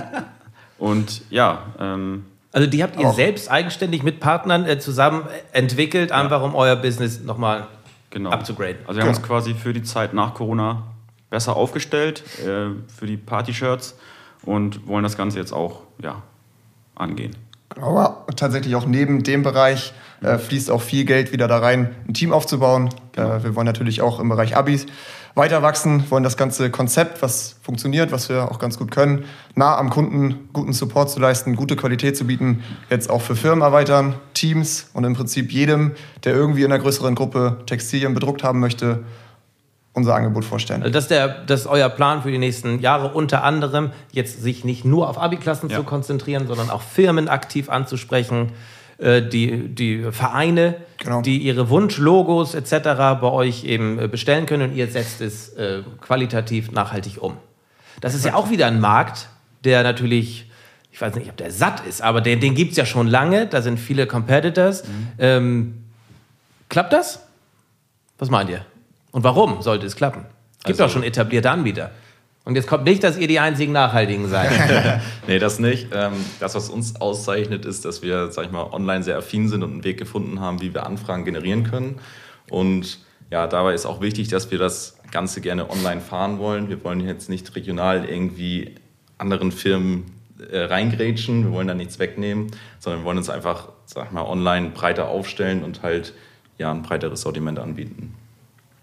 und 0.78 1.22
ja. 1.30 1.62
Ähm, 1.78 2.24
also 2.52 2.66
die 2.66 2.82
habt 2.82 2.98
ihr 2.98 3.08
auch. 3.08 3.14
selbst 3.14 3.50
eigenständig 3.50 4.02
mit 4.02 4.20
Partnern 4.20 4.66
äh, 4.66 4.78
zusammen 4.78 5.24
entwickelt, 5.52 6.10
ja. 6.10 6.16
einfach 6.16 6.42
um 6.42 6.54
euer 6.54 6.76
Business 6.76 7.20
nochmal 7.20 7.66
genau. 8.10 8.30
abzugraden. 8.30 8.78
Also 8.86 8.98
wir 8.98 9.02
haben 9.02 9.10
uns 9.10 9.22
quasi 9.22 9.54
für 9.54 9.72
die 9.72 9.82
Zeit 9.82 10.14
nach 10.14 10.34
Corona 10.34 10.84
besser 11.30 11.56
aufgestellt 11.56 12.22
äh, 12.40 12.70
für 12.88 13.06
die 13.06 13.16
Party-Shirts 13.16 13.96
und 14.44 14.86
wollen 14.86 15.02
das 15.02 15.16
Ganze 15.16 15.38
jetzt 15.38 15.52
auch 15.52 15.82
ja, 16.02 16.22
angehen. 16.94 17.36
Aber 17.80 18.26
tatsächlich 18.34 18.74
auch 18.76 18.86
neben 18.86 19.22
dem 19.22 19.42
Bereich 19.42 19.92
äh, 20.22 20.38
fließt 20.38 20.70
auch 20.70 20.80
viel 20.80 21.04
Geld 21.04 21.32
wieder 21.32 21.48
da 21.48 21.58
rein, 21.58 21.94
ein 22.08 22.14
Team 22.14 22.32
aufzubauen. 22.32 22.88
Genau. 23.12 23.36
Äh, 23.36 23.44
wir 23.44 23.54
wollen 23.54 23.66
natürlich 23.66 24.00
auch 24.00 24.20
im 24.20 24.28
Bereich 24.30 24.56
Abis 24.56 24.86
weiter 25.38 25.62
wachsen, 25.62 26.10
wollen 26.10 26.24
das 26.24 26.36
ganze 26.36 26.70
Konzept, 26.70 27.22
was 27.22 27.56
funktioniert, 27.62 28.12
was 28.12 28.28
wir 28.28 28.50
auch 28.50 28.58
ganz 28.58 28.78
gut 28.78 28.90
können, 28.90 29.24
nah 29.54 29.78
am 29.78 29.88
Kunden 29.88 30.50
guten 30.52 30.72
Support 30.74 31.10
zu 31.10 31.20
leisten, 31.20 31.56
gute 31.56 31.76
Qualität 31.76 32.16
zu 32.16 32.26
bieten, 32.26 32.62
jetzt 32.90 33.08
auch 33.08 33.22
für 33.22 33.36
Firmen 33.36 33.62
erweitern, 33.62 34.14
Teams 34.34 34.90
und 34.92 35.04
im 35.04 35.14
Prinzip 35.14 35.50
jedem, 35.50 35.92
der 36.24 36.34
irgendwie 36.34 36.64
in 36.64 36.72
einer 36.72 36.82
größeren 36.82 37.14
Gruppe 37.14 37.62
Textilien 37.64 38.12
bedruckt 38.12 38.44
haben 38.44 38.60
möchte, 38.60 39.04
unser 39.94 40.14
Angebot 40.14 40.44
vorstellen. 40.44 40.82
Also 40.82 40.92
das 40.92 41.04
ist, 41.04 41.10
der, 41.10 41.28
das 41.28 41.60
ist 41.62 41.66
euer 41.66 41.88
Plan 41.88 42.22
für 42.22 42.30
die 42.30 42.38
nächsten 42.38 42.80
Jahre, 42.80 43.12
unter 43.14 43.42
anderem 43.44 43.90
jetzt 44.12 44.42
sich 44.42 44.64
nicht 44.64 44.84
nur 44.84 45.08
auf 45.08 45.18
Abi-Klassen 45.18 45.70
ja. 45.70 45.76
zu 45.76 45.82
konzentrieren, 45.84 46.46
sondern 46.46 46.70
auch 46.70 46.82
Firmen 46.82 47.28
aktiv 47.28 47.68
anzusprechen, 47.68 48.52
die, 49.22 49.68
die 49.68 50.10
Vereine, 50.10 50.76
genau. 50.98 51.22
die 51.22 51.38
ihre 51.38 51.70
Wunschlogos 51.70 52.54
etc. 52.54 52.70
bei 53.20 53.22
euch 53.22 53.64
eben 53.64 53.98
äh, 53.98 54.08
bestellen 54.08 54.46
können 54.46 54.70
und 54.70 54.76
ihr 54.76 54.88
setzt 54.88 55.20
es 55.20 55.50
äh, 55.50 55.82
qualitativ 56.00 56.72
nachhaltig 56.72 57.22
um. 57.22 57.36
Das 58.00 58.14
ist 58.14 58.24
ja 58.24 58.34
auch 58.34 58.50
wieder 58.50 58.66
ein 58.66 58.80
Markt, 58.80 59.28
der 59.64 59.82
natürlich, 59.82 60.50
ich 60.92 61.00
weiß 61.00 61.14
nicht, 61.14 61.28
ob 61.30 61.36
der 61.36 61.50
satt 61.50 61.86
ist, 61.86 62.02
aber 62.02 62.20
den, 62.20 62.40
den 62.40 62.54
gibt 62.54 62.72
es 62.72 62.76
ja 62.76 62.86
schon 62.86 63.06
lange, 63.06 63.46
da 63.46 63.62
sind 63.62 63.78
viele 63.78 64.06
Competitors. 64.06 64.84
Mhm. 64.84 65.08
Ähm, 65.18 65.84
klappt 66.68 66.92
das? 66.92 67.20
Was 68.18 68.30
meint 68.30 68.50
ihr? 68.50 68.64
Und 69.12 69.24
warum 69.24 69.62
sollte 69.62 69.86
es 69.86 69.94
klappen? 69.94 70.26
Es 70.58 70.64
gibt 70.64 70.80
also, 70.80 70.84
auch 70.84 70.92
schon 70.92 71.02
etablierte 71.04 71.50
Anbieter. 71.50 71.92
Und 72.48 72.54
jetzt 72.54 72.66
kommt 72.66 72.84
nicht, 72.84 73.04
dass 73.04 73.18
ihr 73.18 73.28
die 73.28 73.40
einzigen 73.40 73.72
Nachhaltigen 73.72 74.26
seid. 74.26 74.50
nee, 75.26 75.38
das 75.38 75.58
nicht. 75.58 75.88
Ähm, 75.92 76.14
das, 76.40 76.54
was 76.54 76.70
uns 76.70 76.98
auszeichnet, 76.98 77.66
ist, 77.66 77.84
dass 77.84 78.00
wir, 78.00 78.32
sag 78.32 78.46
ich 78.46 78.50
mal, 78.50 78.62
online 78.72 79.04
sehr 79.04 79.18
affin 79.18 79.50
sind 79.50 79.62
und 79.62 79.70
einen 79.70 79.84
Weg 79.84 79.98
gefunden 79.98 80.40
haben, 80.40 80.62
wie 80.62 80.72
wir 80.72 80.86
Anfragen 80.86 81.26
generieren 81.26 81.64
können. 81.64 82.00
Und 82.48 83.00
ja, 83.30 83.46
dabei 83.46 83.74
ist 83.74 83.84
auch 83.84 84.00
wichtig, 84.00 84.28
dass 84.28 84.50
wir 84.50 84.58
das 84.58 84.96
Ganze 85.10 85.42
gerne 85.42 85.68
online 85.68 86.00
fahren 86.00 86.38
wollen. 86.38 86.70
Wir 86.70 86.82
wollen 86.84 87.00
jetzt 87.00 87.28
nicht 87.28 87.54
regional 87.54 88.06
irgendwie 88.06 88.76
anderen 89.18 89.52
Firmen 89.52 90.06
äh, 90.50 90.60
reingrätschen, 90.60 91.44
wir 91.44 91.52
wollen 91.52 91.68
da 91.68 91.74
nichts 91.74 91.98
wegnehmen, 91.98 92.46
sondern 92.78 93.02
wir 93.02 93.04
wollen 93.04 93.18
uns 93.18 93.28
einfach, 93.28 93.68
sag 93.84 94.10
mal, 94.10 94.22
online 94.22 94.70
breiter 94.70 95.08
aufstellen 95.08 95.62
und 95.62 95.82
halt 95.82 96.14
ja, 96.56 96.72
ein 96.72 96.80
breiteres 96.80 97.20
Sortiment 97.20 97.58
anbieten. 97.58 98.14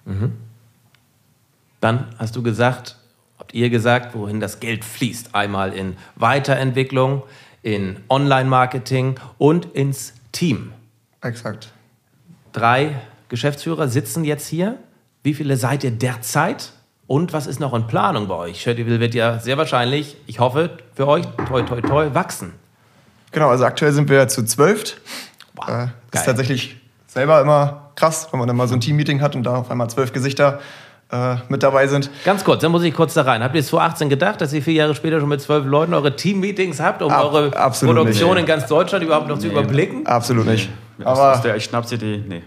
Mhm. 0.06 0.34
Dann 1.82 2.10
hast 2.20 2.36
du 2.36 2.44
gesagt, 2.44 2.98
habt 3.40 3.54
ihr 3.54 3.70
gesagt, 3.70 4.16
wohin 4.16 4.40
das 4.40 4.60
Geld 4.60 4.86
fließt. 4.86 5.36
Einmal 5.36 5.74
in 5.74 5.98
Weiterentwicklung, 6.16 7.24
in 7.62 7.98
Online-Marketing 8.10 9.16
und 9.38 9.66
ins 9.74 10.14
Team. 10.32 10.74
Exakt. 11.22 11.72
Drei 12.54 12.96
Geschäftsführer 13.30 13.88
sitzen 13.88 14.24
jetzt 14.24 14.48
hier. 14.48 14.78
Wie 15.24 15.34
viele 15.34 15.58
seid 15.58 15.84
ihr 15.84 15.92
derzeit? 15.92 16.72
Und 17.08 17.34
was 17.34 17.48
ist 17.48 17.60
noch 17.60 17.74
in 17.74 17.88
Planung 17.88 18.28
bei 18.28 18.36
euch? 18.36 18.62
Shirtyville 18.62 19.00
wird 19.00 19.14
ja 19.14 19.40
sehr 19.40 19.58
wahrscheinlich, 19.58 20.18
ich 20.26 20.40
hoffe, 20.40 20.78
für 20.94 21.08
euch, 21.08 21.26
toi, 21.48 21.62
toi, 21.62 21.82
toi, 21.82 22.14
wachsen. 22.14 22.54
Genau, 23.32 23.50
also 23.50 23.66
aktuell 23.66 23.92
sind 23.92 24.10
wir 24.10 24.28
zu 24.28 24.44
zwölf. 24.46 25.00
Wow, 25.56 25.70
äh, 25.70 25.88
ist 26.12 26.26
tatsächlich 26.26 26.78
selber 27.08 27.42
immer 27.42 27.92
krass, 27.96 28.28
wenn 28.32 28.40
man 28.40 28.48
dann 28.48 28.58
mal 28.58 28.68
so 28.68 28.76
ein 28.76 28.82
Team-Meeting 28.82 29.22
hat 29.22 29.36
und 29.36 29.44
da 29.44 29.58
auf 29.58 29.70
einmal 29.70 29.90
zwölf 29.90 30.14
Gesichter 30.14 30.60
äh, 31.12 31.36
mit 31.50 31.64
dabei 31.64 31.88
sind. 31.88 32.10
Ganz 32.24 32.44
kurz, 32.44 32.62
dann 32.62 32.72
muss 32.72 32.84
ich 32.84 32.94
kurz 32.94 33.14
da 33.14 33.22
rein. 33.24 33.44
Habt 33.44 33.56
ihr 33.56 33.62
es 33.62 33.68
2018 33.68 34.10
gedacht, 34.10 34.42
dass 34.42 34.54
ihr 34.54 34.62
vier 34.62 34.74
Jahre 34.74 34.96
später 34.96 35.20
schon 35.20 35.30
mit 35.30 35.42
zwölf 35.42 35.66
Leuten 35.66 35.94
eure 35.94 36.16
Team-Meetings 36.16 36.80
habt, 36.80 37.02
um 37.02 37.12
Ab, 37.12 37.26
eure 37.32 37.52
Produktion 37.52 38.32
nicht. 38.32 38.40
in 38.40 38.46
ganz 38.46 38.68
Deutschland 38.68 39.04
überhaupt 39.04 39.28
noch 39.28 39.36
nee. 39.36 39.42
zu 39.44 39.48
überblicken? 39.50 40.06
Absolut 40.08 40.46
nicht. 40.46 40.70
Nee. 40.98 41.06
Aber 41.06 41.34
aus 41.34 41.42
der 41.42 41.60
Schnapsidee, 41.60 42.24
nee. 42.28 42.44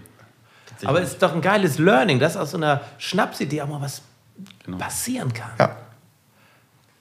Aber 0.85 1.01
es 1.01 1.09
ist 1.09 1.21
doch 1.21 1.33
ein 1.35 1.41
geiles 1.41 1.77
Learning, 1.77 2.19
dass 2.19 2.37
aus 2.37 2.51
so 2.51 2.57
einer 2.57 2.81
Schnapsidee 2.97 3.61
auch 3.61 3.67
mal 3.67 3.81
was 3.81 4.01
Genau. 4.63 4.77
passieren 4.77 5.33
kann. 5.33 5.49
Ja, 5.59 5.75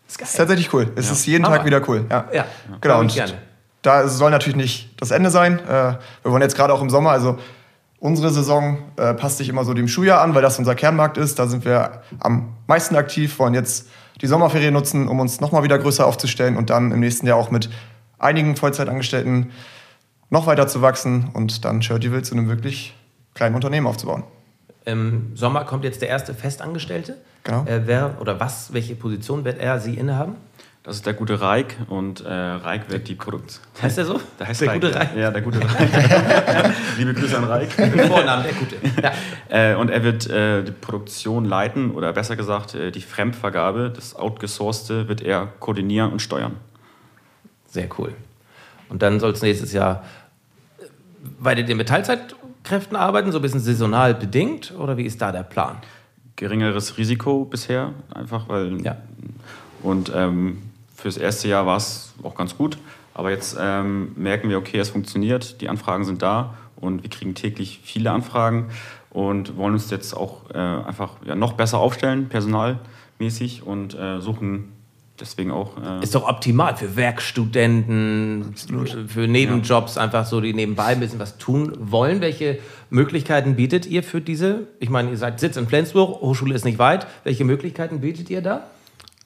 ist 0.09 0.19
geil. 0.19 0.27
ist 0.29 0.37
tatsächlich 0.37 0.73
cool. 0.73 0.91
Es 0.97 1.09
ist 1.11 1.25
jeden 1.27 1.45
Hammer. 1.45 1.59
Tag 1.59 1.67
wieder 1.67 1.89
cool. 1.89 2.05
Ja, 2.11 2.25
Ja, 2.33 2.45
genau. 2.81 2.99
Und 3.01 3.15
gerne. 3.15 3.35
da 3.83 4.09
soll 4.09 4.31
natürlich 4.33 4.57
nicht 4.57 4.91
das 5.01 5.13
Ende 5.13 5.31
sein. 5.31 5.61
Äh, 5.61 5.95
Wir 6.25 6.33
wollen 6.33 6.43
jetzt 6.43 6.57
gerade 6.57 6.73
auch 6.73 6.83
im 6.83 6.91
Sommer, 6.91 7.11
also 7.11 7.39
unsere 8.01 8.31
Saison 8.31 8.79
äh, 8.97 9.15
passt 9.15 9.39
sich 9.39 9.49
immer 9.49 9.65
so 9.65 9.75
dem 9.75 9.89
Schuljahr 9.89 10.21
an, 10.21 10.35
weil 10.35 10.43
das 10.43 10.59
unser 10.59 10.75
Kernmarkt 10.75 11.17
ist. 11.17 11.39
Da 11.39 11.47
sind 11.47 11.65
wir 11.65 12.03
am 12.21 12.55
meisten 12.67 12.97
aktiv, 12.97 13.39
wollen 13.39 13.55
jetzt 13.55 13.89
die 14.21 14.27
Sommerferien 14.27 14.75
nutzen, 14.75 15.09
um 15.09 15.21
uns 15.21 15.41
nochmal 15.41 15.63
wieder 15.63 15.79
größer 15.79 16.07
aufzustellen 16.07 16.57
und 16.57 16.71
dann 16.71 16.93
im 16.93 17.01
nächsten 17.01 17.27
Jahr 17.27 17.37
auch 17.37 17.51
mit 17.51 17.71
einigen 18.19 18.57
Vollzeitangestellten 18.57 19.51
noch 20.31 20.47
weiter 20.47 20.67
zu 20.69 20.83
wachsen 20.83 21.31
und 21.33 21.65
dann 21.65 21.83
Shirtyville 21.83 22.23
zu 22.23 22.35
einem 22.35 22.49
wirklich 22.49 22.95
kleinen 23.35 23.55
Unternehmen 23.55 23.87
aufzubauen. 23.87 24.25
Im 24.85 25.33
Sommer 25.35 25.65
kommt 25.65 25.85
jetzt 25.85 26.03
der 26.03 26.09
erste 26.09 26.35
Festangestellte. 26.35 27.17
Genau. 27.45 27.65
Äh, 27.65 27.87
wer 27.87 28.21
oder 28.21 28.41
was, 28.41 28.73
welche 28.73 28.95
Position 28.95 29.45
wird 29.45 29.59
er, 29.59 29.79
sie 29.79 29.95
innehaben? 29.95 30.37
Das 30.89 30.97
ist 30.97 31.05
der 31.05 31.13
gute 31.13 31.39
Reik 31.43 31.77
und 31.89 32.23
äh, 32.23 32.33
Reik 32.33 32.91
wird 32.91 33.09
die 33.09 33.15
Produktion. 33.15 33.63
Heißt 33.83 33.99
er 33.99 34.07
so? 34.07 34.19
Der 34.39 34.49
heißt 34.49 34.63
der 34.63 34.69
Reik, 34.69 34.81
gute. 34.81 34.95
Reik. 34.95 35.15
Ja, 35.15 35.31
der 35.31 35.43
gute 35.43 35.61
Reik. 35.61 35.91
Liebe 36.97 37.13
Grüße 37.13 37.37
an 37.37 37.45
Reik. 37.45 37.71
Vornamen, 37.73 38.45
der 38.45 38.55
gute. 38.55 38.77
Ja. 39.03 39.13
Äh, 39.51 39.75
und 39.75 39.91
er 39.91 40.03
wird 40.03 40.31
äh, 40.31 40.65
die 40.65 40.73
Produktion 40.73 41.45
leiten 41.45 41.91
oder 41.91 42.15
besser 42.15 42.37
gesagt 42.37 42.75
äh, 42.75 42.91
die 42.91 43.03
Fremdvergabe, 43.03 43.93
das 43.95 44.17
Outgesourcete, 44.17 45.09
wird 45.09 45.21
er 45.21 45.53
koordinieren 45.61 46.11
und 46.11 46.23
steuern. 46.23 46.57
Sehr 47.67 47.91
cool. 47.99 48.15
Und 48.89 49.03
dann 49.03 49.21
soll 49.21 49.33
es 49.33 49.43
nächstes 49.43 49.75
Jahr 49.75 50.05
äh, 50.79 50.85
weiter 51.39 51.75
mit 51.75 51.87
Teilzeitkräften 51.91 52.97
arbeiten, 52.97 53.31
so 53.31 53.41
ein 53.41 53.43
bisschen 53.43 53.61
saisonal 53.61 54.15
bedingt? 54.15 54.73
Oder 54.79 54.97
wie 54.97 55.05
ist 55.05 55.21
da 55.21 55.33
der 55.33 55.43
Plan? 55.43 55.77
Geringeres 56.37 56.97
Risiko 56.97 57.45
bisher, 57.45 57.93
einfach 58.15 58.49
weil. 58.49 58.81
Ja. 58.81 58.97
Und 59.83 60.11
ähm, 60.15 60.63
fürs 60.99 61.17
erste 61.17 61.49
Jahr 61.49 61.65
war 61.65 61.77
es 61.77 62.13
auch 62.23 62.35
ganz 62.35 62.57
gut. 62.57 62.79
Aber 63.15 63.31
jetzt 63.31 63.57
ähm, 63.59 64.13
merken 64.17 64.49
wir, 64.49 64.59
okay, 64.59 64.79
es 64.79 64.91
funktioniert, 64.91 65.61
die 65.61 65.69
Anfragen 65.69 66.05
sind 66.05 66.23
da 66.23 66.55
und 66.77 67.03
wir 67.03 67.11
kriegen 67.11 67.35
täglich 67.35 67.81
viele 67.83 68.11
Anfragen 68.11 68.69
und 69.11 69.57
wollen 69.57 69.75
uns 69.75 69.91
jetzt 69.91 70.15
auch 70.15 70.51
äh, 70.51 70.59
einfach 70.59 71.15
ja, 71.25 71.35
noch 71.35 71.55
besser 71.55 71.79
aufstellen, 71.79 72.29
personalmäßig 72.29 73.65
und 73.65 73.99
äh, 73.99 74.21
suchen 74.21 74.73
deswegen 75.19 75.51
auch. 75.51 75.73
Äh, 75.83 76.05
Ist 76.05 76.15
doch 76.15 76.29
optimal 76.29 76.77
für 76.77 76.95
Werkstudenten, 76.95 78.55
für 79.09 79.27
Nebenjobs, 79.27 79.99
einfach 79.99 80.27
so, 80.27 80.41
die 80.41 80.55
nebenbei 80.55 80.87
ein 80.87 81.01
bisschen 81.01 81.19
was 81.19 81.39
tun 81.39 81.73
wollen. 81.81 82.21
Welche 82.21 82.59
Möglichkeiten 82.91 83.57
bietet 83.57 83.87
ihr 83.87 84.05
für 84.05 84.21
diese? 84.21 84.69
Ich 84.79 84.91
meine, 84.91 85.11
ihr 85.11 85.17
seid 85.17 85.41
Sitz 85.41 85.57
in 85.57 85.67
Flensburg, 85.67 86.21
Hochschule 86.21 86.55
ist 86.55 86.65
nicht 86.65 86.79
weit. 86.79 87.07
Welche 87.25 87.45
Möglichkeiten 87.45 88.01
bietet 88.01 88.31
ihr 88.31 88.43
da? 88.43 88.69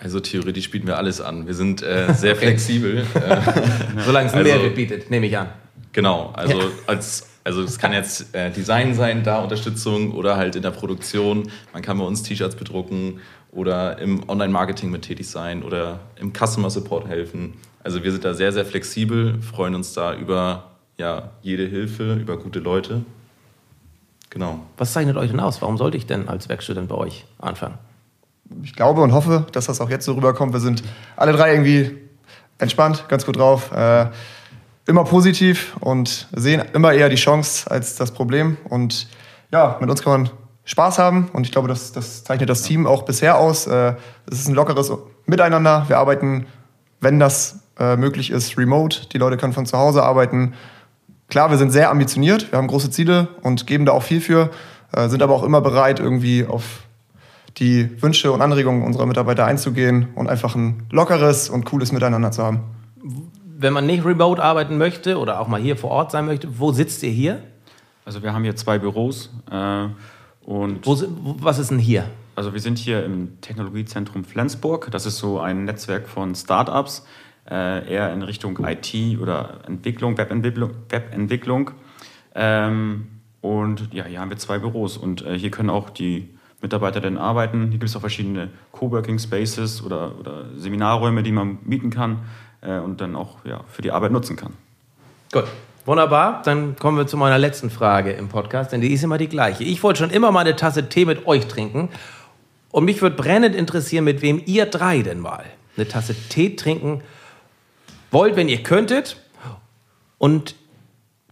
Also 0.03 0.19
theoretisch 0.21 0.71
bieten 0.71 0.87
wir 0.89 0.97
alles 0.99 1.21
an. 1.21 1.47
Wir 1.47 1.55
sind 1.55 1.83
äh, 1.83 2.13
sehr 2.15 2.35
flexibel. 2.43 3.07
Äh, 3.15 4.01
Solange 4.05 4.29
es 4.29 4.35
Also- 4.35 4.49
Mehrwert 4.51 4.75
bietet, 4.75 5.11
nehme 5.11 5.27
ich 5.27 5.37
an. 5.39 5.49
genau, 5.93 6.31
also 6.35 6.61
als 6.87 7.29
also 7.45 7.63
es 7.63 7.77
kann 7.79 7.93
jetzt 7.93 8.35
äh, 8.37 8.51
Design 8.53 8.95
sein, 8.95 9.25
da 9.25 9.41
Unterstützung 9.43 10.13
oder 10.13 10.37
halt 10.37 10.55
in 10.55 10.63
der 10.63 10.71
Produktion. 10.71 11.51
Man 11.73 11.83
kann 11.83 11.99
bei 11.99 12.05
uns 12.05 12.23
T-Shirts 12.23 12.55
bedrucken 12.55 13.19
oder 13.51 13.99
im 13.99 14.29
Online-Marketing 14.29 14.91
mit 14.93 15.03
tätig 15.03 15.29
sein 15.29 15.65
oder 15.65 15.99
im 16.21 16.33
Customer 16.33 16.71
Support 16.71 17.09
helfen. 17.09 17.55
Also 17.83 18.05
wir 18.05 18.13
sind 18.13 18.25
da 18.25 18.33
sehr, 18.35 18.53
sehr 18.53 18.65
flexibel, 18.65 19.43
freuen 19.43 19.75
uns 19.75 19.93
da 19.93 20.15
über 20.15 20.71
ja, 20.99 21.31
jede 21.43 21.67
Hilfe, 21.67 22.15
über 22.15 22.37
gute 22.37 22.61
Leute. 22.61 23.03
Genau. 24.31 24.61
Was 24.77 24.93
zeichnet 24.93 25.17
euch 25.17 25.31
denn 25.31 25.41
aus? 25.41 25.61
Warum 25.63 25.77
sollte 25.79 25.97
ich 25.97 26.07
denn 26.07 26.29
als 26.29 26.49
Werkstudent 26.49 26.89
bei 26.89 26.95
euch 26.95 27.25
anfangen? 27.39 27.75
Ich 28.63 28.75
glaube 28.75 29.03
und 29.03 29.13
hoffe, 29.13 29.47
dass 29.53 29.67
das 29.67 29.81
auch 29.81 29.91
jetzt 29.91 30.05
so 30.05 30.15
rüberkommt. 30.15 30.53
Wir 30.53 30.61
sind 30.61 30.83
alle 31.17 31.33
drei 31.33 31.53
irgendwie 31.53 31.99
entspannt, 32.59 33.07
ganz 33.09 33.27
gut 33.27 33.37
drauf, 33.37 33.73
äh, 33.73 34.07
immer 34.87 35.05
positiv 35.05 35.77
und 35.81 36.29
sehen 36.33 36.63
immer 36.73 36.93
eher 36.93 37.09
die 37.09 37.17
Chance 37.17 37.71
als 37.71 37.97
das 37.97 38.13
Problem. 38.13 38.57
Und 38.69 39.09
ja, 39.51 39.77
mit 39.81 39.91
uns 39.91 40.03
kann 40.03 40.23
man 40.23 40.31
Spaß 40.65 40.99
haben 40.99 41.29
und 41.33 41.45
ich 41.45 41.53
glaube, 41.53 41.69
das, 41.69 41.93
das 41.93 42.25
zeichnet 42.25 42.49
das 42.49 42.63
Team 42.63 42.87
auch 42.87 43.03
bisher 43.03 43.39
aus. 43.39 43.67
Äh, 43.67 43.95
es 44.31 44.41
ist 44.41 44.49
ein 44.49 44.55
lockeres 44.55 44.93
Miteinander. 45.27 45.85
Wir 45.89 45.99
arbeiten, 45.99 46.47
wenn 47.01 47.19
das 47.19 47.61
äh, 47.79 47.97
möglich 47.97 48.31
ist, 48.31 48.57
remote. 48.57 49.09
Die 49.13 49.19
Leute 49.19 49.37
können 49.37 49.53
von 49.53 49.67
zu 49.67 49.77
Hause 49.77 50.03
arbeiten. 50.03 50.55
Klar, 51.29 51.51
wir 51.51 51.59
sind 51.59 51.71
sehr 51.71 51.91
ambitioniert, 51.91 52.53
wir 52.53 52.59
haben 52.59 52.67
große 52.67 52.91
Ziele 52.91 53.29
und 53.43 53.67
geben 53.67 53.87
da 53.87 53.93
auch 53.93 54.03
viel 54.03 54.21
für, 54.21 54.51
äh, 54.95 55.09
sind 55.09 55.23
aber 55.23 55.35
auch 55.35 55.43
immer 55.43 55.63
bereit, 55.63 55.99
irgendwie 55.99 56.45
auf 56.45 56.83
die 57.59 58.03
Wünsche 58.03 58.33
und 58.33 58.41
Anregungen 58.41 58.83
unserer 58.83 59.07
Mitarbeiter 59.07 59.45
einzugehen 59.45 60.09
und 60.15 60.29
einfach 60.29 60.55
ein 60.55 60.85
lockeres 60.91 61.49
und 61.49 61.65
cooles 61.65 61.93
Miteinander 61.93 62.31
zu 62.31 62.43
haben. 62.43 62.61
Wenn 63.59 63.73
man 63.73 63.87
nicht 63.87 64.05
remote 64.05 64.43
arbeiten 64.43 64.79
möchte 64.79 65.19
oder 65.19 65.41
auch 65.41 65.49
mal 65.49 65.61
hier 65.61 65.77
vor 65.77 65.91
Ort 65.91 66.11
sein 66.11 66.27
möchte, 66.27 66.59
wo 66.59 66.73
sitzt 66.73 67.03
ihr 67.03 67.11
hier? 67.11 67.43
also 68.05 68.23
wir 68.23 68.33
haben 68.33 68.43
hier 68.45 68.57
zwei 68.57 68.79
Büros 68.79 69.31
äh, 69.51 69.87
und 70.45 70.85
Wo, 70.87 70.97
was 71.41 71.59
ist 71.59 71.71
denn 71.71 71.79
hier? 71.79 72.05
Also 72.35 72.53
wir 72.53 72.61
sind 72.61 72.79
hier 72.79 73.05
im 73.05 73.41
Technologiezentrum 73.41 74.25
Flensburg. 74.25 74.91
Das 74.91 75.07
ist 75.07 75.19
so 75.19 75.39
ein 75.39 75.65
Netzwerk 75.65 76.09
von 76.09 76.35
Startups, 76.35 77.07
äh, 77.49 77.93
eher 77.93 78.13
in 78.13 78.23
Richtung 78.23 78.59
IT 78.65 79.21
oder 79.21 79.61
Entwicklung, 79.67 80.17
Webentwicklung. 80.19 80.71
Webentwicklung. 80.89 81.71
Ähm, 82.35 83.07
und 83.41 83.93
ja, 83.93 84.05
hier 84.05 84.21
haben 84.21 84.31
wir 84.31 84.39
zwei 84.39 84.59
Büros 84.59 84.97
und 84.97 85.25
äh, 85.25 85.39
hier 85.39 85.51
können 85.51 85.71
auch 85.71 85.91
die 85.91 86.31
Mitarbeiter 86.63 87.01
dann 87.01 87.19
arbeiten. 87.19 87.63
Hier 87.63 87.79
gibt 87.79 87.85
es 87.85 87.97
auch 87.97 88.01
verschiedene 88.01 88.49
Coworking 88.71 89.19
Spaces 89.19 89.85
oder, 89.85 90.19
oder 90.19 90.47
Seminarräume, 90.57 91.23
die 91.23 91.33
man 91.33 91.59
mieten 91.65 91.91
kann 91.91 92.21
äh, 92.63 92.79
und 92.79 93.01
dann 93.01 93.17
auch 93.17 93.45
ja, 93.45 93.61
für 93.69 93.83
die 93.83 93.91
Arbeit 93.91 94.13
nutzen 94.13 94.37
kann. 94.37 94.53
Gut. 95.33 95.45
Wunderbar, 95.85 96.43
dann 96.45 96.77
kommen 96.77 96.97
wir 96.97 97.09
zu 97.09 97.17
meiner 97.17 97.39
letzten 97.39 97.69
Frage 97.69 98.13
im 98.13 98.29
Podcast, 98.29 98.71
denn 98.71 98.81
die 98.81 98.93
ist 98.93 99.03
immer 99.03 99.19
die 99.19 99.27
gleiche. 99.27 99.65
Ich 99.65 99.83
wollte 99.83 99.99
schon 99.99 100.11
immer 100.11 100.31
mal 100.31 100.41
eine 100.41 100.55
Tasse 100.55 100.89
Tee 100.89 101.05
mit 101.05 101.27
euch 101.27 101.49
trinken 101.49 101.89
und 102.71 102.85
mich 102.85 103.03
würde 103.03 103.17
brennend 103.17 103.57
interessieren, 103.57 104.05
mit 104.05 104.23
wem 104.23 104.41
ihr 104.47 104.67
drei 104.67 105.03
denn 105.03 105.19
mal 105.19 105.45
eine 105.77 105.89
Tasse 105.89 106.15
Tee 106.15 106.55
trinken 106.55 107.03
wollt, 108.13 108.37
wenn 108.37 108.49
ihr 108.49 108.63
könntet. 108.63 109.17
Und 110.19 110.55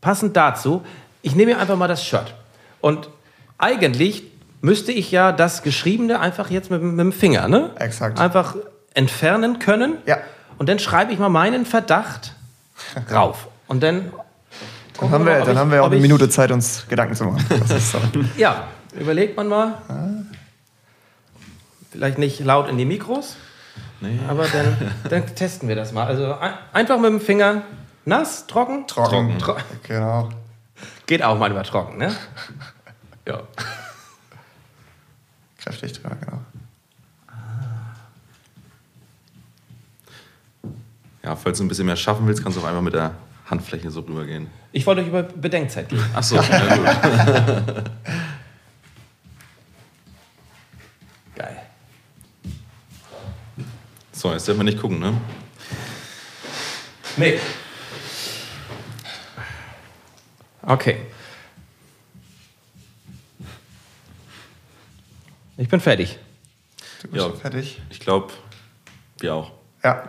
passend 0.00 0.36
dazu, 0.36 0.82
ich 1.22 1.36
nehme 1.36 1.56
einfach 1.56 1.76
mal 1.76 1.86
das 1.86 2.04
Shirt. 2.04 2.34
Und 2.80 3.08
eigentlich 3.56 4.24
müsste 4.60 4.92
ich 4.92 5.10
ja 5.10 5.32
das 5.32 5.62
Geschriebene 5.62 6.20
einfach 6.20 6.50
jetzt 6.50 6.70
mit, 6.70 6.82
mit 6.82 6.98
dem 6.98 7.12
Finger, 7.12 7.48
ne? 7.48 7.70
Exakt. 7.78 8.18
Einfach 8.20 8.56
entfernen 8.94 9.58
können. 9.58 9.96
Ja. 10.06 10.18
Und 10.58 10.68
dann 10.68 10.78
schreibe 10.78 11.12
ich 11.12 11.18
mal 11.18 11.28
meinen 11.28 11.64
Verdacht 11.66 12.34
rauf. 13.12 13.48
Und 13.68 13.82
dann. 13.82 14.12
Dann 15.00 15.10
haben 15.12 15.24
wir, 15.24 15.38
Ob 15.38 15.44
dann 15.44 15.52
ich- 15.54 15.58
haben 15.58 15.70
wir 15.72 15.82
auch 15.82 15.86
eine 15.86 15.96
ich- 15.96 16.02
Minute 16.02 16.28
Zeit, 16.28 16.50
uns 16.52 16.86
Gedanken 16.88 17.14
zu 17.14 17.24
machen. 17.24 17.44
Das 17.48 17.70
ist 17.70 17.92
so. 17.92 17.98
Ja, 18.36 18.68
überlegt 18.98 19.36
man 19.36 19.48
mal. 19.48 19.78
Vielleicht 21.90 22.18
nicht 22.18 22.40
laut 22.40 22.68
in 22.68 22.76
die 22.78 22.84
Mikros, 22.84 23.36
Nee. 24.00 24.18
aber 24.28 24.46
dann, 24.46 24.76
dann 25.08 25.26
testen 25.34 25.68
wir 25.68 25.74
das 25.76 25.92
mal. 25.92 26.06
Also 26.06 26.34
ein, 26.34 26.52
einfach 26.72 26.98
mit 26.98 27.10
dem 27.10 27.20
Finger 27.20 27.62
nass, 28.04 28.46
trocken. 28.46 28.86
Trocken. 28.86 29.38
Tro 29.38 29.56
Genau. 29.88 30.28
Geht 31.06 31.22
auch 31.22 31.36
manchmal 31.38 31.64
trocken, 31.64 31.98
ne? 31.98 32.14
Ja. 33.26 33.40
Kräftig, 35.62 36.00
ja, 36.02 36.10
genau. 36.14 36.40
Ja, 41.22 41.36
falls 41.36 41.58
du 41.58 41.64
ein 41.64 41.68
bisschen 41.68 41.86
mehr 41.86 41.96
schaffen 41.96 42.26
willst, 42.26 42.42
kannst 42.42 42.56
du 42.56 42.62
auch 42.62 42.66
einfach 42.66 42.80
mit 42.80 42.94
der 42.94 43.14
Handfläche 43.46 43.90
so 43.90 44.00
rübergehen. 44.00 44.48
Ich 44.72 44.86
wollte 44.86 45.02
euch 45.02 45.08
über 45.08 45.22
Bedenkzeit 45.22 45.88
geben. 45.88 46.02
Ach 46.14 46.22
so, 46.22 46.36
na 46.36 46.76
gut. 46.76 46.86
Geil. 51.34 51.56
So, 54.12 54.32
jetzt 54.32 54.48
dürfen 54.48 54.60
wir 54.60 54.64
nicht 54.64 54.80
gucken, 54.80 54.98
ne? 54.98 55.12
Nee. 57.16 57.38
Okay. 60.62 60.98
Ich 65.60 65.68
bin 65.68 65.78
fertig. 65.78 66.18
Du 67.02 67.08
bist 67.08 67.22
Ja. 67.22 67.28
schon 67.30 67.38
fertig. 67.38 67.82
Ich 67.90 68.00
glaube, 68.00 68.28
wir 69.18 69.34
auch. 69.34 69.50
Ja. 69.84 70.02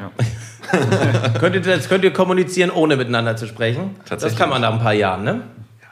könnt 1.39 1.55
ihr, 1.55 1.61
das 1.61 1.89
könnt 1.89 2.05
ihr 2.05 2.13
kommunizieren, 2.13 2.71
ohne 2.71 2.95
miteinander 2.95 3.35
zu 3.35 3.47
sprechen? 3.47 3.95
Das 3.99 4.09
Tatsächlich. 4.09 4.39
kann 4.39 4.49
man 4.49 4.61
nach 4.61 4.71
ein 4.71 4.79
paar 4.79 4.93
Jahren, 4.93 5.23
ne? 5.23 5.41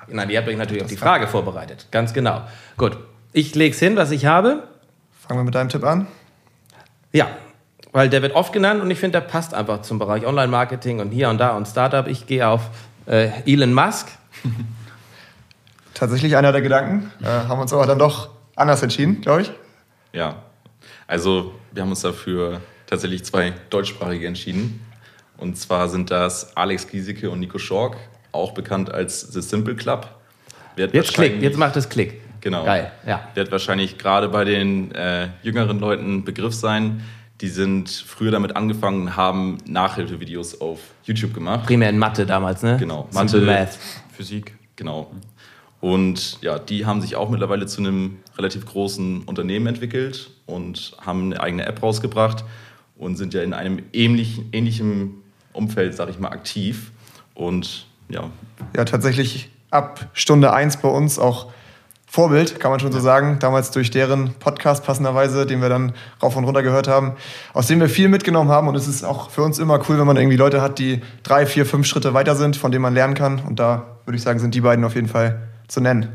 Nein, 0.08 0.30
ihr 0.30 0.40
habt 0.40 0.48
euch 0.48 0.58
natürlich 0.58 0.82
auf 0.84 0.90
die 0.90 0.96
Frage 0.98 1.28
vorbereitet. 1.28 1.88
Ganz 1.92 2.14
genau. 2.14 2.42
Gut. 2.78 2.98
Ich 3.34 3.54
lege 3.54 3.74
es 3.76 3.80
hin, 3.80 3.98
was 3.98 4.12
ich 4.12 4.26
habe. 4.26 4.64
Fangen 5.28 5.42
wir 5.42 5.44
mit 5.44 5.56
deinem 5.56 5.70
Tipp 5.70 5.84
an. 5.84 6.08
Ja, 7.12 7.28
weil 7.92 8.10
der 8.10 8.22
wird 8.22 8.36
oft 8.36 8.54
genannt 8.54 8.82
und 8.82 8.90
ich 8.92 9.00
finde, 9.00 9.20
der 9.20 9.28
passt 9.28 9.54
einfach 9.54 9.82
zum 9.82 10.00
Bereich 10.00 10.26
Online-Marketing 10.26 11.02
und 11.02 11.12
hier 11.12 11.30
und 11.30 11.38
da 11.38 11.50
und 11.56 11.68
Startup. 11.68 12.08
Ich 12.08 12.28
gehe 12.28 12.48
auf 12.48 12.62
äh, 13.08 13.30
Elon 13.46 13.74
Musk. 13.74 14.08
tatsächlich 15.94 16.38
einer 16.38 16.54
der 16.54 16.62
Gedanken. 16.62 17.12
Äh, 17.22 17.26
haben 17.26 17.60
uns 17.60 17.74
aber 17.74 17.86
dann 17.86 18.00
doch 18.00 18.30
anders 18.60 18.84
entschieden, 18.84 19.22
glaube 19.22 19.44
ich. 19.44 19.52
Ja, 20.14 20.44
also 21.08 21.54
wir 21.72 21.82
haben 21.82 21.90
uns 21.90 22.02
dafür 22.02 22.62
tatsächlich 22.88 23.24
zwei 23.24 23.54
deutschsprachige 23.70 24.28
entschieden. 24.28 24.86
Und 25.38 25.58
zwar 25.58 25.88
sind 25.88 26.12
das 26.12 26.56
Alex 26.58 26.88
Giesecke 26.88 27.30
und 27.30 27.40
Nico 27.40 27.58
Schork, 27.58 27.98
auch 28.32 28.54
bekannt 28.54 28.92
als 28.92 29.22
The 29.22 29.42
Simple 29.42 29.76
Club. 29.76 30.10
Wird 30.76 30.94
jetzt 30.94 31.14
klickt, 31.14 31.42
jetzt 31.42 31.58
macht 31.58 31.76
es 31.78 31.88
Klick. 31.88 32.22
Genau. 32.42 32.64
Geil, 32.64 32.92
ja. 33.06 33.28
Wird 33.34 33.52
wahrscheinlich 33.52 33.98
gerade 33.98 34.30
bei 34.30 34.46
den 34.46 34.94
äh, 34.94 35.28
jüngeren 35.44 35.80
Leuten 35.80 36.18
ein 36.18 36.24
Begriff 36.24 36.54
sein. 36.54 37.04
Die 37.42 37.50
sind 37.50 37.90
früher 37.90 38.32
damit 38.32 38.56
angefangen, 38.56 39.16
haben 39.16 39.58
Nachhilfevideos 39.66 40.60
auf 40.60 40.80
YouTube 41.04 41.34
gemacht. 41.34 41.66
Primär 41.66 41.90
in 41.90 41.98
Mathe 41.98 42.26
damals, 42.26 42.64
ne? 42.64 42.78
Genau. 42.78 43.08
Mathe, 43.12 43.40
Math. 43.42 43.78
Physik. 44.16 44.56
Genau. 44.76 45.12
Und 45.82 46.42
ja, 46.42 46.60
die 46.60 46.86
haben 46.86 47.02
sich 47.02 47.16
auch 47.16 47.30
mittlerweile 47.30 47.66
zu 47.66 47.82
einem 47.82 48.20
relativ 48.40 48.66
großen 48.66 49.24
Unternehmen 49.24 49.68
entwickelt 49.68 50.32
und 50.46 50.96
haben 51.00 51.26
eine 51.26 51.42
eigene 51.42 51.66
App 51.66 51.84
rausgebracht 51.84 52.46
und 52.98 53.18
sind 53.18 53.34
ja 53.34 53.44
in 53.44 53.54
einem 53.54 53.84
ähnlichen, 53.94 54.50
ähnlichen 54.52 55.22
Umfeld, 55.54 55.96
sag 55.96 56.10
ich 56.10 56.20
mal, 56.20 56.30
aktiv. 56.30 56.92
Und 57.36 57.86
ja. 58.10 58.30
Ja, 58.76 58.86
tatsächlich 58.86 59.50
ab 59.70 60.10
Stunde 60.14 60.54
1 60.54 60.78
bei 60.78 60.90
uns 60.90 61.20
auch 61.20 61.52
Vorbild, 62.12 62.60
kann 62.60 62.72
man 62.72 62.80
schon 62.80 62.92
so 62.92 63.00
sagen. 63.00 63.38
Damals 63.40 63.70
durch 63.70 63.92
deren 63.92 64.34
Podcast 64.34 64.84
passenderweise, 64.84 65.46
den 65.46 65.62
wir 65.62 65.70
dann 65.70 65.94
rauf 66.24 66.36
und 66.36 66.44
runter 66.44 66.64
gehört 66.64 66.88
haben, 66.88 67.14
aus 67.54 67.68
dem 67.68 67.80
wir 67.80 67.88
viel 67.88 68.08
mitgenommen 68.08 68.50
haben. 68.50 68.68
Und 68.68 68.74
es 68.74 68.88
ist 68.88 69.04
auch 69.04 69.30
für 69.30 69.44
uns 69.44 69.60
immer 69.60 69.80
cool, 69.88 70.00
wenn 70.00 70.08
man 70.08 70.18
irgendwie 70.18 70.36
Leute 70.36 70.60
hat, 70.60 70.80
die 70.80 71.02
drei, 71.22 71.46
vier, 71.46 71.68
fünf 71.68 71.86
Schritte 71.86 72.16
weiter 72.16 72.36
sind, 72.36 72.58
von 72.58 72.72
denen 72.72 72.82
man 72.82 72.96
lernen 72.96 73.14
kann. 73.14 73.40
Und 73.40 73.60
da 73.60 73.98
würde 74.06 74.18
ich 74.18 74.24
sagen, 74.24 74.40
sind 74.40 74.56
die 74.56 74.62
beiden 74.62 74.84
auf 74.86 74.96
jeden 74.96 75.08
Fall 75.08 75.50
zu 75.68 75.82
nennen. 75.82 76.08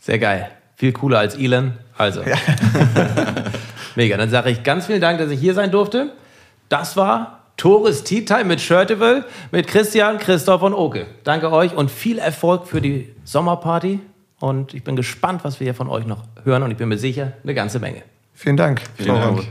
Sehr 0.00 0.18
geil. 0.18 0.50
Viel 0.84 0.92
cooler 0.92 1.18
als 1.18 1.34
Elon. 1.34 1.72
Also. 1.96 2.20
Ja. 2.20 2.36
Mega. 3.96 4.18
Dann 4.18 4.28
sage 4.28 4.50
ich 4.50 4.62
ganz 4.64 4.84
vielen 4.84 5.00
Dank, 5.00 5.18
dass 5.18 5.30
ich 5.30 5.40
hier 5.40 5.54
sein 5.54 5.70
durfte. 5.70 6.12
Das 6.68 6.94
war 6.98 7.40
Tores 7.56 8.04
Tea 8.04 8.26
Time 8.26 8.44
mit 8.44 8.60
Shirtable, 8.60 9.24
mit 9.50 9.66
Christian, 9.66 10.18
Christoph 10.18 10.60
und 10.60 10.74
Oke. 10.74 11.06
Danke 11.22 11.50
euch 11.50 11.74
und 11.74 11.90
viel 11.90 12.18
Erfolg 12.18 12.66
für 12.66 12.82
die 12.82 13.08
Sommerparty. 13.24 14.00
Und 14.40 14.74
ich 14.74 14.84
bin 14.84 14.94
gespannt, 14.94 15.42
was 15.42 15.58
wir 15.58 15.64
hier 15.64 15.74
von 15.74 15.88
euch 15.88 16.04
noch 16.04 16.24
hören. 16.44 16.62
Und 16.62 16.70
ich 16.70 16.76
bin 16.76 16.90
mir 16.90 16.98
sicher, 16.98 17.32
eine 17.42 17.54
ganze 17.54 17.78
Menge. 17.78 18.02
Vielen 18.34 18.58
Dank. 18.58 18.82
Vielen 18.98 19.18
Dank. 19.18 19.48